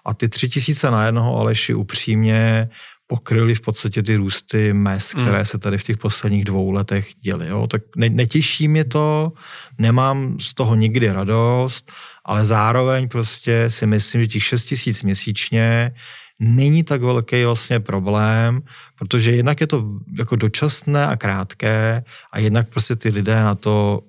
A 0.05 0.13
ty 0.13 0.29
tři 0.29 0.49
tisíce 0.49 0.91
na 0.91 1.05
jednoho, 1.05 1.37
Aleši, 1.37 1.73
upřímně 1.73 2.69
pokryly 3.07 3.55
v 3.55 3.61
podstatě 3.61 4.03
ty 4.03 4.15
růsty 4.15 4.73
mest, 4.73 5.13
hmm. 5.13 5.23
které 5.23 5.39
mm. 5.39 5.45
se 5.45 5.57
tady 5.57 5.77
v 5.77 5.83
těch 5.83 5.97
posledních 5.97 6.45
dvou 6.45 6.71
letech 6.71 7.15
děly. 7.21 7.47
Jo? 7.47 7.67
Tak 7.67 7.81
ne, 7.95 8.09
netěší 8.09 8.67
mě 8.67 8.83
to, 8.83 9.31
nemám 9.77 10.37
z 10.39 10.53
toho 10.53 10.75
nikdy 10.75 11.11
radost, 11.11 11.91
ale 12.25 12.45
zároveň 12.45 13.09
prostě 13.09 13.69
si 13.69 13.87
myslím, 13.87 14.21
že 14.21 14.27
těch 14.27 14.43
6 14.43 14.65
tisíc 14.65 15.03
měsíčně 15.03 15.91
není 16.39 16.83
tak 16.83 17.01
velký 17.01 17.43
vlastně 17.43 17.79
problém, 17.79 18.61
protože 18.95 19.31
jednak 19.31 19.61
je 19.61 19.67
to 19.67 19.83
jako 20.17 20.35
dočasné 20.35 21.07
a 21.07 21.15
krátké 21.17 22.03
a 22.31 22.39
jednak 22.39 22.69
prostě 22.69 22.95
ty 22.95 23.09
lidé 23.09 23.43
na 23.43 23.55
to 23.55 24.01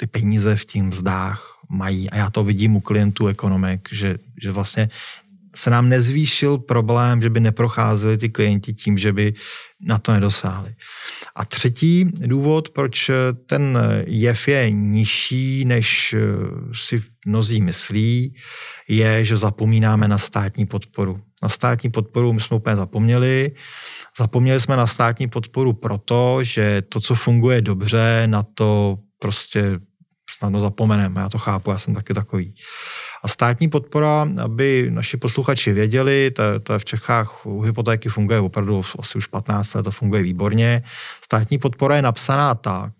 ty 0.00 0.06
peníze 0.06 0.56
v 0.56 0.64
těch 0.64 0.82
mzdách 0.82 1.58
mají. 1.68 2.10
A 2.10 2.16
já 2.16 2.30
to 2.30 2.44
vidím 2.44 2.76
u 2.76 2.80
klientů 2.80 3.26
ekonomik, 3.26 3.88
že, 3.92 4.18
že 4.42 4.50
vlastně 4.50 4.88
se 5.56 5.70
nám 5.70 5.88
nezvýšil 5.88 6.58
problém, 6.58 7.22
že 7.22 7.30
by 7.30 7.40
neprocházeli 7.40 8.18
ty 8.18 8.28
klienti 8.28 8.72
tím, 8.72 8.98
že 8.98 9.12
by 9.12 9.34
na 9.80 9.98
to 9.98 10.12
nedosáhli. 10.12 10.74
A 11.36 11.44
třetí 11.44 12.04
důvod, 12.04 12.70
proč 12.70 13.10
ten 13.46 13.78
jev 14.06 14.48
je 14.48 14.70
nižší, 14.70 15.64
než 15.64 16.14
si 16.72 17.02
mnozí 17.26 17.60
myslí, 17.60 18.34
je, 18.88 19.24
že 19.24 19.36
zapomínáme 19.36 20.08
na 20.08 20.18
státní 20.18 20.66
podporu. 20.66 21.20
Na 21.42 21.48
státní 21.48 21.90
podporu 21.90 22.32
my 22.32 22.40
jsme 22.40 22.56
úplně 22.56 22.76
zapomněli. 22.76 23.50
Zapomněli 24.18 24.60
jsme 24.60 24.76
na 24.76 24.86
státní 24.86 25.28
podporu 25.28 25.72
proto, 25.72 26.38
že 26.42 26.82
to, 26.88 27.00
co 27.00 27.14
funguje 27.14 27.62
dobře, 27.62 28.22
na 28.26 28.42
to 28.42 28.98
prostě 29.18 29.80
snadno 30.36 30.60
zapomeneme, 30.60 31.20
já 31.20 31.28
to 31.28 31.38
chápu, 31.38 31.70
já 31.70 31.78
jsem 31.78 31.94
taky 31.94 32.14
takový. 32.14 32.54
A 33.24 33.28
státní 33.28 33.68
podpora, 33.68 34.28
aby 34.42 34.86
naši 34.90 35.16
posluchači 35.16 35.72
věděli, 35.72 36.30
to, 36.30 36.42
to 36.62 36.72
je 36.72 36.78
v 36.78 36.84
Čechách 36.84 37.46
u 37.46 37.60
hypotéky 37.60 38.08
funguje 38.08 38.40
opravdu 38.40 38.82
asi 38.98 39.18
už 39.18 39.26
15 39.26 39.74
let, 39.74 39.82
to 39.82 39.90
funguje 39.90 40.22
výborně. 40.22 40.82
Státní 41.24 41.58
podpora 41.58 41.96
je 41.96 42.02
napsaná 42.02 42.54
tak, 42.54 42.92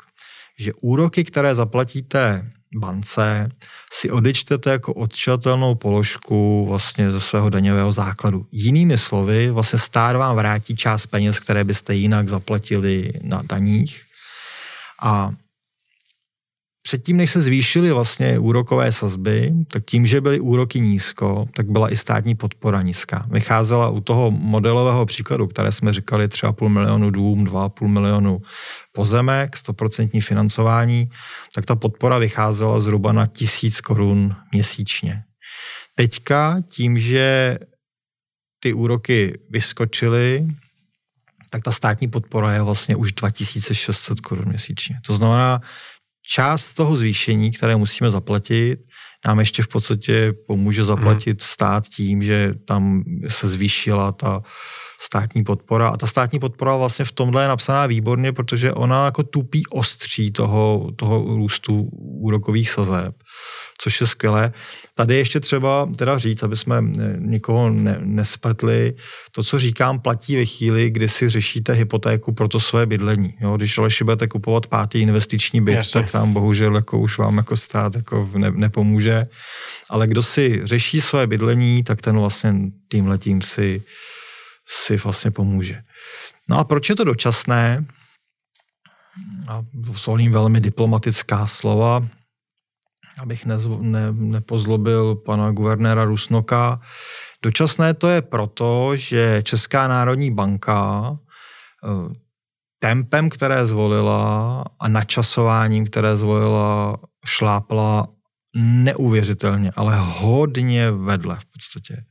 že 0.58 0.72
úroky, 0.80 1.24
které 1.24 1.54
zaplatíte 1.54 2.50
bance, 2.76 3.48
si 3.92 4.10
odečtete 4.10 4.70
jako 4.70 4.94
odčitelnou 4.94 5.74
položku 5.74 6.66
vlastně 6.68 7.10
ze 7.10 7.20
svého 7.20 7.50
daňového 7.50 7.92
základu. 7.92 8.46
Jinými 8.52 8.98
slovy, 8.98 9.50
vlastně 9.50 9.78
stát 9.78 10.16
vám 10.16 10.36
vrátí 10.36 10.76
část 10.76 11.06
peněz, 11.06 11.40
které 11.40 11.64
byste 11.64 11.94
jinak 11.94 12.28
zaplatili 12.28 13.12
na 13.22 13.42
daních. 13.42 14.02
A 15.02 15.30
předtím, 16.88 17.16
než 17.16 17.30
se 17.30 17.40
zvýšily 17.40 17.92
vlastně 17.92 18.38
úrokové 18.38 18.92
sazby, 18.92 19.52
tak 19.72 19.84
tím, 19.84 20.06
že 20.06 20.20
byly 20.20 20.40
úroky 20.40 20.80
nízko, 20.80 21.46
tak 21.54 21.70
byla 21.70 21.92
i 21.92 21.96
státní 21.96 22.34
podpora 22.34 22.82
nízká. 22.82 23.26
Vycházela 23.30 23.88
u 23.88 24.00
toho 24.00 24.30
modelového 24.30 25.06
příkladu, 25.06 25.46
které 25.46 25.72
jsme 25.72 25.92
říkali 25.92 26.26
3,5 26.26 26.68
milionu 26.68 27.10
dům, 27.10 27.44
2,5 27.44 27.86
milionu 27.86 28.40
pozemek, 28.92 29.56
100% 29.56 30.22
financování, 30.22 31.10
tak 31.54 31.64
ta 31.64 31.76
podpora 31.76 32.18
vycházela 32.18 32.80
zhruba 32.80 33.12
na 33.12 33.26
tisíc 33.26 33.80
korun 33.80 34.36
měsíčně. 34.52 35.22
Teďka 35.94 36.56
tím, 36.68 36.98
že 36.98 37.58
ty 38.60 38.72
úroky 38.72 39.38
vyskočily, 39.50 40.46
tak 41.50 41.62
ta 41.62 41.72
státní 41.72 42.08
podpora 42.08 42.52
je 42.52 42.62
vlastně 42.62 42.96
už 42.96 43.12
2600 43.12 44.20
korun 44.20 44.48
měsíčně. 44.48 44.96
To 45.06 45.14
znamená, 45.14 45.60
část 46.28 46.72
toho 46.72 46.96
zvýšení, 46.96 47.52
které 47.52 47.76
musíme 47.76 48.10
zaplatit, 48.10 48.80
nám 49.26 49.38
ještě 49.38 49.62
v 49.62 49.68
podstatě 49.68 50.32
pomůže 50.46 50.84
zaplatit 50.84 51.40
hmm. 51.40 51.46
stát 51.46 51.88
tím, 51.88 52.22
že 52.22 52.54
tam 52.64 53.04
se 53.28 53.48
zvýšila 53.48 54.12
ta 54.12 54.42
státní 55.00 55.44
podpora. 55.44 55.88
A 55.88 55.96
ta 55.96 56.06
státní 56.06 56.38
podpora 56.38 56.76
vlastně 56.76 57.04
v 57.04 57.12
tomhle 57.12 57.44
je 57.44 57.48
napsaná 57.48 57.86
výborně, 57.86 58.32
protože 58.32 58.72
ona 58.72 59.04
jako 59.04 59.22
tupí 59.22 59.62
ostří 59.70 60.30
toho, 60.30 60.90
toho 60.96 61.36
růstu 61.36 61.88
úrokových 61.92 62.70
sazeb 62.70 63.14
což 63.80 64.00
je 64.00 64.06
skvělé. 64.06 64.52
Tady 64.94 65.16
ještě 65.16 65.40
třeba 65.40 65.88
teda 65.96 66.18
říct, 66.18 66.42
aby 66.42 66.56
jsme 66.56 66.78
eh, 66.78 67.16
nikoho 67.18 67.70
ne, 67.70 67.98
nespletli, 68.00 68.94
to, 69.32 69.42
co 69.42 69.58
říkám, 69.58 70.00
platí 70.00 70.36
ve 70.36 70.44
chvíli, 70.44 70.90
kdy 70.90 71.08
si 71.08 71.28
řešíte 71.28 71.72
hypotéku 71.72 72.32
pro 72.32 72.48
to 72.48 72.60
své 72.60 72.86
bydlení. 72.86 73.34
Jo? 73.40 73.56
Když 73.56 73.78
ale 73.78 73.88
budete 74.04 74.28
kupovat 74.28 74.66
pátý 74.66 75.00
investiční 75.00 75.60
byt, 75.60 75.72
Jasně. 75.72 76.00
tak 76.00 76.12
tam 76.12 76.32
bohužel 76.32 76.74
jako 76.74 76.98
už 76.98 77.18
vám 77.18 77.36
jako 77.36 77.56
stát 77.56 77.96
jako 77.96 78.30
ne, 78.36 78.50
nepomůže. 78.50 79.26
Ale 79.90 80.06
kdo 80.06 80.22
si 80.22 80.60
řeší 80.64 81.00
své 81.00 81.26
bydlení, 81.26 81.82
tak 81.82 82.00
ten 82.00 82.18
vlastně 82.18 82.54
tím 82.88 83.06
letím 83.06 83.42
si, 83.42 83.82
si 84.68 84.96
vlastně 84.96 85.30
pomůže. 85.30 85.82
No 86.48 86.58
a 86.58 86.64
proč 86.64 86.88
je 86.88 86.96
to 86.96 87.04
dočasné? 87.04 87.86
A 89.48 89.64
zvolím 89.94 90.32
velmi 90.32 90.60
diplomatická 90.60 91.46
slova 91.46 92.02
abych 93.18 93.46
ne, 93.46 93.56
ne, 93.78 94.12
nepozlobil 94.12 95.14
pana 95.14 95.50
guvernéra 95.50 96.04
Rusnoka. 96.04 96.80
Dočasné 97.42 97.94
to 97.94 98.08
je 98.08 98.22
proto, 98.22 98.96
že 98.96 99.42
Česká 99.42 99.88
národní 99.88 100.30
banka 100.30 101.12
eh, 101.84 102.14
tempem, 102.78 103.30
které 103.30 103.66
zvolila 103.66 104.64
a 104.80 104.88
načasováním, 104.88 105.86
které 105.86 106.16
zvolila, 106.16 106.98
šlápla 107.26 108.08
neuvěřitelně, 108.56 109.70
ale 109.76 109.96
hodně 109.98 110.90
vedle 110.90 111.36
v 111.36 111.44
podstatě. 111.52 112.04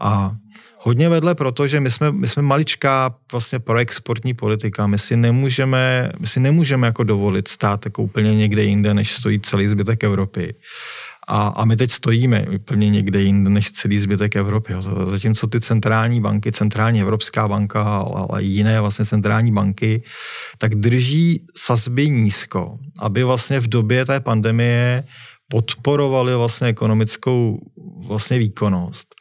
A 0.00 0.36
hodně 0.82 1.08
vedle, 1.08 1.34
protože 1.34 1.80
my 1.80 1.90
jsme, 1.90 2.12
my 2.12 2.28
jsme 2.28 2.42
maličká 2.42 3.14
vlastně 3.32 3.58
proexportní 3.58 4.34
politika. 4.34 4.86
My 4.86 4.98
si 4.98 5.16
nemůžeme, 5.16 6.12
my 6.18 6.26
si 6.26 6.40
nemůžeme 6.40 6.86
jako 6.86 7.04
dovolit 7.04 7.48
stát 7.48 7.84
jako 7.84 8.02
úplně 8.02 8.34
někde 8.34 8.64
jinde, 8.64 8.94
než 8.94 9.12
stojí 9.12 9.40
celý 9.40 9.68
zbytek 9.68 10.04
Evropy. 10.04 10.54
A, 11.28 11.48
a 11.48 11.64
my 11.64 11.76
teď 11.76 11.90
stojíme 11.90 12.46
úplně 12.54 12.90
někde 12.90 13.20
jinde 13.22 13.50
než 13.50 13.72
celý 13.72 13.98
zbytek 13.98 14.36
Evropy. 14.36 14.74
Zatímco 15.10 15.46
ty 15.46 15.60
centrální 15.60 16.20
banky, 16.20 16.52
centrální 16.52 17.00
Evropská 17.00 17.48
banka, 17.48 17.82
ale 17.98 18.42
jiné 18.42 18.80
vlastně 18.80 19.04
centrální 19.04 19.52
banky, 19.52 20.02
tak 20.58 20.74
drží 20.74 21.46
sazby 21.56 22.10
nízko, 22.10 22.78
aby 23.00 23.24
vlastně 23.24 23.60
v 23.60 23.68
době 23.68 24.04
té 24.06 24.20
pandemie 24.20 25.04
podporovali 25.48 26.34
vlastně 26.34 26.68
ekonomickou 26.68 27.58
vlastně 28.06 28.38
výkonnost 28.38 29.19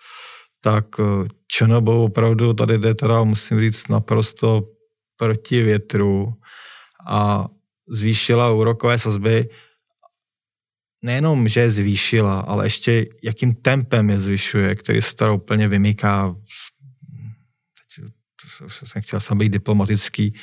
tak 0.62 0.86
eh, 0.99 1.28
ČNB 1.47 1.88
opravdu 1.88 2.53
tady 2.53 2.78
jde 2.78 2.93
teda, 2.93 3.24
musím 3.24 3.62
říct, 3.62 3.88
naprosto 3.88 4.64
proti 5.18 5.64
větru 5.64 6.34
a 7.07 7.47
zvýšila 7.89 8.51
úrokové 8.51 8.97
sazby. 8.97 9.49
Nejenom, 11.01 11.47
že 11.47 11.60
je 11.60 11.70
zvýšila, 11.70 12.39
ale 12.39 12.66
ještě 12.66 13.05
jakým 13.24 13.55
tempem 13.55 14.10
je 14.10 14.20
zvyšuje, 14.20 14.76
který 14.76 15.01
se 15.01 15.16
teda 15.16 15.32
úplně 15.32 15.68
vymyká. 15.68 16.36
Teď 17.95 18.05
jsem 18.68 19.01
chtěl 19.01 19.20
jsem 19.20 19.38
být 19.38 19.49
diplomatický, 19.49 20.36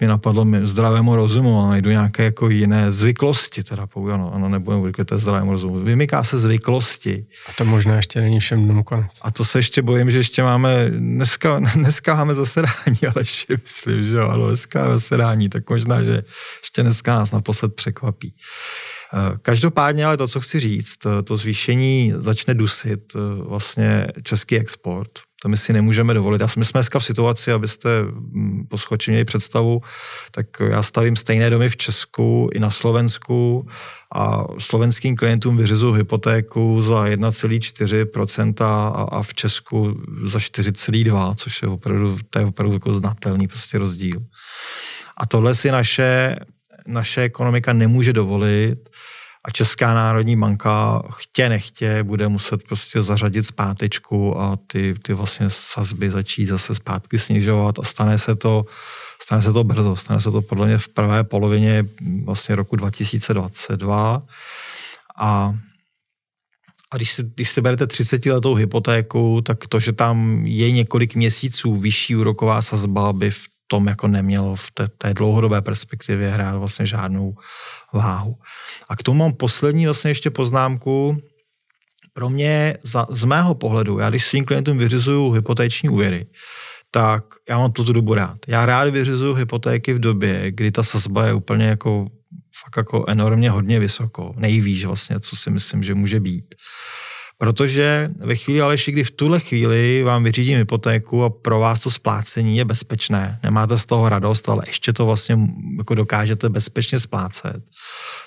mě 0.00 0.08
napadlo 0.08 0.46
zdravému 0.62 1.16
rozumu, 1.16 1.60
ale 1.60 1.68
najdu 1.68 1.90
nějaké 1.90 2.24
jako 2.24 2.48
jiné 2.48 2.92
zvyklosti, 2.92 3.62
teda 3.62 3.86
pouze, 3.86 4.12
ano, 4.12 4.34
ano 4.34 4.48
nebudeme 4.48 4.88
říkat 4.88 5.12
zdravému 5.12 5.52
rozumu. 5.52 5.84
Vymyká 5.84 6.24
se 6.24 6.38
zvyklosti. 6.38 7.26
A 7.48 7.52
to 7.52 7.64
možná 7.64 7.96
ještě 7.96 8.20
není 8.20 8.40
všem 8.40 8.64
dnům 8.64 8.84
konec. 8.84 9.10
A 9.22 9.30
to 9.30 9.44
se 9.44 9.58
ještě 9.58 9.82
bojím, 9.82 10.10
že 10.10 10.18
ještě 10.18 10.42
máme, 10.42 10.90
dneska, 10.90 11.60
dneska 11.74 12.14
máme 12.14 12.34
zasedání, 12.34 13.00
ale 13.02 13.14
ještě 13.18 13.56
myslím, 13.62 14.02
že 14.02 14.16
jo, 14.16 14.28
ale 14.28 14.48
dneska 14.48 14.80
máme 14.80 14.92
zasedání, 14.92 15.48
tak 15.48 15.70
možná, 15.70 16.02
že 16.02 16.22
ještě 16.62 16.82
dneska 16.82 17.14
nás 17.14 17.30
naposled 17.30 17.74
překvapí. 17.74 18.34
Eh, 19.14 19.36
každopádně 19.42 20.06
ale 20.06 20.16
to, 20.16 20.28
co 20.28 20.40
chci 20.40 20.60
říct, 20.60 20.98
to 21.24 21.36
zvýšení 21.36 22.12
začne 22.16 22.54
dusit 22.54 23.00
eh, 23.14 23.18
vlastně 23.48 24.06
český 24.22 24.58
export 24.58 25.27
To 25.42 25.48
my 25.48 25.56
si 25.56 25.72
nemůžeme 25.72 26.14
dovolit. 26.14 26.40
Já 26.40 26.48
my 26.56 26.64
jsme 26.64 26.78
dneska 26.78 26.98
v 26.98 27.04
situaci, 27.04 27.52
abyste 27.52 28.02
mm, 28.02 28.66
poschoči 28.68 29.10
měli 29.10 29.24
představu, 29.24 29.82
tak 30.30 30.46
já 30.70 30.82
stavím 30.82 31.16
stejné 31.16 31.50
domy 31.50 31.68
v 31.68 31.76
Česku 31.76 32.50
i 32.52 32.58
na 32.58 32.70
Slovensku 32.70 33.68
a 34.14 34.44
slovenským 34.58 35.16
klientům 35.16 35.56
vyřizuju 35.56 35.92
hypotéku 35.92 36.82
za 36.82 37.04
1,4% 37.04 38.64
a, 38.64 38.88
a 38.88 39.22
v 39.22 39.34
Česku 39.34 40.02
za 40.24 40.38
4,2%, 40.38 41.34
což 41.34 41.62
je 41.62 41.68
opravdu, 41.68 42.18
to 42.30 42.38
je 42.38 42.44
opravdu 42.44 42.74
jako 42.74 42.94
znatelný 42.94 43.48
prostě 43.48 43.78
rozdíl. 43.78 44.18
A 45.16 45.26
tohle 45.26 45.54
si 45.54 45.70
naše, 45.70 46.36
naše 46.86 47.22
ekonomika 47.22 47.72
nemůže 47.72 48.12
dovolit 48.12 48.88
a 49.48 49.50
Česká 49.50 49.94
národní 49.94 50.36
banka 50.36 51.02
chtě 51.10 51.48
nechtě 51.48 52.02
bude 52.02 52.28
muset 52.28 52.62
prostě 52.62 53.02
zařadit 53.02 53.42
zpátečku 53.42 54.40
a 54.40 54.58
ty, 54.66 54.94
ty 55.02 55.14
vlastně 55.14 55.46
sazby 55.50 56.10
začít 56.10 56.46
zase 56.46 56.74
zpátky 56.74 57.18
snižovat 57.18 57.78
a 57.78 57.82
stane 57.82 58.18
se 58.18 58.34
to, 58.34 58.64
stane 59.22 59.42
se 59.42 59.52
to 59.52 59.64
brzo, 59.64 59.96
stane 59.96 60.20
se 60.20 60.30
to 60.30 60.42
podle 60.42 60.66
mě 60.66 60.78
v 60.78 60.88
prvé 60.88 61.24
polovině 61.24 61.86
vlastně 62.24 62.56
roku 62.56 62.76
2022 62.76 64.22
a 65.18 65.54
a 66.90 66.96
když 66.96 67.12
si, 67.12 67.22
když 67.34 67.50
si 67.50 67.60
berete 67.60 67.86
30 67.86 68.26
letou 68.26 68.54
hypotéku, 68.54 69.40
tak 69.40 69.66
to, 69.68 69.80
že 69.80 69.92
tam 69.92 70.46
je 70.46 70.70
několik 70.70 71.14
měsíců 71.14 71.76
vyšší 71.76 72.16
úroková 72.16 72.62
sazba, 72.62 73.12
by 73.12 73.30
v 73.30 73.57
tom 73.68 73.86
jako 73.86 74.08
nemělo 74.08 74.56
v 74.56 74.70
té, 74.70 74.88
té 74.88 75.14
dlouhodobé 75.14 75.62
perspektivě 75.62 76.30
hrát 76.30 76.58
vlastně 76.58 76.86
žádnou 76.86 77.34
váhu. 77.92 78.36
A 78.88 78.96
k 78.96 79.02
tomu 79.02 79.18
mám 79.18 79.32
poslední 79.32 79.84
vlastně 79.86 80.10
ještě 80.10 80.30
poznámku. 80.30 81.22
Pro 82.12 82.30
mě, 82.30 82.78
za, 82.82 83.06
z 83.10 83.24
mého 83.24 83.54
pohledu, 83.54 83.98
já 83.98 84.10
když 84.10 84.24
svým 84.24 84.44
klientům 84.44 84.78
vyřizuju 84.78 85.30
hypotéční 85.30 85.88
úvěry, 85.88 86.26
tak 86.90 87.24
já 87.48 87.58
mám 87.58 87.72
tuto 87.72 87.92
dobu 87.92 88.14
rád. 88.14 88.38
Já 88.48 88.66
rád 88.66 88.88
vyřizuju 88.88 89.34
hypotéky 89.34 89.92
v 89.92 89.98
době, 89.98 90.50
kdy 90.50 90.70
ta 90.70 90.82
sazba 90.82 91.26
je 91.26 91.34
úplně 91.34 91.64
jako 91.64 92.06
fakt 92.64 92.76
jako 92.76 93.04
enormně 93.08 93.50
hodně 93.50 93.80
vysoko. 93.80 94.34
Nejvíš 94.36 94.84
vlastně, 94.84 95.20
co 95.20 95.36
si 95.36 95.50
myslím, 95.50 95.82
že 95.82 95.94
může 95.94 96.20
být. 96.20 96.54
Protože 97.38 98.10
ve 98.18 98.36
chvíli, 98.36 98.60
ale 98.60 98.76
kdy 98.86 99.04
v 99.04 99.10
tuhle 99.10 99.40
chvíli 99.40 100.02
vám 100.02 100.24
vyřídím 100.24 100.58
hypotéku 100.58 101.24
a 101.24 101.30
pro 101.30 101.60
vás 101.60 101.80
to 101.80 101.90
splácení 101.90 102.56
je 102.56 102.64
bezpečné, 102.64 103.40
nemáte 103.42 103.78
z 103.78 103.86
toho 103.86 104.08
radost, 104.08 104.48
ale 104.48 104.62
ještě 104.66 104.92
to 104.92 105.06
vlastně 105.06 105.38
jako 105.78 105.94
dokážete 105.94 106.48
bezpečně 106.48 107.00
splácet, 107.00 107.62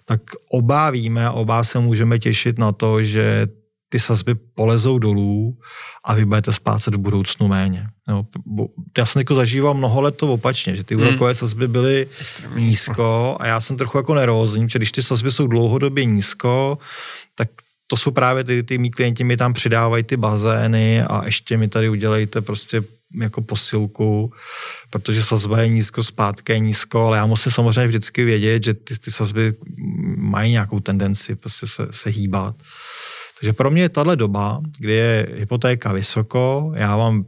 tak 0.06 0.22
oba 0.52 0.90
víme, 0.90 1.30
oba 1.30 1.64
se 1.64 1.80
můžeme 1.80 2.20
těšit 2.20 2.60
na 2.60 2.72
to, 2.72 3.04
že 3.04 3.48
ty 3.90 4.00
sazby 4.00 4.36
polezou 4.36 5.00
dolů 5.00 5.58
a 6.06 6.14
vy 6.14 6.26
budete 6.26 6.54
splácet 6.54 6.96
v 6.96 6.98
budoucnu 6.98 7.48
méně. 7.48 7.88
No, 8.08 8.26
já 8.98 9.06
jsem 9.06 9.20
jako 9.20 9.36
zažíval 9.36 9.74
mnoho 9.74 10.02
let 10.02 10.18
to 10.18 10.34
opačně, 10.34 10.76
že 10.76 10.84
ty 10.84 10.96
hmm. 10.96 11.08
úrokové 11.08 11.34
sazby 11.34 11.68
byly 11.68 12.08
Extrémně 12.22 12.66
nízko 12.66 13.38
a 13.40 13.48
já 13.48 13.62
jsem 13.62 13.78
trochu 13.78 13.98
jako 13.98 14.16
nervózní, 14.16 14.68
protože 14.68 14.80
když 14.80 14.92
ty 14.92 15.04
sazby 15.04 15.32
jsou 15.32 15.48
dlouhodobě 15.48 16.06
nízko, 16.06 16.78
tak 17.36 17.50
to 17.92 17.98
jsou 17.98 18.12
právě 18.12 18.44
ty, 18.44 18.64
ty 18.64 18.78
mý 18.78 18.92
klienti 18.92 19.24
mi 19.24 19.38
tam 19.38 19.54
přidávají 19.54 20.04
ty 20.04 20.18
bazény 20.18 21.04
a 21.04 21.26
ještě 21.26 21.58
mi 21.58 21.68
tady 21.68 21.90
udělejte 21.90 22.42
prostě 22.42 22.84
jako 23.22 23.42
posilku, 23.42 24.34
protože 24.90 25.24
sazba 25.24 25.62
je 25.62 25.68
nízko, 25.68 26.04
zpátky 26.04 26.54
je 26.54 26.60
nízko, 26.60 27.00
ale 27.00 27.18
já 27.18 27.26
musím 27.26 27.52
samozřejmě 27.52 27.88
vždycky 27.88 28.24
vědět, 28.24 28.64
že 28.64 28.74
ty, 28.74 29.00
ty 29.00 29.12
sazby 29.12 29.54
mají 30.18 30.52
nějakou 30.52 30.80
tendenci 30.80 31.36
prostě 31.36 31.68
se, 31.68 31.88
se 31.92 32.10
hýbat. 32.10 32.56
Takže 33.40 33.54
pro 33.54 33.72
mě 33.72 33.82
je 33.82 33.90
tahle 33.90 34.16
doba, 34.16 34.62
kdy 34.80 34.94
je 34.94 35.28
hypotéka 35.36 35.94
vysoko, 35.94 36.72
já 36.76 36.96
vám 36.96 37.26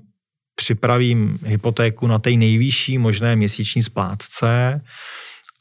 připravím 0.55 1.39
hypotéku 1.43 2.07
na 2.07 2.19
té 2.19 2.31
nejvyšší 2.31 2.97
možné 2.97 3.35
měsíční 3.35 3.83
splátce 3.83 4.81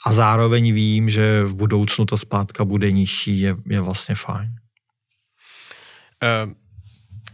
a 0.06 0.12
zároveň 0.12 0.72
vím, 0.72 1.10
že 1.10 1.44
v 1.44 1.54
budoucnu 1.54 2.06
ta 2.06 2.16
splátka 2.16 2.64
bude 2.64 2.90
nižší, 2.90 3.40
je, 3.40 3.56
je 3.66 3.80
vlastně 3.80 4.14
fajn. 4.14 4.61
Eh, 6.22 6.54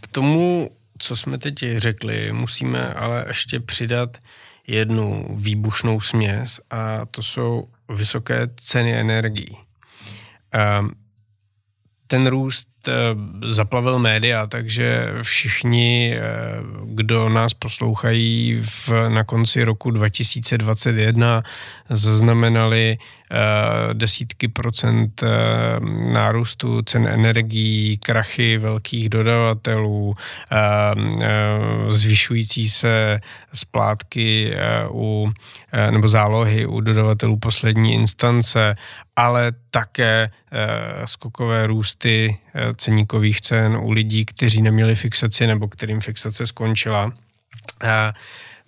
k 0.01 0.07
tomu, 0.07 0.71
co 0.99 1.17
jsme 1.17 1.39
teď 1.39 1.65
řekli, 1.77 2.33
musíme 2.33 2.95
ale 2.95 3.25
ještě 3.29 3.61
přidat 3.61 4.19
jednu 4.67 5.27
výbušnou 5.37 6.01
směs 6.01 6.61
a 6.71 7.07
to 7.07 7.23
jsou 7.23 7.69
vysoké 7.89 8.49
ceny 8.57 8.95
energií. 9.01 9.57
Eh, 10.55 10.83
ten 12.07 12.27
růst 12.27 12.69
zaplavil 13.45 13.99
média, 13.99 14.47
takže 14.47 15.15
všichni, 15.23 16.15
eh, 16.15 16.21
kdo 16.85 17.29
nás 17.29 17.55
poslouchají 17.55 18.59
v, 18.63 18.91
na 19.09 19.25
konci 19.25 19.65
roku 19.65 19.91
2021, 19.91 21.43
zaznamenali 21.91 22.99
eh, 22.99 23.37
desítky 23.95 24.49
procent 24.49 25.23
nárůstu 26.13 26.83
cen 26.83 27.09
energií, 27.09 27.99
krachy 27.99 28.59
velkých 28.59 29.09
dodavatelů, 29.09 30.15
zvyšující 31.89 32.71
se 32.71 33.21
splátky 33.53 34.55
u, 34.91 35.31
nebo 35.91 36.09
zálohy 36.09 36.67
u 36.67 36.81
dodavatelů 36.81 37.37
poslední 37.37 37.95
instance, 37.95 38.77
ale 39.17 39.53
také 39.71 40.31
skokové 41.05 41.67
růsty 41.67 42.39
ceníkových 42.77 43.41
cen 43.41 43.77
u 43.77 43.91
lidí, 43.91 44.25
kteří 44.25 44.63
neměli 44.63 44.95
fixaci 44.95 45.47
nebo 45.47 45.69
kterým 45.69 46.01
fixace 46.01 46.47
skončila. 46.47 47.13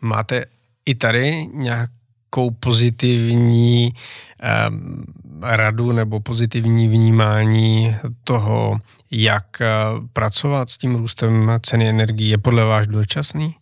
Máte 0.01 0.45
i 0.87 0.95
tady 0.95 1.47
nějakou 1.55 2.51
pozitivní 2.61 3.93
radu 5.43 5.93
nebo 5.93 6.21
pozitivní 6.21 6.89
vnímání 6.89 7.97
toho, 8.25 8.81
jak 9.11 9.63
pracovat 10.13 10.71
s 10.71 10.79
tím 10.79 10.95
růstem 10.95 11.53
ceny 11.63 11.89
energií? 11.89 12.29
Je 12.29 12.39
podle 12.39 12.65
vás 12.65 12.87
dočasný? 12.87 13.55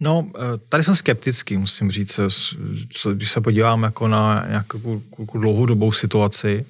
No, 0.00 0.26
e, 0.36 0.58
tady 0.68 0.82
jsem 0.82 0.96
skeptický, 0.96 1.56
musím 1.56 1.90
říct, 1.90 2.20
když 3.12 3.30
se 3.30 3.40
podívám 3.40 3.82
jako 3.82 4.08
na 4.08 4.46
nějakou 4.48 5.02
dlouhodobou 5.34 5.92
situaci. 5.92 6.66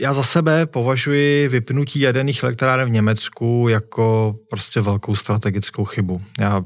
Já 0.00 0.14
za 0.14 0.22
sebe 0.22 0.66
považuji 0.66 1.48
vypnutí 1.48 2.00
jaderných 2.00 2.42
elektráren 2.42 2.88
v 2.88 2.92
Německu 2.92 3.66
jako 3.68 4.36
prostě 4.50 4.80
velkou 4.80 5.14
strategickou 5.14 5.84
chybu. 5.84 6.20
Já 6.40 6.64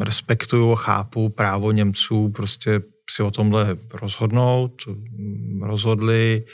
respektuju 0.00 0.72
a 0.72 0.76
chápu 0.76 1.28
právo 1.28 1.72
Němců 1.72 2.28
prostě 2.28 2.80
si 3.10 3.22
o 3.22 3.30
tomhle 3.30 3.76
rozhodnout. 3.94 4.82
Rozhodli, 5.62 6.44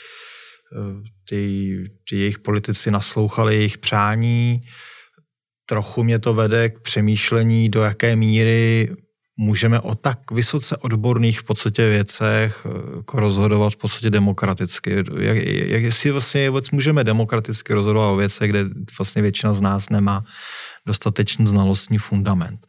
ty, 1.28 1.76
ty 2.10 2.16
jejich 2.16 2.38
politici 2.38 2.90
naslouchali 2.90 3.54
jejich 3.54 3.78
přání. 3.78 4.60
Trochu 5.68 6.04
mě 6.04 6.18
to 6.18 6.34
vede 6.34 6.68
k 6.68 6.80
přemýšlení, 6.80 7.68
do 7.68 7.82
jaké 7.82 8.16
míry 8.16 8.90
můžeme 9.38 9.80
o 9.80 9.94
tak 9.94 10.30
vysoce 10.30 10.76
odborných 10.76 11.40
v 11.40 11.44
podstatě 11.44 11.88
věcech 11.88 12.66
eh, 12.66 12.96
jako 12.96 13.20
rozhodovat 13.20 13.72
v 13.72 13.76
podstatě 13.76 14.10
demokraticky. 14.10 15.04
Jak, 15.18 15.36
jak 15.46 15.82
jestli 15.82 16.10
vlastně 16.10 16.50
vůbec 16.50 16.70
můžeme 16.70 17.04
demokraticky 17.04 17.72
rozhodovat 17.72 18.08
o 18.08 18.16
věcech, 18.16 18.50
kde 18.50 18.64
vlastně 18.98 19.22
většina 19.22 19.54
z 19.54 19.60
nás 19.60 19.88
nemá 19.88 20.24
dostatečný 20.86 21.46
znalostní 21.46 21.98
fundament. 21.98 22.66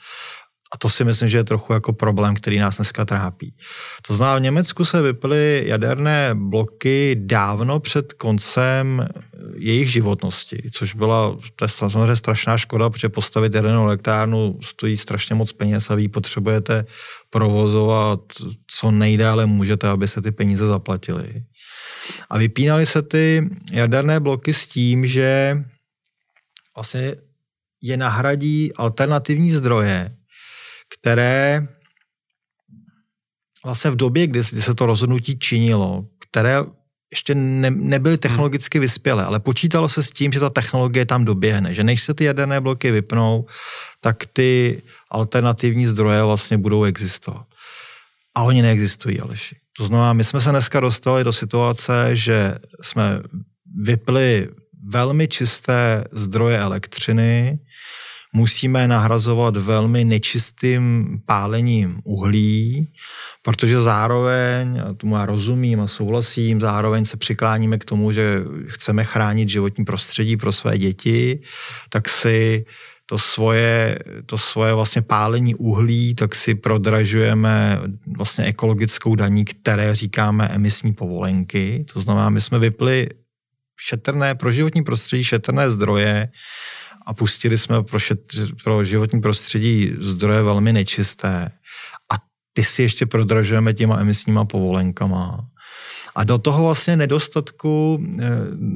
A 0.73 0.77
to 0.77 0.89
si 0.89 1.03
myslím, 1.03 1.29
že 1.29 1.37
je 1.37 1.43
trochu 1.43 1.73
jako 1.73 1.93
problém, 1.93 2.35
který 2.35 2.59
nás 2.59 2.77
dneska 2.77 3.05
trápí. 3.05 3.53
To 4.07 4.15
znamená, 4.15 4.39
v 4.39 4.41
Německu 4.41 4.85
se 4.85 5.01
vyply 5.01 5.63
jaderné 5.65 6.29
bloky 6.33 7.15
dávno 7.19 7.79
před 7.79 8.13
koncem 8.13 9.09
jejich 9.55 9.91
životnosti, 9.91 10.69
což 10.73 10.93
byla 10.93 11.37
to 11.55 11.65
je 11.65 11.69
samozřejmě 11.69 12.15
strašná 12.15 12.57
škoda, 12.57 12.89
protože 12.89 13.09
postavit 13.09 13.53
jadernou 13.53 13.83
elektrárnu 13.83 14.59
stojí 14.61 14.97
strašně 14.97 15.35
moc 15.35 15.53
peněz 15.53 15.89
a 15.89 15.95
vy 15.95 16.07
potřebujete 16.07 16.85
provozovat 17.29 18.19
co 18.67 18.91
nejdále 18.91 19.45
můžete, 19.45 19.87
aby 19.87 20.07
se 20.07 20.21
ty 20.21 20.31
peníze 20.31 20.67
zaplatily. 20.67 21.43
A 22.29 22.37
vypínaly 22.37 22.85
se 22.85 23.01
ty 23.01 23.49
jaderné 23.71 24.19
bloky 24.19 24.53
s 24.53 24.67
tím, 24.67 25.05
že 25.05 25.57
vlastně 26.75 27.15
je 27.81 27.97
nahradí 27.97 28.73
alternativní 28.73 29.51
zdroje, 29.51 30.11
které 30.93 31.67
vlastně 33.65 33.91
v 33.91 33.95
době, 33.95 34.27
kdy, 34.27 34.43
se 34.43 34.73
to 34.73 34.85
rozhodnutí 34.85 35.39
činilo, 35.39 36.05
které 36.29 36.63
ještě 37.11 37.35
ne, 37.35 37.71
nebyly 37.71 38.13
hmm. 38.13 38.19
technologicky 38.19 38.79
vyspělé, 38.79 39.25
ale 39.25 39.39
počítalo 39.39 39.89
se 39.89 40.03
s 40.03 40.11
tím, 40.11 40.31
že 40.31 40.39
ta 40.39 40.49
technologie 40.49 41.05
tam 41.05 41.25
doběhne, 41.25 41.73
že 41.73 41.83
než 41.83 42.03
se 42.03 42.13
ty 42.13 42.23
jaderné 42.23 42.61
bloky 42.61 42.91
vypnou, 42.91 43.45
tak 44.01 44.25
ty 44.33 44.81
alternativní 45.11 45.85
zdroje 45.85 46.23
vlastně 46.23 46.57
budou 46.57 46.83
existovat. 46.83 47.45
A 48.35 48.43
oni 48.43 48.61
neexistují, 48.61 49.19
Aleši. 49.19 49.55
To 49.77 49.85
znamená, 49.85 50.13
my 50.13 50.23
jsme 50.23 50.41
se 50.41 50.49
dneska 50.49 50.79
dostali 50.79 51.23
do 51.23 51.33
situace, 51.33 52.15
že 52.15 52.55
jsme 52.81 53.21
vypli 53.81 54.49
velmi 54.89 55.27
čisté 55.27 56.03
zdroje 56.11 56.59
elektřiny, 56.59 57.59
musíme 58.33 58.87
nahrazovat 58.87 59.57
velmi 59.57 60.05
nečistým 60.05 61.07
pálením 61.25 62.01
uhlí, 62.03 62.87
protože 63.41 63.81
zároveň, 63.81 64.81
a 64.89 64.93
tomu 64.93 65.15
já 65.15 65.25
rozumím 65.25 65.81
a 65.81 65.87
souhlasím, 65.87 66.61
zároveň 66.61 67.05
se 67.05 67.17
přikláníme 67.17 67.77
k 67.77 67.85
tomu, 67.85 68.11
že 68.11 68.43
chceme 68.67 69.03
chránit 69.03 69.49
životní 69.49 69.85
prostředí 69.85 70.37
pro 70.37 70.51
své 70.51 70.77
děti, 70.77 71.39
tak 71.89 72.09
si 72.09 72.65
to 73.05 73.17
svoje, 73.17 73.99
to 74.25 74.37
svoje 74.37 74.73
vlastně 74.73 75.01
pálení 75.01 75.55
uhlí, 75.55 76.15
tak 76.15 76.35
si 76.35 76.55
prodražujeme 76.55 77.79
vlastně 78.17 78.45
ekologickou 78.45 79.15
daní, 79.15 79.45
které 79.45 79.95
říkáme 79.95 80.47
emisní 80.47 80.93
povolenky. 80.93 81.85
To 81.93 82.01
znamená, 82.01 82.29
my 82.29 82.41
jsme 82.41 82.59
vypli 82.59 83.09
šetrné, 83.79 84.35
pro 84.35 84.51
životní 84.51 84.83
prostředí 84.83 85.23
šetrné 85.23 85.71
zdroje 85.71 86.29
a 87.09 87.13
pustili 87.13 87.57
jsme 87.57 87.83
pro, 87.83 87.99
šet, 87.99 88.19
pro 88.63 88.83
životní 88.83 89.21
prostředí 89.21 89.93
zdroje 89.99 90.41
velmi 90.41 90.73
nečisté. 90.73 91.51
A 92.13 92.15
ty 92.53 92.63
si 92.63 92.81
ještě 92.81 93.05
prodražujeme 93.05 93.73
těma 93.73 93.99
emisníma 93.99 94.45
povolenkama. 94.45 95.45
A 96.15 96.23
do 96.23 96.37
toho 96.37 96.63
vlastně 96.63 96.97
nedostatku 96.97 98.03
eh, 98.19 98.29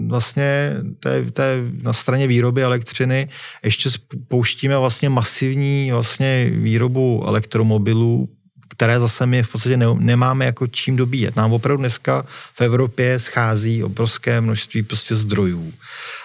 vlastně 0.08 0.76
té, 1.00 1.32
té, 1.32 1.62
na 1.82 1.94
straně 1.94 2.28
výroby 2.28 2.64
elektřiny 2.64 3.30
ještě 3.64 3.90
pouštíme 4.28 4.78
vlastně 4.78 5.10
masivní 5.10 5.92
vlastně 5.92 6.50
výrobu 6.50 7.24
elektromobilů, 7.28 8.30
které 8.70 9.00
zase 9.00 9.26
my 9.26 9.44
v 9.44 9.52
podstatě 9.52 9.78
ne, 9.78 9.86
nemáme 9.98 10.46
jako 10.46 10.68
čím 10.68 10.96
dobíjet. 10.96 11.36
Nám 11.36 11.54
opravdu 11.54 11.82
dneska 11.82 12.24
v 12.28 12.62
Evropě 12.62 13.20
schází 13.20 13.84
obrovské 13.84 14.42
množství 14.42 14.84
prostě 14.84 15.16
zdrojů. 15.16 15.74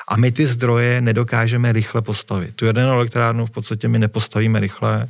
A 0.09 0.16
my 0.16 0.32
ty 0.32 0.47
zdroje 0.47 1.01
nedokážeme 1.01 1.72
rychle 1.72 2.03
postavit. 2.03 2.55
Tu 2.55 2.66
jednu 2.66 2.82
elektrárnu 2.82 3.47
v 3.47 3.51
podstatě 3.51 3.89
my 3.89 3.99
nepostavíme 3.99 4.61
rychle, 4.61 5.09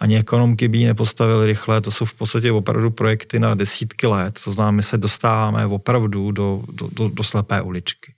ani 0.00 0.18
ekonomky 0.18 0.68
by 0.68 0.78
ji 0.78 0.86
nepostavili 0.86 1.46
rychle, 1.46 1.80
to 1.80 1.90
jsou 1.90 2.04
v 2.04 2.14
podstatě 2.14 2.52
opravdu 2.52 2.90
projekty 2.90 3.38
na 3.38 3.54
desítky 3.54 4.06
let, 4.06 4.40
to 4.44 4.52
znamená, 4.52 4.70
my 4.70 4.82
se 4.82 4.98
dostáváme 4.98 5.66
opravdu 5.66 6.32
do, 6.32 6.62
do, 6.72 6.88
do, 6.92 7.08
do 7.08 7.24
slepé 7.24 7.62
uličky. 7.62 8.14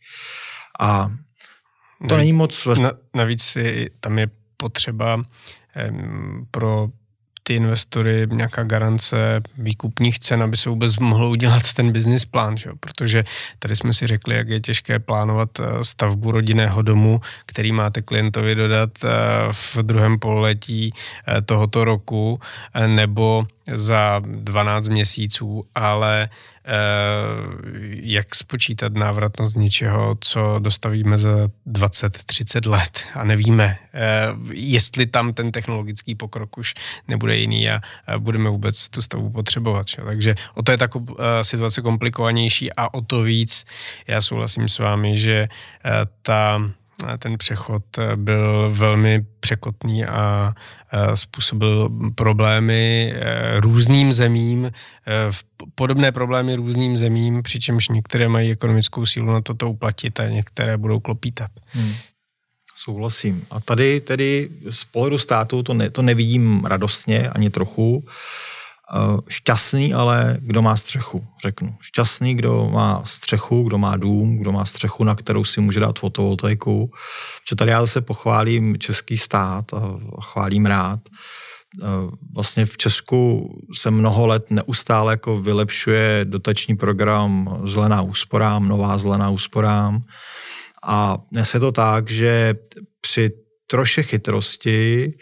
A 0.80 1.12
to 1.98 2.14
navíc, 2.14 2.18
není 2.18 2.32
moc... 2.32 2.66
Na, 2.80 2.92
navíc 3.14 3.56
je, 3.56 3.90
tam 4.00 4.18
je 4.18 4.28
potřeba 4.56 5.14
um, 5.14 6.46
pro 6.50 6.88
ty 7.46 7.54
investory 7.54 8.26
nějaká 8.30 8.62
garance 8.62 9.40
výkupních 9.58 10.18
cen, 10.18 10.42
aby 10.42 10.56
se 10.56 10.70
vůbec 10.70 10.98
mohlo 10.98 11.30
udělat 11.30 11.72
ten 11.72 11.92
business 11.92 12.24
plán, 12.24 12.56
že? 12.56 12.70
protože 12.80 13.24
tady 13.58 13.76
jsme 13.76 13.92
si 13.92 14.06
řekli, 14.06 14.36
jak 14.36 14.48
je 14.48 14.60
těžké 14.60 14.98
plánovat 14.98 15.50
eh, 15.60 15.84
stavbu 15.84 16.30
rodinného 16.30 16.82
domu, 16.82 17.20
který 17.46 17.72
máte 17.72 18.02
klientovi 18.02 18.54
dodat 18.54 18.90
eh, 19.04 19.08
v 19.52 19.76
druhém 19.82 20.18
pololetí 20.18 20.90
eh, 21.28 21.42
tohoto 21.42 21.84
roku, 21.84 22.40
nebo 22.86 23.46
za 23.72 24.22
12 24.24 24.88
měsíců, 24.88 25.64
ale 25.74 26.28
eh, 26.64 26.70
jak 27.90 28.34
spočítat 28.34 28.92
návratnost 28.94 29.56
něčeho, 29.56 30.16
co 30.20 30.58
dostavíme 30.58 31.18
za 31.18 31.48
20-30 31.66 32.70
let 32.70 33.04
a 33.14 33.24
nevíme, 33.24 33.78
eh, 33.94 34.28
jestli 34.52 35.06
tam 35.06 35.32
ten 35.32 35.52
technologický 35.52 36.14
pokrok 36.14 36.58
už 36.58 36.74
nebude 37.08 37.36
jiný 37.36 37.70
a 37.70 37.80
budeme 38.18 38.50
vůbec 38.50 38.88
tu 38.88 39.02
stavbu 39.02 39.30
potřebovat. 39.30 39.88
Že? 39.88 39.96
Takže 39.96 40.34
o 40.54 40.62
to 40.62 40.72
je 40.72 40.78
ta 40.78 40.88
eh, 40.88 41.44
situace 41.44 41.82
komplikovanější 41.82 42.72
a 42.72 42.94
o 42.94 43.00
to 43.00 43.22
víc 43.22 43.64
já 44.06 44.20
souhlasím 44.20 44.68
s 44.68 44.78
vámi, 44.78 45.18
že 45.18 45.48
ta 46.22 46.60
ten 47.18 47.38
přechod 47.38 47.98
eh, 47.98 48.16
byl 48.16 48.70
velmi 48.74 49.26
překotný 49.40 50.04
a 50.04 50.54
eh, 50.92 51.16
způsobil 51.16 51.90
problémy 52.14 53.12
eh, 53.14 53.60
různým 53.60 54.12
zemím, 54.12 54.72
podobné 55.74 56.12
problémy 56.12 56.54
různým 56.54 56.96
zemím, 56.96 57.42
přičemž 57.42 57.88
některé 57.88 58.28
mají 58.28 58.50
ekonomickou 58.50 59.06
sílu 59.06 59.32
na 59.32 59.40
toto 59.40 59.70
uplatit 59.70 60.20
a 60.20 60.28
některé 60.28 60.76
budou 60.76 61.00
klopítat. 61.00 61.50
Hmm. 61.66 61.92
Souhlasím. 62.76 63.46
A 63.50 63.60
tady 63.60 64.00
tedy 64.00 64.48
z 64.70 64.84
pohledu 64.84 65.18
státu 65.18 65.62
to, 65.62 65.74
ne, 65.74 65.90
to 65.90 66.02
nevidím 66.02 66.64
radostně 66.64 67.28
ani 67.28 67.50
trochu. 67.50 68.04
Eh, 68.06 68.53
šťastný, 69.28 69.94
ale 69.94 70.36
kdo 70.40 70.62
má 70.62 70.76
střechu, 70.76 71.26
řeknu. 71.42 71.76
Šťastný, 71.80 72.34
kdo 72.34 72.70
má 72.72 73.02
střechu, 73.04 73.62
kdo 73.62 73.78
má 73.78 73.96
dům, 73.96 74.38
kdo 74.38 74.52
má 74.52 74.64
střechu, 74.64 75.04
na 75.04 75.14
kterou 75.14 75.44
si 75.44 75.60
může 75.60 75.80
dát 75.80 75.98
fotovoltaiku. 75.98 76.90
Protože 77.42 77.56
tady 77.56 77.70
já 77.70 77.80
zase 77.80 78.00
pochválím 78.00 78.78
český 78.78 79.18
stát 79.18 79.74
a 79.74 79.98
chválím 80.20 80.66
rád. 80.66 81.00
Eh, 81.82 81.86
vlastně 82.34 82.66
v 82.66 82.76
Česku 82.76 83.50
se 83.74 83.90
mnoho 83.90 84.26
let 84.26 84.50
neustále 84.50 85.12
jako 85.12 85.40
vylepšuje 85.40 86.20
dotační 86.24 86.76
program 86.76 87.60
Zelená 87.64 88.02
úsporám, 88.02 88.68
Nová 88.68 88.98
zelená 88.98 89.30
úsporám. 89.30 90.02
A 90.82 91.18
dnes 91.32 91.54
je 91.54 91.60
to 91.60 91.72
tak, 91.72 92.10
že 92.10 92.54
při 93.00 93.30
troše 93.66 94.02
chytrosti 94.02 95.12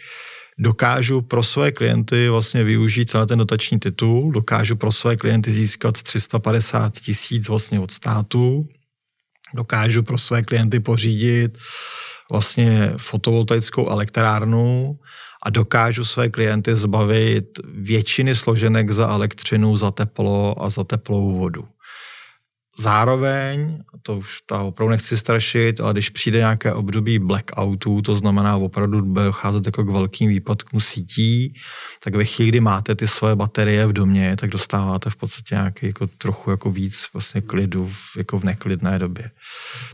dokážu 0.62 1.22
pro 1.22 1.42
své 1.42 1.72
klienty 1.72 2.28
vlastně 2.28 2.64
využít 2.64 3.14
na 3.14 3.26
ten 3.26 3.38
dotační 3.38 3.78
titul, 3.78 4.32
dokážu 4.32 4.76
pro 4.76 4.92
své 4.92 5.16
klienty 5.16 5.52
získat 5.52 6.02
350 6.02 6.92
tisíc 6.92 7.48
vlastně 7.48 7.80
od 7.80 7.90
státu, 7.90 8.68
dokážu 9.54 10.02
pro 10.02 10.18
své 10.18 10.42
klienty 10.42 10.80
pořídit 10.80 11.58
vlastně 12.30 12.92
fotovoltaickou 12.96 13.88
elektrárnu 13.88 14.98
a 15.42 15.50
dokážu 15.50 16.04
své 16.04 16.28
klienty 16.28 16.74
zbavit 16.74 17.58
většiny 17.74 18.34
složenek 18.34 18.90
za 18.90 19.08
elektřinu, 19.08 19.76
za 19.76 19.90
teplo 19.90 20.62
a 20.62 20.70
za 20.70 20.84
teplou 20.84 21.38
vodu. 21.38 21.64
Zároveň, 22.79 23.79
to 24.03 24.16
už 24.16 24.41
ta 24.47 24.62
opravdu 24.62 24.91
nechci 24.91 25.16
strašit, 25.16 25.81
ale 25.81 25.93
když 25.93 26.11
přijde 26.11 26.39
nějaké 26.39 26.73
období 26.73 27.18
blackoutů, 27.18 28.03
to 28.03 28.14
znamená 28.14 28.57
opravdu 28.57 29.01
docházet 29.01 29.66
jako 29.66 29.85
k 29.85 29.91
velkým 29.91 30.29
výpadkům 30.29 30.81
sítí, 30.81 31.55
tak 32.05 32.14
ve 32.14 32.25
chvíli, 32.25 32.49
kdy 32.49 32.61
máte 32.61 32.95
ty 32.95 33.09
svoje 33.09 33.37
baterie 33.37 33.87
v 33.87 33.93
domě, 33.93 34.37
tak 34.37 34.51
dostáváte 34.51 35.11
v 35.11 35.16
podstatě 35.16 35.55
nějaký 35.55 35.87
jako 35.87 36.07
trochu 36.07 36.51
jako 36.51 36.70
víc 36.70 37.09
vlastně 37.12 37.41
klidu 37.41 37.91
v, 37.93 38.16
jako 38.16 38.39
v 38.39 38.45
neklidné 38.45 38.99
době. 38.99 39.31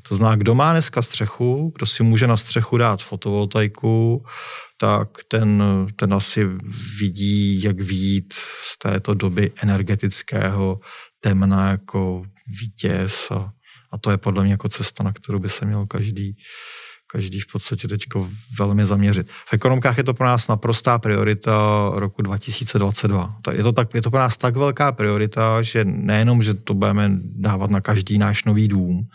To 0.08 0.16
znamená, 0.16 0.36
kdo 0.36 0.54
má 0.54 0.72
dneska 0.72 1.02
střechu, 1.02 1.72
kdo 1.76 1.86
si 1.86 2.02
může 2.02 2.26
na 2.26 2.36
střechu 2.36 2.76
dát 2.76 3.02
fotovoltaiku, 3.02 4.24
tak 4.80 5.08
ten, 5.28 5.62
ten 5.96 6.14
asi 6.14 6.48
vidí, 7.00 7.62
jak 7.62 7.80
výjít 7.80 8.32
z 8.60 8.78
této 8.78 9.14
doby 9.14 9.52
energetického 9.62 10.80
temna 11.20 11.70
jako 11.70 12.22
vítěz 12.60 13.30
a, 13.30 13.52
a 13.92 13.98
to 13.98 14.10
je 14.10 14.16
podle 14.16 14.44
mě 14.44 14.52
jako 14.52 14.68
cesta, 14.68 15.04
na 15.04 15.12
kterou 15.12 15.38
by 15.38 15.48
se 15.48 15.64
měl 15.64 15.86
každý, 15.86 16.36
každý 17.12 17.40
v 17.40 17.52
podstatě 17.52 17.88
teď 17.88 18.00
velmi 18.58 18.86
zaměřit. 18.86 19.30
V 19.30 19.52
ekonomkách 19.52 19.98
je 19.98 20.04
to 20.04 20.14
pro 20.14 20.26
nás 20.26 20.48
naprostá 20.48 20.98
priorita 20.98 21.90
roku 21.94 22.22
2022. 22.22 23.36
Je 23.52 23.62
to, 23.62 23.72
tak, 23.72 23.94
je 23.94 24.02
to 24.02 24.10
pro 24.10 24.20
nás 24.20 24.36
tak 24.36 24.56
velká 24.56 24.92
priorita, 24.92 25.62
že 25.62 25.84
nejenom, 25.84 26.42
že 26.42 26.54
to 26.54 26.74
budeme 26.74 27.10
dávat 27.22 27.70
na 27.70 27.80
každý 27.80 28.18
náš 28.18 28.44
nový 28.44 28.68
dům, 28.68 29.08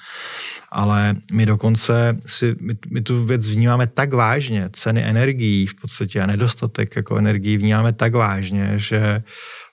ale 0.71 1.15
my 1.33 1.45
dokonce 1.45 2.17
si, 2.25 2.55
my, 2.59 2.73
my 2.91 3.01
tu 3.01 3.25
věc 3.25 3.49
vnímáme 3.49 3.87
tak 3.87 4.13
vážně, 4.13 4.69
ceny 4.71 5.03
energií 5.03 5.67
v 5.67 5.75
podstatě 5.75 6.21
a 6.21 6.25
nedostatek 6.25 6.95
jako 6.95 7.17
energií 7.17 7.57
vnímáme 7.57 7.93
tak 7.93 8.13
vážně, 8.13 8.73
že 8.75 9.23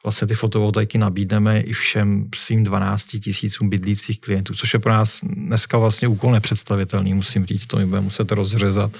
vlastně 0.03 0.29
ty 0.29 0.35
fotovoltaiky 0.35 0.99
nabídneme 0.99 1.61
i 1.61 1.73
všem 1.73 2.29
svým 2.35 2.65
12 2.65 3.07
tisícům 3.07 3.69
bydlících 3.69 4.21
klientů, 4.21 4.55
což 4.55 4.75
je 4.75 4.81
pro 4.81 4.93
nás 4.93 5.21
dneska 5.23 5.79
vlastně 5.79 6.09
úkol 6.09 6.33
nepředstavitelný, 6.33 7.15
musím 7.15 7.47
říct, 7.47 7.67
to 7.67 7.77
my 7.77 7.87
budeme 7.87 8.05
muset 8.05 8.33
rozřezat 8.33 8.93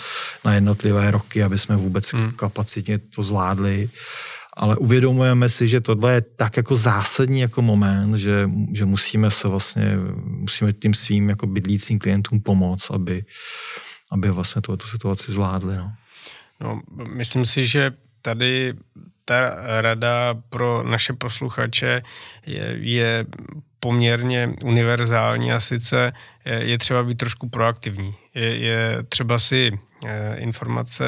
na 0.45 0.55
jednotlivé 0.55 1.11
roky, 1.11 1.43
aby 1.43 1.59
jsme 1.59 1.77
vůbec 1.77 2.13
hmm. 2.13 2.33
kapacitně 2.33 2.99
to 2.99 3.23
zvládli 3.23 3.91
ale 4.61 4.77
uvědomujeme 4.77 5.49
si, 5.49 5.69
že 5.69 5.81
tohle 5.81 6.15
je 6.15 6.21
tak 6.21 6.57
jako 6.57 6.77
zásadní 6.77 7.41
jako 7.41 7.63
moment, 7.63 8.17
že, 8.17 8.51
že 8.73 8.85
musíme 8.85 9.31
se 9.31 9.49
vlastně, 9.49 9.97
musíme 10.25 10.73
tím 10.73 10.95
svým 10.95 11.29
jako 11.29 11.47
bydlícím 11.47 11.99
klientům 11.99 12.41
pomoct, 12.41 12.91
aby, 12.91 13.25
aby 14.11 14.31
vlastně 14.31 14.63
tu 14.63 14.89
situaci 14.89 15.33
zvládli. 15.33 15.77
No. 15.77 15.93
No, 16.61 16.81
myslím 17.17 17.47
si, 17.47 17.67
že 17.67 17.93
tady 18.23 18.75
ta 19.31 19.57
rada 19.81 20.35
pro 20.49 20.83
naše 20.83 21.13
posluchače 21.13 22.03
je, 22.47 22.77
je 22.81 23.27
poměrně 23.81 24.55
univerzální 24.65 25.53
a 25.53 25.61
sice 25.61 26.13
je 26.45 26.79
třeba 26.79 27.03
být 27.03 27.19
trošku 27.19 27.49
proaktivní. 27.49 28.15
Je, 28.35 28.57
je 28.57 28.97
třeba 29.09 29.39
si 29.39 29.79
eh, 30.07 30.37
informace 30.37 31.05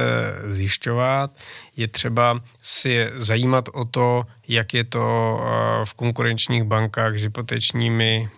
zjišťovat, 0.51 1.31
je 1.77 1.89
třeba 1.89 2.41
si 2.63 3.09
zajímat 3.15 3.69
o 3.73 3.85
to, 3.85 4.27
jak 4.49 4.75
je 4.75 4.85
to 4.85 5.05
eh, 5.41 5.85
v 5.85 5.95
konkurenčních 5.95 6.65
bankách 6.65 7.19
s 7.19 7.23
hypotečními 7.23 8.29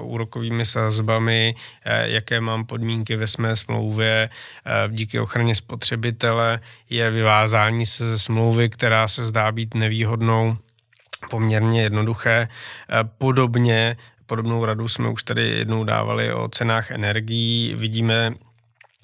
úrokovými 0.00 0.66
sazbami, 0.66 1.54
jaké 2.02 2.40
mám 2.40 2.66
podmínky 2.66 3.16
ve 3.16 3.26
své 3.26 3.56
smlouvě 3.56 4.30
díky 4.88 5.20
ochraně 5.20 5.54
spotřebitele, 5.54 6.60
je 6.90 7.10
vyvázání 7.10 7.86
se 7.86 8.06
ze 8.06 8.18
smlouvy, 8.18 8.68
která 8.68 9.08
se 9.08 9.24
zdá 9.24 9.52
být 9.52 9.74
nevýhodnou 9.74 10.56
poměrně 11.30 11.82
jednoduché. 11.82 12.48
Podobně 13.18 13.96
Podobnou 14.26 14.64
radu 14.64 14.88
jsme 14.88 15.08
už 15.08 15.22
tady 15.22 15.48
jednou 15.48 15.84
dávali 15.84 16.32
o 16.32 16.48
cenách 16.48 16.90
energií. 16.90 17.74
Vidíme 17.74 18.34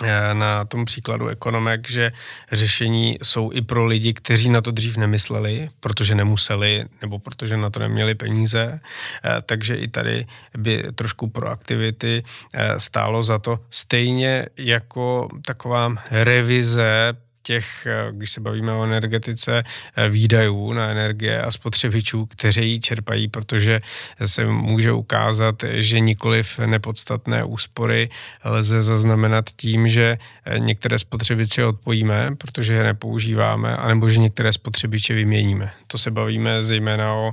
eh, 0.03 0.35
na 0.35 0.64
tom 0.64 0.85
příkladu 0.85 1.29
ekonomek, 1.29 1.91
že 1.91 2.12
řešení 2.53 3.19
jsou 3.23 3.53
i 3.53 3.62
pro 3.62 3.87
lidi, 3.87 4.12
kteří 4.12 4.51
na 4.51 4.61
to 4.61 4.71
dřív 4.71 4.97
nemysleli, 4.97 5.69
protože 5.81 6.14
nemuseli 6.14 6.85
nebo 7.01 7.19
protože 7.19 7.57
na 7.57 7.71
to 7.71 7.81
neměli 7.81 8.14
peníze. 8.14 8.81
Eh, 9.25 9.43
takže 9.47 9.75
i 9.75 9.89
tady 9.89 10.27
by 10.59 10.85
trošku 10.95 11.29
proaktivity 11.29 12.23
eh, 12.55 12.81
stálo 12.81 13.23
za 13.23 13.39
to. 13.39 13.59
Stejně 13.71 14.47
jako 14.57 15.29
taková 15.45 15.95
revize 16.11 17.16
těch, 17.49 17.86
eh, 17.86 18.12
když 18.12 18.30
se 18.30 18.40
bavíme 18.40 18.72
o 18.72 18.84
energetice, 18.84 19.64
eh, 19.96 20.09
výdajů 20.09 20.72
na 20.72 20.88
energie 20.88 21.42
a 21.42 21.51
spotřebičů, 21.51 22.26
kteří 22.26 22.72
ji 22.72 22.80
čerpají, 22.80 23.28
protože 23.28 23.80
se 24.26 24.44
může 24.44 24.92
ukázat, 24.92 25.64
že 25.64 26.01
nikoliv 26.01 26.59
nepodstatné 26.59 27.44
úspory 27.44 28.09
lze 28.44 28.82
zaznamenat 28.82 29.44
tím, 29.57 29.88
že 29.88 30.18
eh, 30.44 30.59
některé 30.59 30.99
spotřebiče 30.99 31.64
odpojíme, 31.64 32.36
protože 32.36 32.74
je 32.74 32.84
nepoužíváme, 32.84 33.76
anebo 33.76 34.09
že 34.09 34.20
některé 34.20 34.53
spotřebiče 34.53 35.14
vyměníme. 35.14 35.72
To 35.86 35.99
se 35.99 36.11
bavíme 36.11 36.61
zejména 36.62 37.14
o 37.14 37.32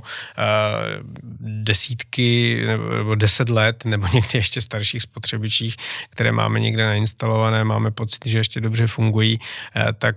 desítky 1.40 2.62
nebo 2.96 3.14
deset 3.14 3.48
let, 3.48 3.84
nebo 3.84 4.06
někdy 4.14 4.38
ještě 4.38 4.60
starších 4.60 5.02
spotřebičích, 5.02 5.76
které 6.10 6.32
máme 6.32 6.60
někde 6.60 6.84
nainstalované, 6.86 7.64
máme 7.64 7.90
pocit, 7.90 8.26
že 8.26 8.38
ještě 8.38 8.60
dobře 8.60 8.86
fungují, 8.86 9.38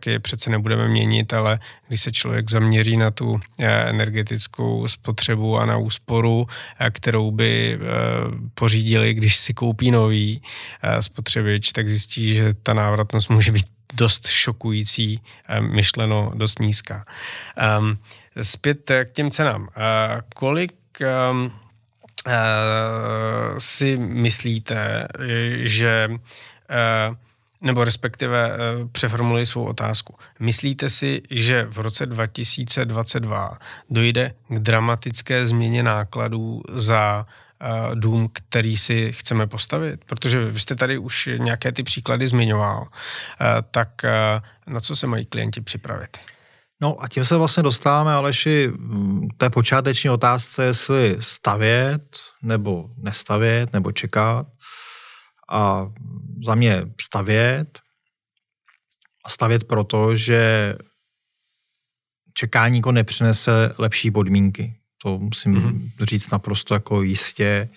je 0.05 0.19
přece 0.19 0.49
nebudeme 0.49 0.87
měnit, 0.87 1.33
ale 1.33 1.59
když 1.87 2.01
se 2.01 2.11
člověk 2.11 2.51
zaměří 2.51 2.97
na 2.97 3.11
tu 3.11 3.39
eh, 3.59 3.89
energetickou 3.89 4.87
spotřebu 4.87 5.57
a 5.57 5.65
na 5.65 5.77
úsporu, 5.77 6.47
eh, 6.79 6.91
kterou 6.91 7.31
by 7.31 7.73
eh, 7.73 7.79
pořídili, 8.53 9.13
když 9.13 9.37
si 9.37 9.53
koupí 9.53 9.91
nový 9.91 10.41
spotřebič, 10.99 11.71
tak 11.71 11.89
zjistí, 11.89 12.35
že 12.35 12.53
ta 12.53 12.73
návratnost 12.73 13.29
může 13.29 13.51
být 13.51 13.65
dost 13.93 14.27
šokující, 14.27 15.21
myšleno 15.59 16.31
dost 16.35 16.59
nízká. 16.59 17.05
Ehm, 17.57 17.97
zpět 18.41 18.91
k 19.03 19.11
těm 19.11 19.31
cenám. 19.31 19.67
Kolik 20.35 20.73
ehm, 21.01 21.51
si 23.57 23.97
myslíte, 23.97 25.07
že 25.63 26.09
nebo 27.61 27.83
respektive 27.83 28.51
eh, 28.51 28.57
přeformuluji 28.91 29.45
svou 29.45 29.65
otázku. 29.65 30.15
Myslíte 30.39 30.89
si, 30.89 31.21
že 31.29 31.65
v 31.69 31.79
roce 31.79 32.05
2022 32.05 33.59
dojde 33.89 34.33
k 34.49 34.59
dramatické 34.59 35.45
změně 35.45 35.83
nákladů 35.83 36.61
za 36.73 37.25
eh, 37.61 37.95
dům, 37.95 38.29
který 38.33 38.77
si 38.77 39.13
chceme 39.13 39.47
postavit? 39.47 40.05
Protože 40.05 40.45
vy 40.45 40.59
jste 40.59 40.75
tady 40.75 40.97
už 40.97 41.29
nějaké 41.37 41.71
ty 41.71 41.83
příklady 41.83 42.27
zmiňoval. 42.27 42.87
Eh, 43.41 43.45
tak 43.71 43.89
na 44.67 44.79
co 44.79 44.95
se 44.95 45.07
mají 45.07 45.25
klienti 45.25 45.61
připravit? 45.61 46.17
No 46.81 47.03
a 47.03 47.07
tím 47.07 47.25
se 47.25 47.37
vlastně 47.37 47.63
dostáváme, 47.63 48.13
Aleši, 48.13 48.71
té 49.37 49.49
počáteční 49.49 50.09
otázce, 50.09 50.63
jestli 50.63 51.17
stavět, 51.19 52.19
nebo 52.41 52.89
nestavět, 52.97 53.73
nebo 53.73 53.91
čekat 53.91 54.47
a 55.49 55.91
za 56.45 56.55
mě 56.55 56.85
stavět 57.01 57.79
a 59.25 59.29
stavět 59.29 59.63
proto, 59.63 60.15
že 60.15 60.75
čekání 62.33 62.77
jako 62.77 62.91
nepřinese 62.91 63.73
lepší 63.77 64.11
podmínky. 64.11 64.75
To 65.03 65.19
musím 65.19 65.55
mm-hmm. 65.55 66.05
říct 66.05 66.31
naprosto 66.31 66.73
jako 66.73 67.01
jistě. 67.01 67.69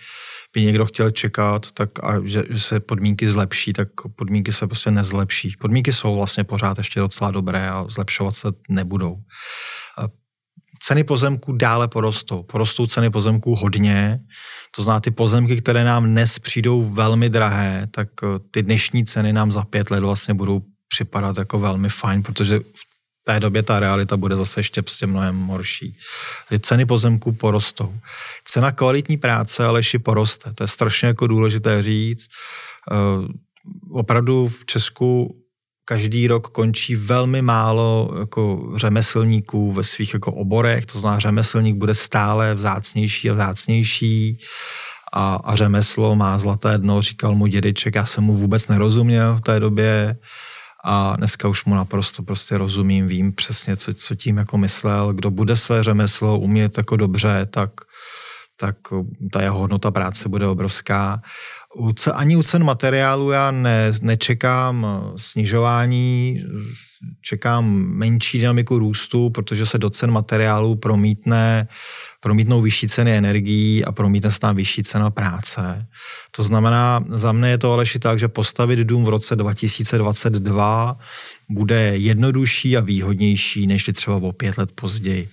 By 0.54 0.62
někdo 0.62 0.86
chtěl 0.86 1.10
čekat, 1.10 1.72
tak 1.72 2.04
a 2.04 2.20
že, 2.24 2.44
že 2.50 2.60
se 2.60 2.80
podmínky 2.80 3.28
zlepší, 3.28 3.72
tak 3.72 3.88
podmínky 4.16 4.52
se 4.52 4.66
prostě 4.66 4.90
nezlepší. 4.90 5.56
Podmínky 5.60 5.92
jsou 5.92 6.16
vlastně 6.16 6.44
pořád 6.44 6.78
ještě 6.78 7.00
docela 7.00 7.30
dobré 7.30 7.70
a 7.70 7.84
zlepšovat 7.88 8.32
se 8.32 8.48
nebudou. 8.68 9.22
Ceny 10.84 11.04
pozemků 11.04 11.52
dále 11.52 11.88
porostou. 11.88 12.42
Porostou 12.42 12.86
ceny 12.86 13.10
pozemků 13.10 13.54
hodně. 13.54 14.20
To 14.76 14.82
znamená, 14.82 15.00
ty 15.00 15.10
pozemky, 15.10 15.56
které 15.56 15.84
nám 15.84 16.04
dnes 16.04 16.38
přijdou 16.38 16.90
velmi 16.90 17.30
drahé, 17.30 17.86
tak 17.90 18.08
eh, 18.22 18.26
ty 18.50 18.62
dnešní 18.62 19.04
ceny 19.04 19.32
nám 19.32 19.52
za 19.52 19.64
pět 19.64 19.90
let 19.90 20.00
vlastně 20.00 20.34
budou 20.34 20.62
připadat 20.88 21.38
jako 21.38 21.58
velmi 21.58 21.88
fajn, 21.88 22.22
protože 22.22 22.58
v 22.58 23.24
té 23.24 23.40
době 23.40 23.62
ta 23.62 23.80
realita 23.80 24.16
bude 24.16 24.36
zase 24.36 24.60
ještě 24.60 24.82
prostě 24.82 25.06
mnohem 25.06 25.46
horší. 25.46 25.96
Ceny 26.60 26.86
pozemků 26.86 27.32
porostou. 27.32 27.98
Cena 28.44 28.72
kvalitní 28.72 29.16
práce 29.16 29.64
Aleši 29.64 29.98
poroste. 29.98 30.52
To 30.54 30.64
je 30.64 30.68
strašně 30.68 31.08
jako 31.08 31.26
důležité 31.26 31.82
říct. 31.82 32.26
Uh, 32.90 33.28
opravdu 33.90 34.48
v 34.48 34.66
Česku 34.66 35.41
každý 35.92 36.26
rok 36.26 36.48
končí 36.48 36.96
velmi 36.96 37.42
málo 37.42 38.14
jako 38.20 38.72
řemeslníků 38.76 39.72
ve 39.72 39.82
svých 39.82 40.14
jako 40.14 40.32
oborech, 40.32 40.86
to 40.86 41.00
znamená 41.00 41.18
řemeslník 41.18 41.76
bude 41.76 41.94
stále 41.94 42.54
vzácnější 42.54 43.30
a 43.30 43.34
vzácnější. 43.34 44.38
A, 45.12 45.34
a 45.44 45.56
řemeslo 45.56 46.16
má 46.16 46.38
zlaté 46.38 46.78
dno, 46.78 47.02
říkal 47.02 47.34
mu 47.34 47.46
dědeček, 47.46 47.94
já 47.94 48.06
jsem 48.06 48.24
mu 48.24 48.34
vůbec 48.34 48.68
nerozuměl 48.68 49.36
v 49.36 49.40
té 49.40 49.60
době. 49.60 50.16
A 50.84 51.16
dneska 51.16 51.48
už 51.48 51.64
mu 51.64 51.74
naprosto 51.74 52.22
prostě 52.22 52.58
rozumím, 52.58 53.08
vím 53.08 53.32
přesně, 53.32 53.76
co, 53.76 53.94
co 53.94 54.14
tím 54.14 54.36
jako 54.36 54.58
myslel, 54.58 55.12
kdo 55.12 55.30
bude 55.30 55.56
své 55.56 55.82
řemeslo 55.82 56.38
umět 56.38 56.78
jako 56.78 56.96
dobře, 56.96 57.46
tak 57.50 57.70
tak 58.60 58.76
ta 59.32 59.42
jeho 59.42 59.58
hodnota 59.58 59.90
práce 59.90 60.28
bude 60.28 60.46
obrovská. 60.46 61.22
U, 61.78 61.92
ani 62.12 62.36
u 62.36 62.42
cen 62.42 62.64
materiálu 62.64 63.30
já 63.30 63.50
ne, 63.50 63.92
nečekám 64.02 64.86
snižování, 65.16 66.44
čekám 67.20 67.64
menší 67.74 68.38
dynamiku 68.38 68.78
růstu, 68.78 69.30
protože 69.30 69.66
se 69.66 69.78
do 69.78 69.90
cen 69.90 70.10
materiálů 70.10 70.76
promítne, 70.76 71.68
promítnou 72.20 72.62
vyšší 72.62 72.88
ceny 72.88 73.16
energií 73.16 73.84
a 73.84 73.92
promítne 73.92 74.30
se 74.30 74.40
tam 74.40 74.56
vyšší 74.56 74.82
cena 74.82 75.10
práce. 75.10 75.86
To 76.30 76.42
znamená, 76.42 77.04
za 77.08 77.32
mne 77.32 77.50
je 77.50 77.58
to 77.58 77.72
ale 77.72 77.84
tak, 78.00 78.18
že 78.18 78.28
postavit 78.28 78.78
dům 78.78 79.04
v 79.04 79.08
roce 79.08 79.36
2022 79.36 80.98
bude 81.50 81.96
jednodušší 81.96 82.76
a 82.76 82.80
výhodnější, 82.80 83.66
než 83.66 83.90
třeba 83.92 84.16
o 84.16 84.32
pět 84.32 84.58
let 84.58 84.72
později. 84.74 85.28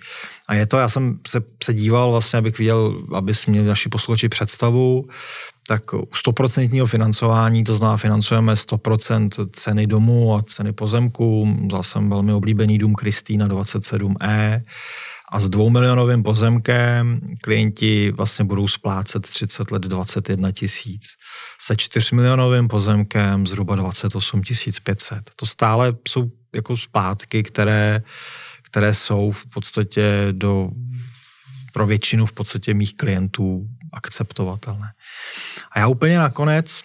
A 0.49 0.53
je 0.55 0.65
to, 0.65 0.77
já 0.77 0.89
jsem 0.89 1.19
se, 1.27 1.41
se 1.63 1.73
díval 1.73 2.11
vlastně, 2.11 2.39
abych 2.39 2.59
viděl, 2.59 3.01
aby 3.13 3.33
měli 3.47 3.67
naši 3.67 3.89
posluchači 3.89 4.29
představu, 4.29 5.07
tak 5.67 5.93
u 5.93 6.07
100% 6.27 6.85
financování, 6.85 7.63
to 7.63 7.77
znamená 7.77 7.97
financujeme 7.97 8.53
100% 8.53 9.49
ceny 9.51 9.87
domu 9.87 10.35
a 10.35 10.41
ceny 10.41 10.73
pozemku, 10.73 11.57
zase 11.71 11.99
velmi 11.99 12.33
oblíbený 12.33 12.77
dům 12.77 12.95
Kristýna 12.95 13.47
27E 13.47 14.61
a 15.31 15.39
s 15.39 15.49
dvoumilionovým 15.49 16.23
pozemkem 16.23 17.21
klienti 17.43 18.11
vlastně 18.11 18.45
budou 18.45 18.67
splácet 18.67 19.27
30 19.29 19.71
let 19.71 19.83
21 19.83 20.51
tisíc. 20.51 21.07
Se 21.61 21.75
4 21.75 22.15
milionovým 22.15 22.67
pozemkem 22.67 23.47
zhruba 23.47 23.75
28 23.75 24.41
500. 24.83 25.19
To 25.35 25.45
stále 25.45 25.93
jsou 26.07 26.31
jako 26.55 26.77
zpátky, 26.77 27.43
které 27.43 28.01
které 28.71 28.93
jsou 28.93 29.31
v 29.31 29.45
podstatě 29.45 30.27
do, 30.31 30.69
pro 31.73 31.87
většinu 31.87 32.25
v 32.25 32.33
podstatě 32.33 32.73
mých 32.73 32.97
klientů 32.97 33.67
akceptovatelné. 33.93 34.91
A 35.71 35.79
já 35.79 35.87
úplně 35.87 36.17
nakonec 36.17 36.83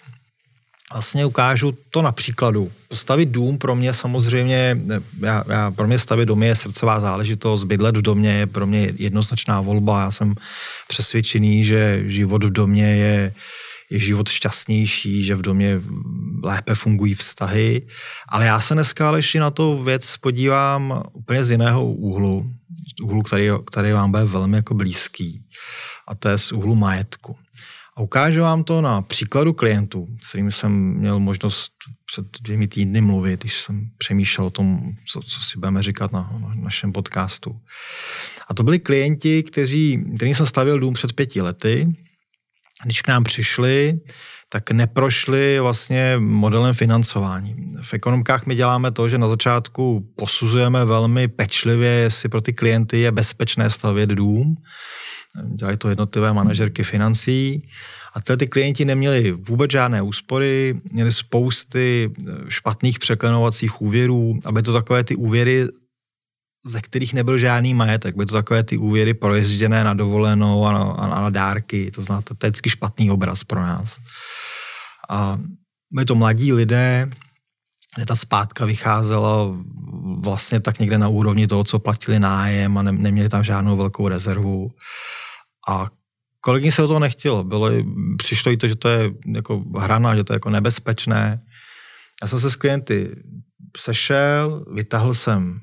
vlastně 0.93 1.25
ukážu 1.25 1.77
to 1.89 2.01
na 2.01 2.11
příkladu. 2.11 2.71
Postavit 2.87 3.29
dům 3.29 3.57
pro 3.57 3.75
mě 3.75 3.93
samozřejmě, 3.93 4.77
já, 5.21 5.43
já, 5.49 5.71
pro 5.71 5.87
mě 5.87 5.99
stavit 5.99 6.25
domy 6.25 6.45
je 6.45 6.55
srdcová 6.55 6.99
záležitost, 6.99 7.63
bydlet 7.63 7.97
v 7.97 8.01
domě 8.01 8.33
je 8.33 8.47
pro 8.47 8.67
mě 8.67 8.93
jednoznačná 8.95 9.61
volba. 9.61 10.01
Já 10.01 10.11
jsem 10.11 10.35
přesvědčený, 10.87 11.63
že 11.63 12.03
život 12.05 12.43
v 12.43 12.51
domě 12.51 12.95
je 12.95 13.33
je 13.89 13.99
život 13.99 14.29
šťastnější, 14.29 15.23
že 15.23 15.35
v 15.35 15.41
domě 15.41 15.81
lépe 16.43 16.75
fungují 16.75 17.13
vztahy. 17.13 17.87
Ale 18.29 18.45
já 18.45 18.59
se 18.61 18.73
dneska 18.73 19.07
ale 19.07 19.21
na 19.39 19.51
to 19.51 19.83
věc 19.83 20.17
podívám 20.17 21.03
úplně 21.13 21.43
z 21.43 21.51
jiného 21.51 21.93
úhlu, 21.93 22.51
úhlu, 23.03 23.21
který, 23.21 23.49
který 23.65 23.91
vám 23.91 24.11
bude 24.11 24.23
velmi 24.23 24.57
jako 24.57 24.73
blízký. 24.73 25.45
A 26.07 26.15
to 26.15 26.29
je 26.29 26.37
z 26.37 26.51
úhlu 26.51 26.75
majetku. 26.75 27.37
A 27.97 28.01
ukážu 28.01 28.41
vám 28.41 28.63
to 28.63 28.81
na 28.81 29.01
příkladu 29.01 29.53
klientů, 29.53 30.07
s 30.21 30.29
kterými 30.29 30.51
jsem 30.51 30.71
měl 30.71 31.19
možnost 31.19 31.71
před 32.05 32.25
dvěmi 32.41 32.67
týdny 32.67 33.01
mluvit, 33.01 33.41
když 33.41 33.61
jsem 33.61 33.89
přemýšlel 33.97 34.47
o 34.47 34.49
tom, 34.49 34.93
co, 35.07 35.21
co 35.21 35.41
si 35.41 35.59
budeme 35.59 35.83
říkat 35.83 36.11
na, 36.11 36.33
na 36.41 36.53
našem 36.55 36.91
podcastu. 36.91 37.59
A 38.47 38.53
to 38.53 38.63
byli 38.63 38.79
klienti, 38.79 39.43
kteří, 39.43 40.05
kterým 40.15 40.35
jsem 40.35 40.45
stavil 40.45 40.79
dům 40.79 40.93
před 40.93 41.13
pěti 41.13 41.41
lety. 41.41 41.95
Když 42.83 43.01
k 43.01 43.07
nám 43.07 43.23
přišli, 43.23 43.99
tak 44.49 44.71
neprošli 44.71 45.59
vlastně 45.59 46.15
modelem 46.19 46.73
financování. 46.73 47.55
V 47.81 47.93
ekonomkách 47.93 48.45
my 48.45 48.55
děláme 48.55 48.91
to, 48.91 49.09
že 49.09 49.17
na 49.17 49.27
začátku 49.27 50.13
posuzujeme 50.15 50.85
velmi 50.85 51.27
pečlivě, 51.27 51.89
jestli 51.89 52.29
pro 52.29 52.41
ty 52.41 52.53
klienty 52.53 52.99
je 52.99 53.11
bezpečné 53.11 53.69
stavět 53.69 54.09
dům. 54.09 54.55
Dělají 55.55 55.77
to 55.77 55.89
jednotlivé 55.89 56.33
manažerky 56.33 56.83
financí. 56.83 57.69
A 58.13 58.21
tyhle 58.21 58.37
ty 58.37 58.47
klienti 58.47 58.85
neměli 58.85 59.31
vůbec 59.31 59.71
žádné 59.71 60.01
úspory, 60.01 60.81
měli 60.91 61.11
spousty 61.11 62.11
špatných 62.49 62.99
překlenovacích 62.99 63.81
úvěrů, 63.81 64.39
aby 64.45 64.61
to 64.61 64.73
takové 64.73 65.03
ty 65.03 65.15
úvěry 65.15 65.67
ze 66.65 66.81
kterých 66.81 67.13
nebyl 67.13 67.37
žádný 67.37 67.73
majetek. 67.73 68.15
Byly 68.15 68.25
to 68.25 68.33
takové 68.33 68.63
ty 68.63 68.77
úvěry 68.77 69.13
projezděné 69.13 69.83
na 69.83 69.93
dovolenou 69.93 70.65
a 70.65 70.73
na, 70.73 70.83
a 70.83 71.21
na 71.21 71.29
dárky. 71.29 71.91
To 71.91 72.01
znáte, 72.01 72.35
to 72.35 72.45
je 72.45 72.49
vždycky 72.49 72.69
špatný 72.69 73.11
obraz 73.11 73.43
pro 73.43 73.61
nás. 73.61 73.99
A 75.09 75.39
byli 75.91 76.05
to 76.05 76.15
mladí 76.15 76.53
lidé, 76.53 77.09
kde 77.95 78.05
ta 78.05 78.15
zpátka 78.15 78.65
vycházela 78.65 79.57
vlastně 80.23 80.59
tak 80.59 80.79
někde 80.79 80.97
na 80.97 81.07
úrovni 81.07 81.47
toho, 81.47 81.63
co 81.63 81.79
platili 81.79 82.19
nájem 82.19 82.77
a 82.77 82.81
ne, 82.81 82.91
neměli 82.91 83.29
tam 83.29 83.43
žádnou 83.43 83.77
velkou 83.77 84.07
rezervu. 84.07 84.71
A 85.69 85.87
kolegyně 86.41 86.71
se 86.71 86.83
o 86.83 86.87
toho 86.87 86.99
nechtělo. 86.99 87.43
Bylo, 87.43 87.69
přišlo 88.17 88.51
jí 88.51 88.57
to, 88.57 88.67
že 88.67 88.75
to 88.75 88.89
je 88.89 89.11
jako 89.35 89.63
hrana, 89.77 90.15
že 90.15 90.23
to 90.23 90.33
je 90.33 90.35
jako 90.35 90.49
nebezpečné. 90.49 91.41
Já 92.21 92.27
jsem 92.27 92.39
se 92.39 92.51
s 92.51 92.55
klienty 92.55 93.15
sešel, 93.77 94.65
vytahl 94.73 95.13
jsem 95.13 95.61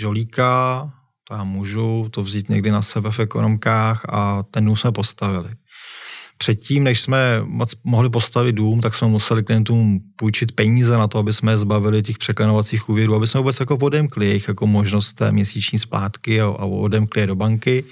žolíka, 0.00 0.90
to 1.28 1.34
já 1.34 1.44
můžu 1.44 2.08
to 2.10 2.22
vzít 2.22 2.48
někdy 2.48 2.70
na 2.70 2.82
sebe 2.82 3.10
v 3.10 3.20
ekonomkách 3.20 4.04
a 4.08 4.42
ten 4.42 4.64
dům 4.64 4.76
jsme 4.76 4.92
postavili. 4.92 5.50
Předtím, 6.38 6.84
než 6.84 7.00
jsme 7.00 7.44
mohli 7.84 8.10
postavit 8.10 8.52
dům, 8.52 8.80
tak 8.80 8.94
jsme 8.94 9.08
museli 9.08 9.42
klientům 9.42 10.00
půjčit 10.16 10.52
peníze 10.52 10.98
na 10.98 11.08
to, 11.08 11.18
aby 11.18 11.32
jsme 11.32 11.58
zbavili 11.58 12.02
těch 12.02 12.18
překlenovacích 12.18 12.88
úvěrů, 12.88 13.14
aby 13.14 13.26
jsme 13.26 13.40
vůbec 13.40 13.60
jako 13.60 13.76
odemkli 13.76 14.26
jejich 14.26 14.48
jako 14.48 14.66
možnost 14.66 15.12
té 15.12 15.32
měsíční 15.32 15.78
splátky 15.78 16.40
a, 16.40 16.48
odemkli 16.48 17.20
je 17.20 17.26
do 17.26 17.34
banky. 17.34 17.84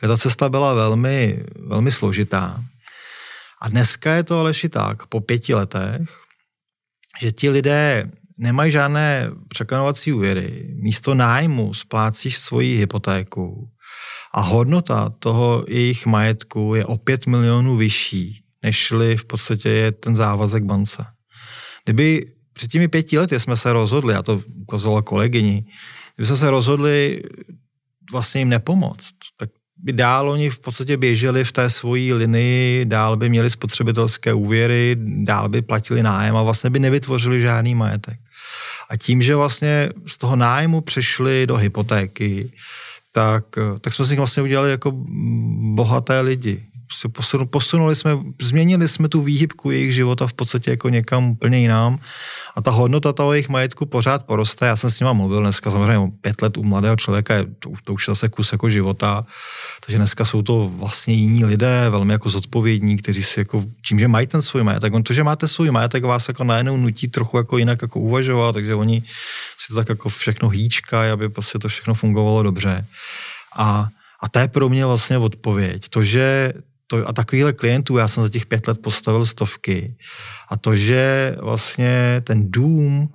Tak 0.00 0.10
ta 0.10 0.16
cesta 0.16 0.48
byla 0.48 0.74
velmi, 0.74 1.44
velmi 1.66 1.92
složitá. 1.92 2.64
A 3.62 3.68
dneska 3.68 4.14
je 4.14 4.22
to 4.22 4.40
Aleši 4.40 4.68
tak, 4.68 5.06
po 5.06 5.20
pěti 5.20 5.54
letech, 5.54 6.10
že 7.20 7.32
ti 7.32 7.50
lidé 7.50 8.10
nemají 8.42 8.70
žádné 8.70 9.30
překlenovací 9.48 10.12
úvěry, 10.12 10.74
místo 10.74 11.14
nájmu 11.14 11.74
splácíš 11.74 12.38
svoji 12.38 12.76
hypotéku 12.76 13.70
a 14.34 14.40
hodnota 14.40 15.10
toho 15.18 15.64
jejich 15.68 16.06
majetku 16.06 16.74
je 16.74 16.86
o 16.86 16.96
5 16.96 17.26
milionů 17.26 17.76
vyšší, 17.76 18.42
nežli 18.62 19.16
v 19.16 19.24
podstatě 19.24 19.68
je 19.68 19.92
ten 19.92 20.14
závazek 20.14 20.64
bance. 20.64 21.04
Kdyby 21.84 22.32
před 22.52 22.70
těmi 22.70 22.88
pěti 22.88 23.18
lety 23.18 23.40
jsme 23.40 23.56
se 23.56 23.72
rozhodli, 23.72 24.14
já 24.14 24.22
to 24.22 24.42
ukazovala 24.62 25.02
kolegyni, 25.02 25.64
kdyby 26.14 26.26
jsme 26.26 26.36
se 26.36 26.50
rozhodli 26.50 27.22
vlastně 28.12 28.40
jim 28.40 28.48
nepomoct, 28.48 29.14
tak 29.38 29.50
by 29.76 29.92
dál 29.92 30.30
oni 30.30 30.50
v 30.50 30.58
podstatě 30.58 30.96
běželi 30.96 31.44
v 31.44 31.52
té 31.52 31.70
svojí 31.70 32.12
linii, 32.12 32.84
dál 32.84 33.16
by 33.16 33.28
měli 33.28 33.50
spotřebitelské 33.50 34.34
úvěry, 34.34 34.96
dál 34.98 35.48
by 35.48 35.62
platili 35.62 36.02
nájem 36.02 36.36
a 36.36 36.42
vlastně 36.42 36.70
by 36.70 36.78
nevytvořili 36.78 37.40
žádný 37.40 37.74
majetek. 37.74 38.21
A 38.88 38.96
tím, 38.96 39.22
že 39.22 39.36
vlastně 39.36 39.88
z 40.06 40.18
toho 40.18 40.36
nájmu 40.36 40.80
přešli 40.80 41.46
do 41.46 41.56
hypotéky, 41.56 42.52
tak, 43.12 43.44
tak 43.80 43.92
jsme 43.92 44.04
si 44.04 44.16
vlastně 44.16 44.42
udělali 44.42 44.70
jako 44.70 44.92
bohaté 45.74 46.20
lidi 46.20 46.66
se 46.92 47.08
posunuli, 47.08 47.48
posunuli 47.48 47.96
jsme, 47.96 48.18
změnili 48.42 48.88
jsme 48.88 49.08
tu 49.08 49.22
výhybku 49.22 49.70
jejich 49.70 49.94
života 49.94 50.26
v 50.26 50.32
podstatě 50.32 50.70
jako 50.70 50.88
někam 50.88 51.30
úplně 51.30 51.58
jinam 51.58 51.98
a 52.56 52.62
ta 52.62 52.70
hodnota 52.70 53.12
toho 53.12 53.32
jejich 53.32 53.48
majetku 53.48 53.86
pořád 53.86 54.26
poroste. 54.26 54.66
Já 54.66 54.76
jsem 54.76 54.90
s 54.90 55.00
nima 55.00 55.12
mluvil 55.12 55.40
dneska 55.40 55.70
samozřejmě 55.70 56.12
pět 56.20 56.42
let 56.42 56.56
u 56.56 56.62
mladého 56.62 56.96
člověka, 56.96 57.34
to, 57.58 57.70
to 57.84 57.94
už 57.94 58.06
zase 58.06 58.28
kus 58.28 58.52
jako 58.52 58.70
života, 58.70 59.26
takže 59.86 59.98
dneska 59.98 60.24
jsou 60.24 60.42
to 60.42 60.72
vlastně 60.76 61.14
jiní 61.14 61.44
lidé, 61.44 61.86
velmi 61.90 62.12
jako 62.12 62.30
zodpovědní, 62.30 62.96
kteří 62.96 63.22
si 63.22 63.40
jako, 63.40 63.64
tím, 63.88 63.98
že 63.98 64.08
mají 64.08 64.26
ten 64.26 64.42
svůj 64.42 64.62
majetek, 64.62 64.94
on 64.94 65.02
to, 65.02 65.12
že 65.12 65.24
máte 65.24 65.48
svůj 65.48 65.70
majetek, 65.70 66.04
vás 66.04 66.28
jako 66.28 66.44
najednou 66.44 66.76
nutí 66.76 67.08
trochu 67.08 67.36
jako 67.36 67.58
jinak 67.58 67.82
jako 67.82 68.00
uvažovat, 68.00 68.52
takže 68.52 68.74
oni 68.74 69.02
si 69.58 69.68
to 69.68 69.74
tak 69.74 69.88
jako 69.88 70.08
všechno 70.08 70.48
hýčkají, 70.48 71.10
aby 71.10 71.28
prostě 71.28 71.58
to 71.58 71.68
všechno 71.68 71.94
fungovalo 71.94 72.42
dobře. 72.42 72.86
A 73.56 73.88
a 74.22 74.28
to 74.28 74.38
je 74.38 74.48
pro 74.48 74.68
mě 74.68 74.86
vlastně 74.86 75.18
odpověď. 75.18 75.88
To, 75.88 76.02
že 76.02 76.52
to, 76.92 77.08
a 77.08 77.12
takovýchhle 77.12 77.52
klientů 77.52 77.96
já 77.96 78.08
jsem 78.08 78.22
za 78.22 78.28
těch 78.28 78.46
pět 78.46 78.68
let 78.68 78.82
postavil 78.82 79.26
stovky. 79.26 79.96
A 80.48 80.56
to, 80.56 80.76
že 80.76 81.36
vlastně 81.40 82.20
ten 82.24 82.50
dům 82.50 83.08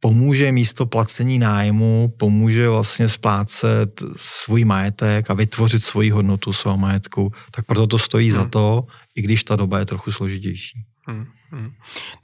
pomůže 0.00 0.52
místo 0.52 0.86
placení 0.86 1.38
nájmu, 1.38 2.14
pomůže 2.16 2.68
vlastně 2.68 3.08
splácet 3.08 4.02
svůj 4.16 4.64
majetek 4.64 5.30
a 5.30 5.34
vytvořit 5.34 5.84
svoji 5.84 6.10
hodnotu 6.10 6.52
svého 6.52 6.76
majetku, 6.76 7.32
tak 7.50 7.66
proto 7.66 7.86
to 7.86 7.98
stojí 7.98 8.30
hmm. 8.30 8.34
za 8.34 8.48
to, 8.48 8.86
i 9.14 9.22
když 9.22 9.44
ta 9.44 9.56
doba 9.56 9.78
je 9.78 9.84
trochu 9.84 10.12
složitější. 10.12 10.84
Hmm. 11.06 11.26
Hmm. 11.50 11.70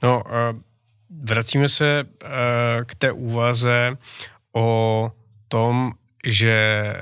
No, 0.03 0.23
vracíme 1.23 1.69
se 1.69 2.03
k 2.85 2.95
té 2.97 3.11
úvaze 3.11 3.97
o 4.55 5.11
tom, 5.47 5.91
že 6.25 6.93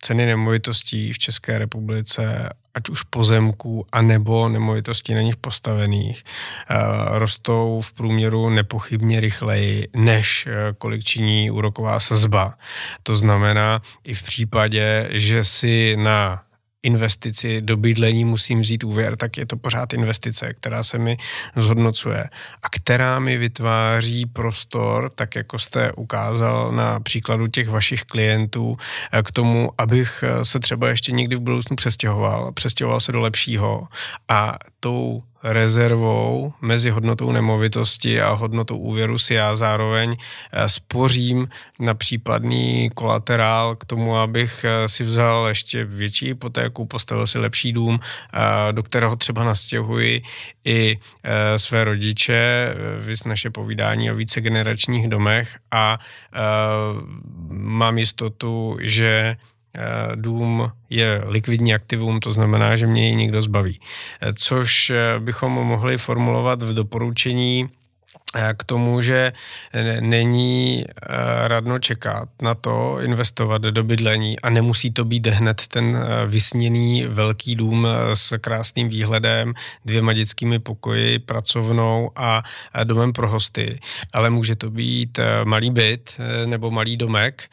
ceny 0.00 0.26
nemovitostí 0.26 1.12
v 1.12 1.18
České 1.18 1.58
republice 1.58 2.50
ať 2.76 2.88
už 2.88 3.02
pozemků, 3.02 3.86
anebo 3.92 4.48
nemovitostí 4.48 5.14
na 5.14 5.20
nich 5.20 5.36
postavených, 5.36 6.24
eh, 6.24 6.74
rostou 7.18 7.80
v 7.80 7.92
průměru 7.92 8.50
nepochybně 8.50 9.20
rychleji, 9.20 9.88
než 9.96 10.46
eh, 10.46 10.52
kolik 10.78 11.04
činí 11.04 11.50
úroková 11.50 12.00
sazba. 12.00 12.54
To 13.02 13.16
znamená, 13.16 13.80
i 14.04 14.14
v 14.14 14.22
případě, 14.22 15.08
že 15.12 15.44
si 15.44 15.96
na 15.96 16.42
investici 16.86 17.60
do 17.60 17.76
bydlení 17.76 18.24
musím 18.24 18.60
vzít 18.60 18.84
úvěr, 18.84 19.16
tak 19.16 19.36
je 19.36 19.46
to 19.46 19.56
pořád 19.56 19.92
investice, 19.92 20.54
která 20.54 20.82
se 20.82 20.98
mi 20.98 21.16
zhodnocuje. 21.56 22.24
A 22.62 22.68
která 22.68 23.18
mi 23.18 23.36
vytváří 23.36 24.26
prostor, 24.26 25.10
tak 25.14 25.36
jako 25.36 25.58
jste 25.58 25.92
ukázal 25.92 26.72
na 26.72 27.00
příkladu 27.00 27.46
těch 27.46 27.68
vašich 27.68 28.04
klientů, 28.04 28.76
eh, 29.12 29.22
k 29.22 29.30
tomu, 29.30 29.70
abych 29.78 30.24
eh, 30.26 30.44
se 30.44 30.60
třeba 30.60 30.88
ještě 30.88 31.12
někdy 31.12 31.36
v 31.36 31.40
budoucnu 31.40 31.76
přestěhoval, 31.76 32.52
přestěhoval 32.52 33.00
se 33.00 33.12
do 33.12 33.20
lepšího. 33.20 33.88
A 34.28 34.58
tou 34.80 35.22
rezervou 35.46 36.52
mezi 36.60 36.90
hodnotou 36.90 37.32
nemovitosti 37.32 38.20
a 38.22 38.32
hodnotou 38.32 38.78
úvěru 38.78 39.18
si 39.18 39.34
já 39.34 39.56
zároveň 39.56 40.16
eh, 40.52 40.68
spořím 40.68 41.48
na 41.80 41.94
případný 41.94 42.90
kolaterál 42.94 43.76
k 43.76 43.84
tomu, 43.84 44.16
abych 44.16 44.64
eh, 44.64 44.88
si 44.88 45.04
vzal 45.04 45.46
ještě 45.48 45.84
větší 45.84 46.26
hypotéku, 46.26 46.86
postavil 46.86 47.26
si 47.26 47.38
lepší 47.38 47.72
dům, 47.72 48.00
eh, 48.00 48.72
do 48.72 48.82
kterého 48.82 49.16
třeba 49.16 49.44
nastěhuji 49.44 50.22
i 50.64 50.98
své 51.56 51.84
rodiče, 51.84 52.74
vys 52.98 53.24
naše 53.24 53.50
povídání 53.50 54.10
o 54.10 54.14
vícegeneračních 54.14 55.08
domech 55.08 55.58
a 55.70 55.98
mám 57.50 57.98
jistotu, 57.98 58.76
že 58.80 59.36
dům 60.14 60.70
je 60.90 61.22
likvidní 61.26 61.74
aktivum, 61.74 62.20
to 62.20 62.32
znamená, 62.32 62.76
že 62.76 62.86
mě 62.86 63.08
ji 63.08 63.14
někdo 63.14 63.42
zbaví. 63.42 63.80
Eh, 64.20 64.32
což 64.32 64.90
eh, 64.90 65.20
bychom 65.20 65.52
mohli 65.52 65.98
formulovat 65.98 66.62
v 66.62 66.74
doporučení 66.74 67.68
k 68.56 68.64
tomu, 68.64 69.00
že 69.00 69.32
není 70.00 70.84
radno 71.46 71.78
čekat 71.78 72.28
na 72.42 72.54
to, 72.54 73.00
investovat 73.00 73.62
do 73.62 73.84
bydlení 73.84 74.40
a 74.40 74.50
nemusí 74.50 74.90
to 74.90 75.04
být 75.04 75.26
hned 75.26 75.66
ten 75.66 76.04
vysněný 76.26 77.06
velký 77.06 77.54
dům 77.54 77.86
s 78.14 78.38
krásným 78.38 78.88
výhledem, 78.88 79.54
dvěma 79.84 80.12
dětskými 80.12 80.58
pokoji, 80.58 81.18
pracovnou 81.18 82.10
a 82.16 82.42
domem 82.84 83.12
pro 83.12 83.30
hosty, 83.30 83.80
ale 84.12 84.30
může 84.30 84.56
to 84.56 84.70
být 84.70 85.18
malý 85.44 85.70
byt 85.70 86.20
nebo 86.46 86.70
malý 86.70 86.96
domek, 86.96 87.48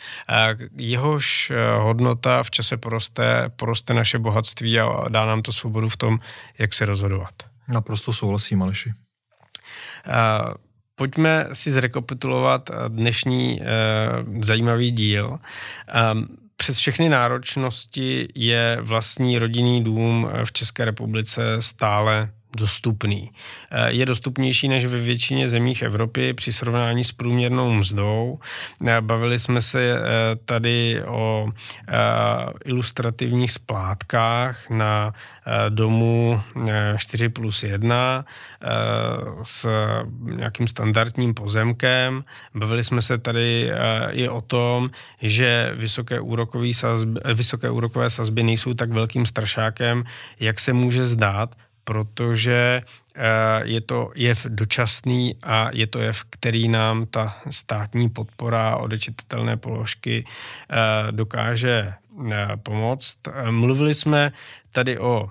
jehož 0.77 1.51
hodnota 1.77 2.43
v 2.43 2.51
čase 2.51 2.77
poroste, 2.77 3.49
poroste 3.55 3.93
naše 3.93 4.19
bohatství 4.19 4.79
a 4.79 5.09
dá 5.09 5.25
nám 5.25 5.41
to 5.41 5.53
svobodu 5.53 5.89
v 5.89 5.97
tom, 5.97 6.19
jak 6.59 6.73
se 6.73 6.85
rozhodovat. 6.85 7.33
Naprosto 7.67 8.13
souhlasím, 8.13 8.63
Aleši. 8.63 8.93
Pojďme 10.95 11.47
si 11.53 11.71
zrekapitulovat 11.71 12.69
dnešní 12.87 13.61
uh, 13.61 14.41
zajímavý 14.41 14.91
díl. 14.91 15.39
Um, 16.13 16.27
přes 16.55 16.77
všechny 16.77 17.09
náročnosti 17.09 18.27
je 18.35 18.77
vlastní 18.81 19.39
rodinný 19.39 19.83
dům 19.83 20.29
v 20.45 20.51
České 20.51 20.85
republice 20.85 21.41
stále 21.59 22.29
dostupný. 22.57 23.31
Eh, 23.71 23.91
je 23.91 24.05
dostupnější 24.05 24.67
než 24.67 24.85
ve 24.85 24.97
většině 24.97 25.49
zemích 25.49 25.81
Evropy 25.81 26.33
při 26.33 26.53
srovnání 26.53 27.03
s 27.03 27.11
průměrnou 27.11 27.73
mzdou. 27.73 28.39
Eh, 28.87 29.01
bavili 29.01 29.39
jsme 29.39 29.61
se 29.61 29.81
eh, 29.81 29.99
tady 30.45 31.03
o 31.07 31.49
ilustrativních 32.65 33.51
splátkách 33.51 34.69
na 34.69 35.13
domu 35.69 36.41
4 36.97 37.29
plus 37.29 37.63
1 37.63 38.25
s 39.43 39.67
nějakým 40.23 40.67
standardním 40.67 41.33
pozemkem. 41.33 42.23
Bavili 42.55 42.83
jsme 42.83 43.01
se 43.01 43.17
tady 43.17 43.71
i 44.11 44.29
o 44.29 44.41
tom, 44.41 44.89
že 45.21 45.71
vysoké, 45.75 46.19
sazby, 46.71 47.19
vysoké 47.33 47.69
úrokové 47.69 48.09
sazby 48.09 48.43
nejsou 48.43 48.73
tak 48.73 48.91
velkým 48.91 49.25
strašákem, 49.25 50.03
jak 50.39 50.59
se 50.59 50.73
může 50.73 51.05
zdát, 51.05 51.55
protože 51.83 52.81
eh, 53.15 53.21
je 53.63 53.81
to 53.81 54.11
jev 54.15 54.45
dočasný 54.49 55.35
a 55.43 55.69
je 55.73 55.87
to 55.87 55.99
jev, 55.99 56.23
který 56.29 56.67
nám 56.67 57.05
ta 57.05 57.37
státní 57.49 58.09
podpora 58.09 58.77
odečitatelné 58.77 59.57
položky 59.57 60.25
eh, 60.25 61.11
dokáže 61.11 61.93
eh, 61.93 62.47
pomoct. 62.63 63.17
Mluvili 63.49 63.93
jsme 63.93 64.31
tady 64.71 64.99
o 64.99 65.29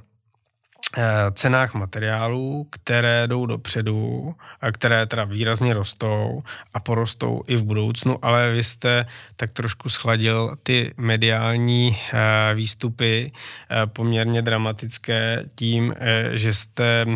cenách 1.33 1.75
materiálů, 1.75 2.67
které 2.71 3.27
jdou 3.27 3.47
dopředu, 3.47 4.35
a 4.61 4.73
které 4.73 5.07
teda 5.07 5.25
výrazně 5.25 5.75
rostou 5.75 6.43
a 6.75 6.81
porostou 6.81 7.43
i 7.47 7.57
v 7.57 7.65
budoucnu, 7.65 8.19
ale 8.23 8.51
vy 8.51 8.65
jste 8.65 9.07
tak 9.37 9.53
trošku 9.53 9.89
schladil 9.89 10.57
ty 10.63 10.95
mediální 10.97 11.97
eh, 11.97 12.55
výstupy 12.55 13.33
eh, 13.33 13.87
poměrně 13.87 14.43
dramatické 14.43 15.45
tím, 15.55 15.95
že 16.33 16.55
jste 16.55 17.07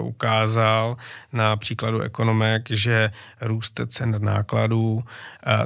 ukázal 0.00 0.96
na 1.32 1.56
příkladu 1.56 2.00
ekonomek, 2.00 2.70
že 2.70 3.10
růst 3.40 3.80
cen 3.86 4.16
nákladů, 4.18 5.04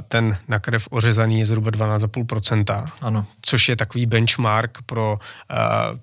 ten 0.07 0.37
na 0.47 0.59
krev 0.59 0.87
ořezaný 0.91 1.39
je 1.39 1.45
zhruba 1.45 1.71
12,5%. 1.71 2.91
Ano. 3.01 3.25
Což 3.41 3.69
je 3.69 3.75
takový 3.75 4.05
benchmark 4.05 4.77
pro 4.85 5.19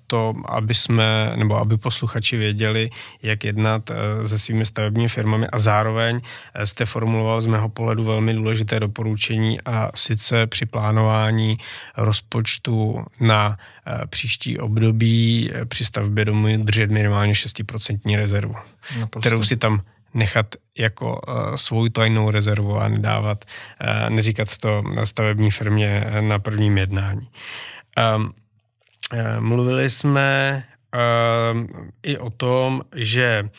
to, 0.07 0.33
aby 0.45 0.73
jsme, 0.73 1.33
nebo 1.47 1.59
aby 1.59 1.77
posluchači 1.77 2.37
věděli, 2.37 2.89
jak 3.23 3.43
jednat 3.43 3.89
eh, 3.89 4.27
se 4.27 4.39
svými 4.39 4.65
stavebními 4.65 5.07
firmami 5.07 5.47
a 5.47 5.57
zároveň 5.59 6.19
eh, 6.19 6.65
jste 6.65 6.85
formuloval 6.85 7.41
z 7.41 7.45
mého 7.45 7.69
pohledu 7.69 8.03
velmi 8.03 8.33
důležité 8.33 8.79
doporučení 8.79 9.61
a 9.61 9.91
sice 9.95 10.47
při 10.47 10.65
plánování 10.65 11.57
rozpočtu 11.97 13.05
na 13.19 13.57
eh, 13.57 14.07
příští 14.07 14.59
období 14.59 15.51
při 15.67 15.85
stavbě 15.85 16.25
domu 16.25 16.57
držet 16.57 16.91
minimálně 16.91 17.33
6% 17.33 18.15
rezervu, 18.15 18.55
Naprosto. 18.99 19.19
kterou 19.19 19.43
si 19.43 19.57
tam 19.57 19.81
nechat 20.13 20.55
jako 20.77 21.21
uh, 21.27 21.55
svou 21.55 21.87
tajnou 21.87 22.31
rezervu 22.31 22.79
a 22.79 22.87
nedávat, 22.87 23.45
uh, 23.45 24.09
neříkat 24.09 24.57
to 24.57 24.81
na 24.81 25.05
stavební 25.05 25.51
firmě 25.51 26.05
na 26.21 26.39
prvním 26.39 26.77
jednání. 26.77 27.27
Um, 28.17 28.33
uh, 29.13 29.39
mluvili 29.39 29.89
jsme 29.89 30.63
i 32.03 32.13
o 32.17 32.29
tom, 32.29 32.81
že 32.95 33.49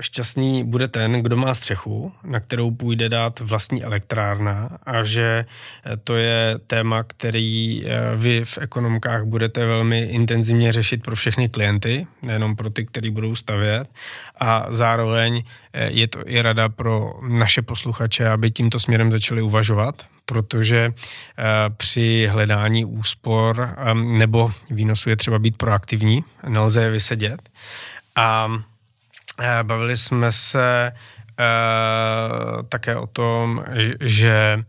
šťastný 0.00 0.64
bude 0.64 0.88
ten, 0.88 1.22
kdo 1.22 1.36
má 1.36 1.54
střechu, 1.54 2.12
na 2.24 2.40
kterou 2.40 2.70
půjde 2.70 3.08
dát 3.08 3.40
vlastní 3.40 3.84
elektrárna 3.84 4.78
a 4.86 5.04
že 5.04 5.44
eh, 5.84 5.96
to 5.96 6.16
je 6.16 6.58
téma, 6.66 7.02
který 7.02 7.82
eh, 7.84 8.16
vy 8.16 8.44
v 8.44 8.58
ekonomkách 8.58 9.24
budete 9.24 9.66
velmi 9.66 10.02
intenzivně 10.02 10.72
řešit 10.72 11.02
pro 11.02 11.16
všechny 11.16 11.48
klienty, 11.48 12.06
nejenom 12.22 12.56
pro 12.56 12.70
ty, 12.70 12.84
kteří 12.84 13.10
budou 13.10 13.34
stavět 13.34 13.88
a 14.40 14.66
zároveň 14.68 15.42
je 15.86 16.08
to 16.08 16.28
i 16.28 16.42
rada 16.42 16.68
pro 16.68 17.12
naše 17.28 17.62
posluchače, 17.62 18.28
aby 18.28 18.50
tímto 18.50 18.80
směrem 18.80 19.12
začali 19.12 19.42
uvažovat, 19.42 20.06
protože 20.26 20.92
eh, 20.94 21.44
při 21.76 22.28
hledání 22.30 22.84
úspor 22.84 23.76
nebo 23.94 24.52
výnosu 24.70 25.10
je 25.10 25.16
třeba 25.16 25.38
být 25.38 25.56
proaktivní, 25.56 26.24
nelze 26.48 26.82
je 26.82 26.90
vysedět. 26.90 27.48
A 28.16 28.48
eh, 28.50 28.75
bavili 29.62 29.96
jsme 29.96 30.32
se 30.32 30.92
eh, 30.92 31.44
také 32.68 32.96
o 32.96 33.06
tom, 33.06 33.64
že 34.00 34.64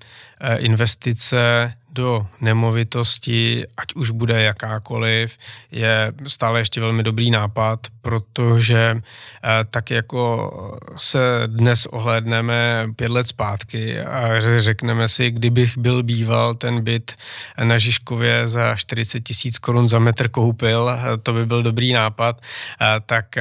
investice 0.58 1.74
do 1.98 2.28
nemovitosti, 2.42 3.66
ať 3.78 3.94
už 3.94 4.12
bude 4.12 4.42
jakákoliv, 4.42 5.38
je 5.72 6.14
stále 6.28 6.60
ještě 6.60 6.82
velmi 6.82 7.04
dobrý 7.04 7.32
nápad, 7.32 7.88
protože 8.02 9.02
eh, 9.02 9.66
tak 9.70 9.92
jako 9.92 10.52
se 10.96 11.44
dnes 11.48 11.86
ohlédneme 11.86 12.88
pět 12.96 13.12
let 13.12 13.28
zpátky 13.28 14.02
a 14.02 14.30
řekneme 14.58 15.08
si, 15.08 15.32
kdybych 15.32 15.78
byl 15.78 16.04
býval 16.04 16.56
ten 16.56 16.84
byt 16.84 17.16
na 17.64 17.78
Žižkově 17.78 18.48
za 18.48 18.76
40 18.76 19.20
tisíc 19.22 19.58
korun 19.58 19.88
za 19.88 20.00
metr 20.00 20.30
koupil, 20.30 20.90
eh, 20.90 21.18
to 21.18 21.34
by 21.34 21.46
byl 21.46 21.64
dobrý 21.64 21.94
nápad, 21.94 22.42
eh, 22.42 22.86
tak 23.06 23.36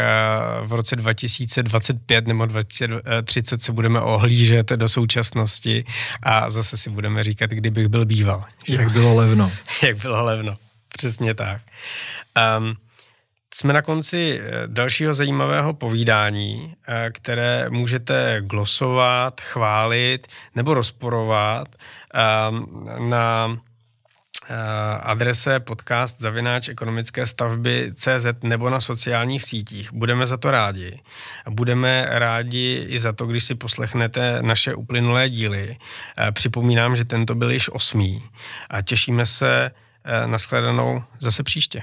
v 0.62 0.72
roce 0.72 0.96
2025 0.96 2.26
nebo 2.26 2.46
2030 2.46 3.60
se 3.60 3.72
budeme 3.72 4.00
ohlížet 4.00 4.72
do 4.72 4.88
současnosti 4.88 5.84
a 6.22 6.50
zase 6.50 6.76
si 6.76 6.90
budeme 6.90 7.24
říkat, 7.24 7.50
kdybych 7.50 7.88
byl 7.88 8.04
býval. 8.04 8.45
Jak 8.68 8.92
bylo 8.92 9.14
levno. 9.14 9.52
Jak 9.82 9.96
bylo 9.96 10.24
levno, 10.24 10.56
přesně 10.96 11.34
tak. 11.34 11.62
Um, 12.58 12.76
jsme 13.54 13.72
na 13.72 13.82
konci 13.82 14.40
eh, 14.42 14.62
dalšího 14.66 15.14
zajímavého 15.14 15.74
povídání, 15.74 16.74
eh, 16.88 17.10
které 17.10 17.70
můžete 17.70 18.36
glosovat, 18.40 19.40
chválit 19.40 20.26
nebo 20.54 20.74
rozporovat 20.74 21.68
ehm, 22.14 22.66
na 23.10 23.56
adrese 25.00 25.60
podcast 25.60 26.20
zavináč 26.20 26.68
ekonomické 26.68 27.26
stavby 27.26 27.92
CZ 27.94 28.26
nebo 28.42 28.70
na 28.70 28.80
sociálních 28.80 29.44
sítích. 29.44 29.92
Budeme 29.92 30.26
za 30.26 30.36
to 30.36 30.50
rádi. 30.50 31.00
Budeme 31.50 32.06
rádi 32.08 32.86
i 32.88 33.00
za 33.00 33.12
to, 33.12 33.26
když 33.26 33.44
si 33.44 33.54
poslechnete 33.54 34.42
naše 34.42 34.74
uplynulé 34.74 35.28
díly. 35.28 35.76
Eh, 36.18 36.32
připomínám, 36.32 36.96
že 36.96 37.04
tento 37.04 37.34
byl 37.34 37.50
již 37.50 37.68
osmý 37.72 38.22
a 38.70 38.82
těšíme 38.82 39.26
se 39.26 39.70
eh, 40.04 40.26
na 40.26 40.38
shledanou 40.38 41.04
zase 41.18 41.42
příště. 41.42 41.82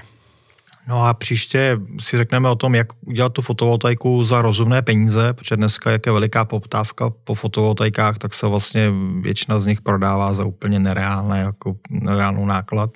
No 0.88 1.06
a 1.06 1.14
příště 1.14 1.78
si 2.00 2.16
řekneme 2.16 2.48
o 2.48 2.54
tom, 2.54 2.74
jak 2.74 2.86
udělat 3.00 3.32
tu 3.32 3.42
fotovoltaiku 3.42 4.24
za 4.24 4.42
rozumné 4.42 4.82
peníze, 4.82 5.32
protože 5.32 5.56
dneska, 5.56 5.90
jak 5.90 6.06
je 6.06 6.12
veliká 6.12 6.44
poptávka 6.44 7.10
po 7.10 7.34
fotovoltaikách, 7.34 8.18
tak 8.18 8.34
se 8.34 8.46
vlastně 8.46 8.92
většina 9.20 9.60
z 9.60 9.66
nich 9.66 9.80
prodává 9.80 10.32
za 10.32 10.44
úplně 10.44 10.78
nereálné, 10.78 11.40
jako 11.40 11.76
nereálnou 11.90 12.46
náklad. 12.46 12.90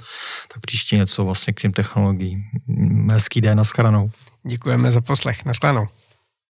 Tak 0.53 0.61
příště 0.61 0.97
něco 0.97 1.25
vlastně 1.25 1.53
k 1.53 1.61
těm 1.61 1.73
technologiím. 1.73 2.43
Hezký 3.11 3.41
den, 3.41 3.59
nashledanou. 3.59 4.11
Děkujeme 4.47 4.93
za 4.93 5.01
poslech, 5.01 5.45
nashledanou. 5.45 5.87